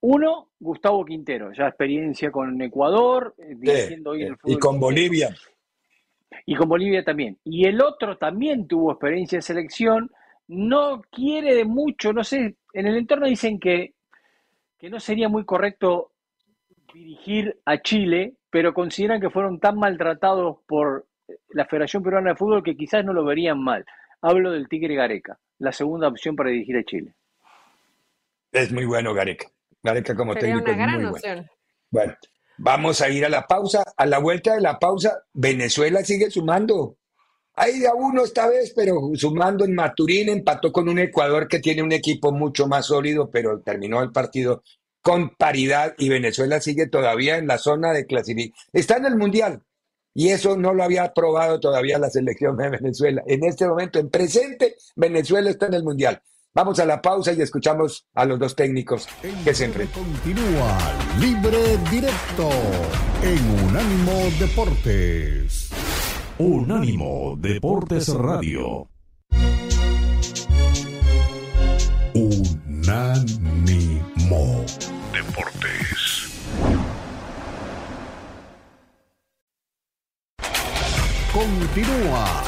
Uno, 0.00 0.50
Gustavo 0.60 1.04
Quintero, 1.04 1.52
ya 1.52 1.68
experiencia 1.68 2.30
con 2.30 2.60
Ecuador, 2.62 3.34
eh, 3.38 3.54
dirigiendo 3.56 4.10
hoy 4.10 4.22
el 4.22 4.36
fútbol. 4.36 4.56
Y 4.56 4.58
con 4.58 4.78
Bolivia. 4.78 5.34
Y 6.46 6.54
con 6.54 6.68
Bolivia 6.68 7.02
también. 7.02 7.38
Y 7.44 7.66
el 7.66 7.80
otro 7.82 8.16
también 8.16 8.68
tuvo 8.68 8.92
experiencia 8.92 9.36
en 9.36 9.42
selección, 9.42 10.10
no 10.46 11.02
quiere 11.10 11.54
de 11.54 11.64
mucho, 11.64 12.12
no 12.12 12.22
sé, 12.22 12.56
en 12.72 12.86
el 12.86 12.96
entorno 12.96 13.26
dicen 13.26 13.58
que, 13.58 13.94
que 14.78 14.88
no 14.88 15.00
sería 15.00 15.28
muy 15.28 15.44
correcto 15.44 16.12
dirigir 16.94 17.58
a 17.64 17.82
Chile, 17.82 18.34
pero 18.50 18.72
consideran 18.72 19.20
que 19.20 19.30
fueron 19.30 19.58
tan 19.58 19.78
maltratados 19.78 20.58
por 20.66 21.06
la 21.50 21.66
Federación 21.66 22.02
Peruana 22.02 22.30
de 22.30 22.36
Fútbol 22.36 22.62
que 22.62 22.76
quizás 22.76 23.04
no 23.04 23.12
lo 23.12 23.24
verían 23.24 23.62
mal. 23.62 23.84
Hablo 24.22 24.52
del 24.52 24.68
Tigre 24.68 24.94
Gareca, 24.94 25.38
la 25.58 25.72
segunda 25.72 26.08
opción 26.08 26.36
para 26.36 26.50
dirigir 26.50 26.76
a 26.76 26.84
Chile. 26.84 27.14
Es 28.52 28.72
muy 28.72 28.86
bueno 28.86 29.12
Gareca. 29.12 29.46
Gareca 29.82 30.14
como 30.14 30.34
técnico 30.34 30.70
una 30.70 30.76
gran 30.76 30.96
muy 30.96 31.10
opción. 31.10 31.46
Bueno. 31.90 32.12
bueno, 32.12 32.16
vamos 32.58 33.00
a 33.00 33.08
ir 33.08 33.24
a 33.24 33.28
la 33.28 33.46
pausa. 33.46 33.82
A 33.96 34.06
la 34.06 34.18
vuelta 34.18 34.54
de 34.54 34.60
la 34.60 34.78
pausa, 34.78 35.18
Venezuela 35.32 36.04
sigue 36.04 36.30
sumando. 36.30 36.96
Hay 37.54 37.80
de 37.80 37.88
a 37.88 37.94
uno 37.94 38.22
esta 38.22 38.48
vez, 38.48 38.72
pero 38.74 39.10
sumando 39.14 39.64
en 39.64 39.74
Maturín, 39.74 40.28
empató 40.28 40.70
con 40.70 40.88
un 40.88 40.98
Ecuador 40.98 41.48
que 41.48 41.58
tiene 41.58 41.82
un 41.82 41.92
equipo 41.92 42.30
mucho 42.30 42.68
más 42.68 42.86
sólido, 42.86 43.30
pero 43.30 43.60
terminó 43.62 44.02
el 44.02 44.12
partido 44.12 44.62
con 45.02 45.30
paridad 45.36 45.94
y 45.98 46.08
Venezuela 46.08 46.60
sigue 46.60 46.86
todavía 46.86 47.36
en 47.36 47.46
la 47.48 47.58
zona 47.58 47.92
de 47.92 48.06
clasificación. 48.06 48.68
Está 48.72 48.98
en 48.98 49.06
el 49.06 49.16
Mundial, 49.16 49.62
y 50.18 50.30
eso 50.30 50.56
no 50.56 50.74
lo 50.74 50.82
había 50.82 51.04
aprobado 51.04 51.60
todavía 51.60 51.96
la 51.96 52.10
selección 52.10 52.56
de 52.56 52.70
Venezuela. 52.70 53.22
En 53.26 53.44
este 53.44 53.68
momento, 53.68 54.00
en 54.00 54.10
presente, 54.10 54.74
Venezuela 54.96 55.48
está 55.48 55.66
en 55.66 55.74
el 55.74 55.84
Mundial. 55.84 56.20
Vamos 56.58 56.80
a 56.80 56.84
la 56.84 57.00
pausa 57.00 57.32
y 57.32 57.40
escuchamos 57.40 58.04
a 58.14 58.24
los 58.24 58.36
dos 58.36 58.56
técnicos 58.56 59.06
que 59.44 59.54
se 59.54 59.66
enfrentan. 59.66 60.02
Continúa 60.02 60.76
Libre 61.20 61.78
Directo 61.88 62.50
en 63.22 63.64
Unánimo 63.64 64.14
Deportes. 64.40 65.70
Unánimo 66.36 67.36
Deportes 67.38 68.08
Radio. 68.08 68.88
Unánimo 72.12 73.44
Deportes. 75.12 76.28
Continúa 81.32 82.42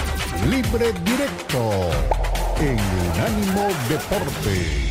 Libre 0.49 0.93
Directo 1.05 2.30
en 2.61 2.79
Unánimo 2.79 3.69
Deportes. 3.89 4.90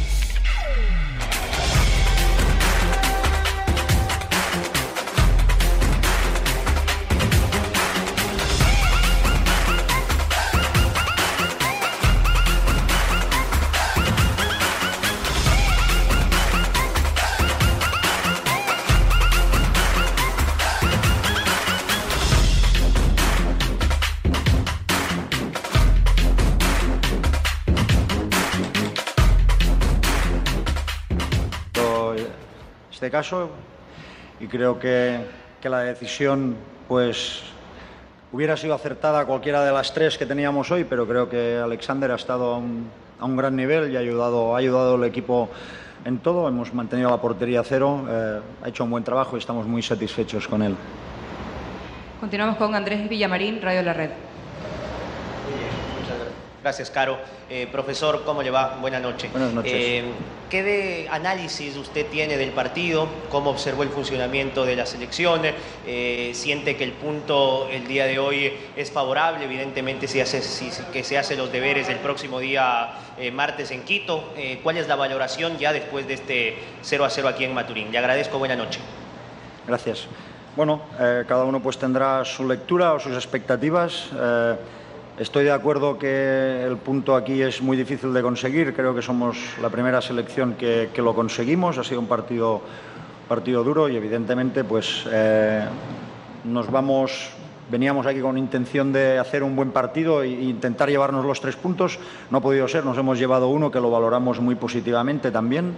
Este 33.10 33.18
caso 33.18 33.50
y 34.40 34.46
creo 34.46 34.78
que, 34.78 35.18
que 35.60 35.68
la 35.68 35.80
decisión 35.80 36.56
pues 36.88 37.42
hubiera 38.32 38.56
sido 38.56 38.76
acertada 38.76 39.26
cualquiera 39.26 39.66
de 39.66 39.72
las 39.72 39.92
tres 39.96 40.16
que 40.16 40.28
teníamos 40.28 40.70
hoy, 40.70 40.84
pero 40.84 41.08
creo 41.08 41.28
que 41.28 41.58
Alexander 41.58 42.12
ha 42.12 42.16
estado 42.16 42.54
a 42.54 42.58
un, 42.58 43.36
gran 43.36 43.56
nivel 43.56 43.92
y 43.92 43.96
ha 43.96 44.00
ayudado, 44.00 44.56
ha 44.56 44.60
ayudado 44.60 44.94
al 44.94 45.04
equipo 45.06 45.50
en 46.06 46.20
todo. 46.20 46.48
Hemos 46.48 46.72
mantenido 46.72 47.10
la 47.10 47.20
portería 47.20 47.64
cero, 47.64 48.06
eh, 48.08 48.42
ha 48.64 48.70
hecho 48.70 48.84
un 48.84 48.92
buen 48.92 49.04
trabajo 49.04 49.38
y 49.38 49.40
estamos 49.40 49.66
muy 49.66 49.82
satisfechos 49.82 50.48
con 50.48 50.62
él. 50.62 50.76
Continuamos 52.20 52.58
con 52.58 52.76
Andrés 52.76 53.10
Villamarín, 53.10 53.60
Radio 53.60 53.82
La 53.82 53.94
Red. 53.94 54.29
Gracias, 56.62 56.92
Caro. 56.92 57.18
Eh, 57.50 57.68
profesor, 57.72 58.24
¿cómo 58.26 58.44
le 58.44 58.52
va? 58.52 58.78
Buenas 58.82 59.02
noches. 59.02 59.32
Buenas 59.32 59.54
noches. 59.54 59.72
Eh, 59.74 60.04
¿Qué 60.50 60.64
de 60.64 61.08
análisis 61.10 61.78
usted 61.78 62.08
tiene 62.08 62.36
del 62.36 62.50
partido? 62.52 63.08
¿Cómo 63.30 63.52
observó 63.52 63.84
el 63.84 63.90
funcionamiento 63.90 64.66
de 64.66 64.76
la 64.76 64.86
selección? 64.86 65.42
Eh, 65.88 66.32
¿Siente 66.34 66.76
que 66.76 66.84
el 66.84 66.92
punto 66.92 67.70
el 67.72 67.88
día 67.88 68.06
de 68.06 68.20
hoy 68.20 68.52
es 68.76 68.92
favorable? 68.92 69.46
Evidentemente, 69.46 70.08
si 70.10 70.20
hace, 70.20 70.42
si, 70.42 70.70
que 70.92 71.06
se 71.06 71.18
hacen 71.18 71.38
los 71.38 71.50
deberes 71.50 71.88
el 71.88 72.00
próximo 72.00 72.40
día 72.40 72.90
martes 73.32 73.72
en 73.72 73.84
Quito. 73.84 74.34
¿Cuál 74.62 74.78
es 74.78 74.88
la 74.88 74.96
valoración 74.96 75.58
ya 75.58 75.72
después 75.72 76.08
de 76.08 76.16
este 76.16 76.58
0 76.82 77.06
a 77.06 77.10
0 77.10 77.28
aquí 77.30 77.46
en 77.46 77.54
Maturín? 77.54 77.92
Le 77.92 77.98
agradezco. 77.98 78.38
Buenas 78.38 78.58
noches. 78.58 78.82
Gracias. 79.66 80.08
Bueno, 80.56 80.82
cada 80.98 81.44
uno 81.46 81.62
pues 81.62 81.78
tendrá 81.78 82.26
su 82.26 82.46
lectura 82.48 82.94
o 82.94 83.00
sus 83.00 83.14
expectativas. 83.14 84.10
Estoy 85.20 85.44
de 85.44 85.52
acuerdo 85.52 86.00
que 86.00 86.64
el 86.64 86.78
punto 86.78 87.14
aquí 87.14 87.42
es 87.42 87.62
muy 87.62 87.76
difícil 87.76 88.14
de 88.14 88.22
conseguir. 88.22 88.74
Creo 88.74 88.96
que 88.96 89.02
somos 89.02 89.38
la 89.62 89.68
primera 89.70 90.02
selección 90.02 90.54
que, 90.54 90.90
lo 90.96 91.14
conseguimos. 91.14 91.78
Ha 91.78 91.84
sido 91.84 92.00
un 92.00 92.08
partido, 92.08 92.62
partido 93.28 93.62
duro 93.66 93.90
y 93.90 93.98
evidentemente 93.98 94.64
pues 94.64 95.06
eh, 95.12 95.66
nos 96.46 96.72
vamos. 96.72 97.32
Veníamos 97.70 98.06
aquí 98.06 98.22
con 98.22 98.38
intención 98.38 98.94
de 98.94 99.20
hacer 99.20 99.44
un 99.44 99.58
buen 99.58 99.72
partido 99.72 100.24
e 100.24 100.30
intentar 100.30 100.88
llevarnos 100.88 101.26
los 101.26 101.42
tres 101.42 101.58
puntos. 101.58 102.00
No 102.32 102.38
ha 102.38 102.42
podido 102.42 102.66
ser, 102.70 102.86
nos 102.86 102.98
hemos 102.98 103.20
llevado 103.20 103.50
uno 103.50 103.72
que 103.72 103.82
lo 103.82 103.92
valoramos 103.92 104.40
muy 104.40 104.56
positivamente 104.56 105.32
también, 105.32 105.76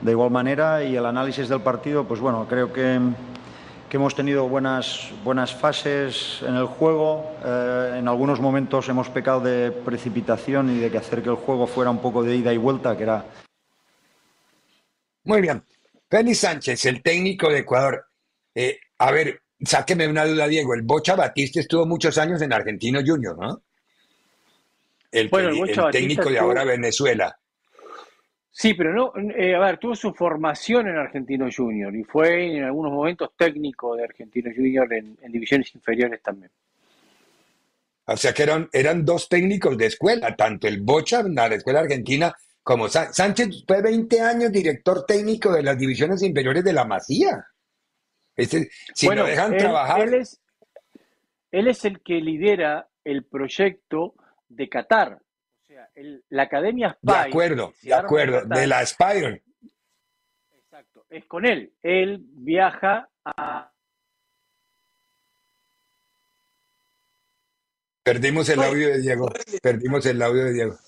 de 0.00 0.12
igual 0.12 0.30
manera. 0.30 0.82
Y 0.82 0.96
el 0.96 1.04
análisis 1.04 1.50
del 1.50 1.60
partido, 1.60 2.04
pues 2.04 2.20
bueno, 2.20 2.46
creo 2.48 2.72
que 2.72 2.98
que 3.88 3.96
hemos 3.96 4.14
tenido 4.14 4.48
buenas, 4.48 5.10
buenas 5.24 5.54
fases 5.54 6.40
en 6.42 6.54
el 6.56 6.66
juego. 6.66 7.36
Eh, 7.44 7.96
en 7.98 8.08
algunos 8.08 8.40
momentos 8.40 8.88
hemos 8.88 9.08
pecado 9.08 9.40
de 9.40 9.70
precipitación 9.70 10.70
y 10.76 10.78
de 10.78 10.90
que 10.90 10.98
hacer 10.98 11.22
que 11.22 11.30
el 11.30 11.36
juego 11.36 11.66
fuera 11.66 11.90
un 11.90 12.00
poco 12.00 12.22
de 12.22 12.36
ida 12.36 12.52
y 12.52 12.58
vuelta, 12.58 12.96
que 12.96 13.04
era. 13.04 13.24
Muy 15.24 15.40
bien. 15.40 15.62
Félix 16.10 16.38
Sánchez, 16.38 16.84
el 16.86 17.02
técnico 17.02 17.48
de 17.48 17.58
Ecuador. 17.58 18.06
Eh, 18.54 18.78
a 18.98 19.10
ver, 19.10 19.42
sáqueme 19.60 20.06
una 20.06 20.26
duda, 20.26 20.46
Diego. 20.46 20.74
El 20.74 20.82
Bocha 20.82 21.16
Batista 21.16 21.60
estuvo 21.60 21.86
muchos 21.86 22.18
años 22.18 22.42
en 22.42 22.52
Argentino 22.52 23.00
Junior, 23.04 23.38
¿no? 23.38 23.62
El, 25.10 25.30
técnico 25.90 26.28
de 26.30 26.38
ahora 26.38 26.64
Venezuela. 26.64 27.38
Sí, 28.50 28.74
pero 28.74 28.92
no, 28.92 29.12
eh, 29.36 29.54
a 29.54 29.60
ver, 29.60 29.78
tuvo 29.78 29.94
su 29.94 30.12
formación 30.12 30.88
en 30.88 30.96
Argentino 30.96 31.48
Junior 31.54 31.94
y 31.94 32.02
fue 32.02 32.56
en 32.56 32.64
algunos 32.64 32.92
momentos 32.92 33.30
técnico 33.36 33.94
de 33.94 34.04
Argentino 34.04 34.50
Junior 34.54 34.92
en, 34.92 35.16
divisiones 35.28 35.74
inferiores 35.74 36.22
también. 36.22 36.50
O 38.06 38.16
sea 38.16 38.32
que 38.32 38.42
eran, 38.42 38.68
eran 38.72 39.04
dos 39.04 39.28
técnicos 39.28 39.76
de 39.76 39.86
escuela, 39.86 40.34
tanto 40.34 40.66
el 40.66 40.80
Bocha, 40.80 41.22
la 41.22 41.46
escuela 41.46 41.80
argentina, 41.80 42.34
como 42.62 42.88
Sánchez 42.88 43.64
fue 43.66 43.82
20 43.82 44.20
años 44.20 44.50
director 44.52 45.04
técnico 45.06 45.52
de 45.52 45.62
las 45.62 45.78
divisiones 45.78 46.22
inferiores 46.22 46.64
de 46.64 46.72
la 46.72 46.84
Masía. 46.84 47.46
Este, 48.34 48.70
si 48.94 49.06
bueno, 49.06 49.22
lo 49.22 49.28
dejan 49.28 49.56
trabajar. 49.56 50.00
Él 50.00 50.14
es, 50.14 50.40
él 51.50 51.68
es 51.68 51.84
el 51.84 52.00
que 52.00 52.20
lidera 52.20 52.88
el 53.04 53.24
proyecto 53.24 54.14
de 54.48 54.68
Qatar, 54.68 55.18
la 56.28 56.42
Academia. 56.42 56.98
De 57.00 57.14
acuerdo, 57.14 57.72
de 57.82 57.94
acuerdo, 57.94 58.42
de 58.44 58.66
la 58.66 58.84
Spire. 58.84 59.42
Exacto, 60.52 61.06
es 61.08 61.24
con 61.26 61.46
él. 61.46 61.72
Él 61.82 62.20
viaja 62.20 63.08
a. 63.24 63.72
Perdimos 68.02 68.48
el 68.48 68.62
audio 68.62 68.88
de 68.88 69.00
Diego. 69.00 69.30
Perdimos 69.62 70.06
el 70.06 70.22
audio 70.22 70.44
de 70.44 70.52
Diego. 70.52 70.78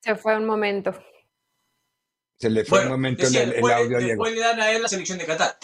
Se 0.00 0.16
fue 0.16 0.36
un 0.36 0.46
momento. 0.46 0.92
Se 2.38 2.50
le 2.50 2.64
fue 2.64 2.82
un 2.82 2.88
momento 2.88 3.26
el, 3.26 3.70
audio 3.70 3.98
a 3.98 4.00
Diego. 4.00 4.24
Después 4.24 4.34
le 4.34 4.40
dan 4.40 4.60
a 4.60 4.72
él 4.72 4.82
la 4.82 4.88
selección 4.88 5.18
de 5.18 5.26
Qatar. 5.26 5.56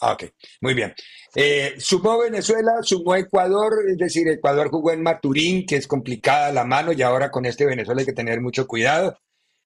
Ah, 0.00 0.12
ok, 0.12 0.24
muy 0.60 0.74
bien. 0.74 0.94
Eh, 1.34 1.74
sumó 1.78 2.18
Venezuela, 2.18 2.72
sumó 2.82 3.16
Ecuador, 3.16 3.72
es 3.88 3.96
decir, 3.96 4.28
Ecuador 4.28 4.70
jugó 4.70 4.92
en 4.92 5.02
Maturín, 5.02 5.66
que 5.66 5.76
es 5.76 5.86
complicada 5.86 6.52
la 6.52 6.64
mano, 6.64 6.92
y 6.92 7.02
ahora 7.02 7.30
con 7.30 7.46
este 7.46 7.66
Venezuela 7.66 8.00
hay 8.00 8.06
que 8.06 8.12
tener 8.12 8.40
mucho 8.40 8.66
cuidado. 8.66 9.18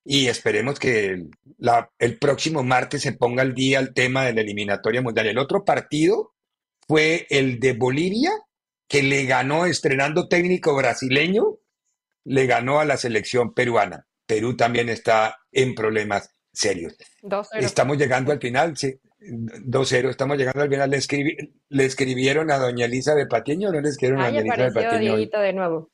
Y 0.04 0.26
esperemos 0.26 0.78
que 0.78 1.26
el 1.98 2.18
próximo 2.18 2.64
martes 2.64 3.02
se 3.02 3.12
ponga 3.12 3.42
al 3.42 3.54
día 3.54 3.78
el 3.78 3.94
tema 3.94 4.24
de 4.24 4.32
la 4.32 4.40
eliminatoria 4.40 5.02
mundial. 5.02 5.26
El 5.28 5.38
otro 5.38 5.64
partido 5.64 6.34
fue 6.88 7.26
el 7.30 7.60
de 7.60 7.74
Bolivia, 7.74 8.30
que 8.88 9.02
le 9.02 9.24
ganó, 9.26 9.64
estrenando 9.66 10.28
técnico 10.28 10.74
brasileño, 10.74 11.58
le 12.24 12.46
ganó 12.46 12.80
a 12.80 12.84
la 12.84 12.96
selección 12.96 13.54
peruana. 13.54 14.06
Perú 14.26 14.56
también 14.56 14.88
está 14.88 15.38
en 15.52 15.74
problemas 15.74 16.30
serios. 16.52 16.96
Estamos 17.52 17.96
llegando 17.96 18.32
al 18.32 18.40
final, 18.40 18.76
sí. 18.76 18.94
2-0, 19.30 20.10
estamos 20.10 20.36
llegando 20.36 20.62
al 20.62 20.68
final. 20.68 20.90
¿Le, 20.90 20.98
¿Le 21.68 21.84
escribieron 21.84 22.50
a 22.50 22.58
doña 22.58 22.86
Elisa 22.86 23.14
de 23.14 23.26
Patiño 23.26 23.68
o 23.68 23.72
no 23.72 23.80
le 23.80 23.88
escribieron 23.88 24.22
a 24.22 24.26
doña 24.26 24.40
Elisa 24.40 24.70
de 24.70 24.72
Patiño? 24.72 25.40
de 25.40 25.52
nuevo. 25.52 25.90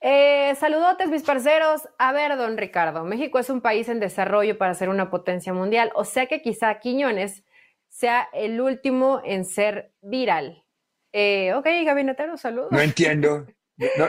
Eh, 0.00 0.54
saludotes, 0.56 1.08
mis 1.08 1.22
parceros. 1.22 1.88
A 1.98 2.12
ver, 2.12 2.36
don 2.36 2.56
Ricardo, 2.56 3.04
México 3.04 3.38
es 3.38 3.50
un 3.50 3.60
país 3.60 3.88
en 3.88 4.00
desarrollo 4.00 4.58
para 4.58 4.74
ser 4.74 4.88
una 4.88 5.10
potencia 5.10 5.52
mundial, 5.52 5.92
o 5.94 6.04
sea 6.04 6.26
que 6.26 6.42
quizá 6.42 6.78
Quiñones 6.80 7.44
sea 7.88 8.28
el 8.32 8.60
último 8.60 9.20
en 9.24 9.44
ser 9.44 9.92
viral. 10.00 10.64
Eh, 11.12 11.52
ok, 11.54 11.66
gabinetero, 11.84 12.36
saludos. 12.36 12.72
No 12.72 12.80
entiendo. 12.80 13.46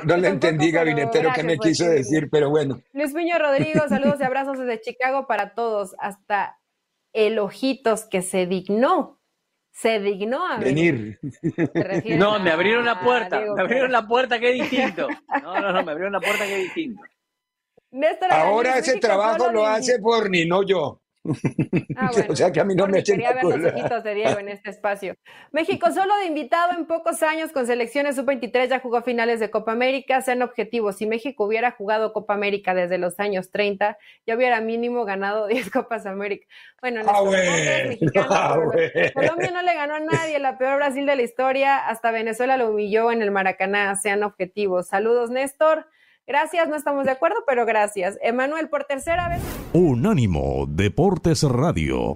No, 0.05 0.17
le 0.17 0.29
entendí, 0.29 0.71
gabinetero, 0.71 1.31
qué 1.35 1.43
me 1.43 1.57
quiso 1.57 1.85
decir, 1.87 2.29
pero 2.31 2.49
bueno. 2.49 2.81
Luis 2.93 3.13
Piño 3.13 3.37
Rodrigo, 3.37 3.81
saludos 3.87 4.19
y 4.19 4.23
abrazos 4.23 4.57
desde 4.57 4.81
Chicago 4.81 5.27
para 5.27 5.53
todos, 5.53 5.95
hasta 5.99 6.57
el 7.13 7.39
Ojitos 7.39 8.05
que 8.05 8.21
se 8.21 8.45
dignó, 8.47 9.21
se 9.71 9.99
dignó 9.99 10.45
a 10.45 10.57
venir. 10.57 11.19
No, 12.17 12.39
me 12.39 12.51
abrieron 12.51 12.85
la 12.85 13.01
puerta, 13.01 13.39
me 13.39 13.61
abrieron 13.61 13.91
la 13.91 14.07
puerta, 14.07 14.39
qué 14.39 14.51
distinto. 14.51 15.07
No, 15.41 15.59
no, 15.59 15.71
no, 15.71 15.83
me 15.83 15.91
abrieron 15.91 16.13
la 16.13 16.19
puerta, 16.19 16.45
qué 16.45 16.57
distinto. 16.57 17.01
Ahora 18.31 18.79
ese 18.79 18.99
trabajo 18.99 19.51
lo 19.51 19.65
hace 19.65 19.99
por 19.99 20.29
ni 20.29 20.45
no 20.45 20.63
yo. 20.63 21.02
Ah, 21.95 22.09
o 22.27 22.35
sea 22.35 22.51
que 22.51 22.59
a 22.59 22.63
mí 22.63 22.75
no 22.75 22.87
me 22.87 22.99
echen 22.99 23.15
Quería 23.15 23.33
ver 23.33 23.43
los 23.43 23.71
ojitos 23.71 24.03
de 24.03 24.13
Diego 24.15 24.39
en 24.39 24.49
este 24.49 24.69
espacio. 24.69 25.15
México 25.51 25.91
solo 25.91 26.15
de 26.17 26.25
invitado 26.25 26.73
en 26.73 26.85
pocos 26.85 27.23
años 27.23 27.51
con 27.51 27.65
selecciones 27.65 28.15
sub-23 28.15 28.67
ya 28.67 28.79
jugó 28.79 29.01
finales 29.03 29.39
de 29.39 29.49
Copa 29.49 29.71
América. 29.71 30.21
Sean 30.21 30.41
objetivos, 30.41 30.97
si 30.97 31.05
México 31.05 31.45
hubiera 31.45 31.71
jugado 31.71 32.13
Copa 32.13 32.33
América 32.33 32.73
desde 32.73 32.97
los 32.97 33.19
años 33.19 33.51
30, 33.51 33.97
ya 34.25 34.35
hubiera 34.35 34.59
mínimo 34.61 35.05
ganado 35.05 35.47
10 35.53 35.69
Copas 35.71 36.05
América. 36.05 36.45
Bueno, 36.81 37.01
ah, 37.07 37.13
ah 38.29 38.59
Colombia 39.13 39.51
no 39.51 39.61
le 39.61 39.73
ganó 39.73 39.95
a 39.95 39.99
nadie, 39.99 40.39
la 40.39 40.57
peor 40.57 40.77
Brasil 40.77 41.05
de 41.05 41.15
la 41.15 41.21
historia, 41.21 41.77
hasta 41.77 42.11
Venezuela 42.11 42.57
lo 42.57 42.69
humilló 42.69 43.11
en 43.11 43.21
el 43.21 43.31
Maracaná. 43.31 43.95
Sean 43.95 44.23
objetivos. 44.23 44.87
Saludos, 44.87 45.29
Néstor. 45.29 45.85
Gracias, 46.25 46.69
no 46.69 46.75
estamos 46.77 47.03
de 47.05 47.11
acuerdo, 47.11 47.43
pero 47.45 47.65
gracias. 47.65 48.17
Emanuel, 48.21 48.69
por 48.69 48.85
tercera 48.85 49.27
vez. 49.27 49.41
Unánimo 49.73 50.65
Deportes 50.69 51.43
Radio. 51.43 52.15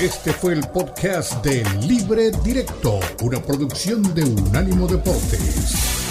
Este 0.00 0.32
fue 0.32 0.54
el 0.54 0.66
podcast 0.66 1.44
de 1.44 1.62
Libre 1.86 2.32
Directo, 2.42 2.98
una 3.22 3.40
producción 3.40 4.02
de 4.12 4.24
Unánimo 4.24 4.88
Deportes. 4.88 6.01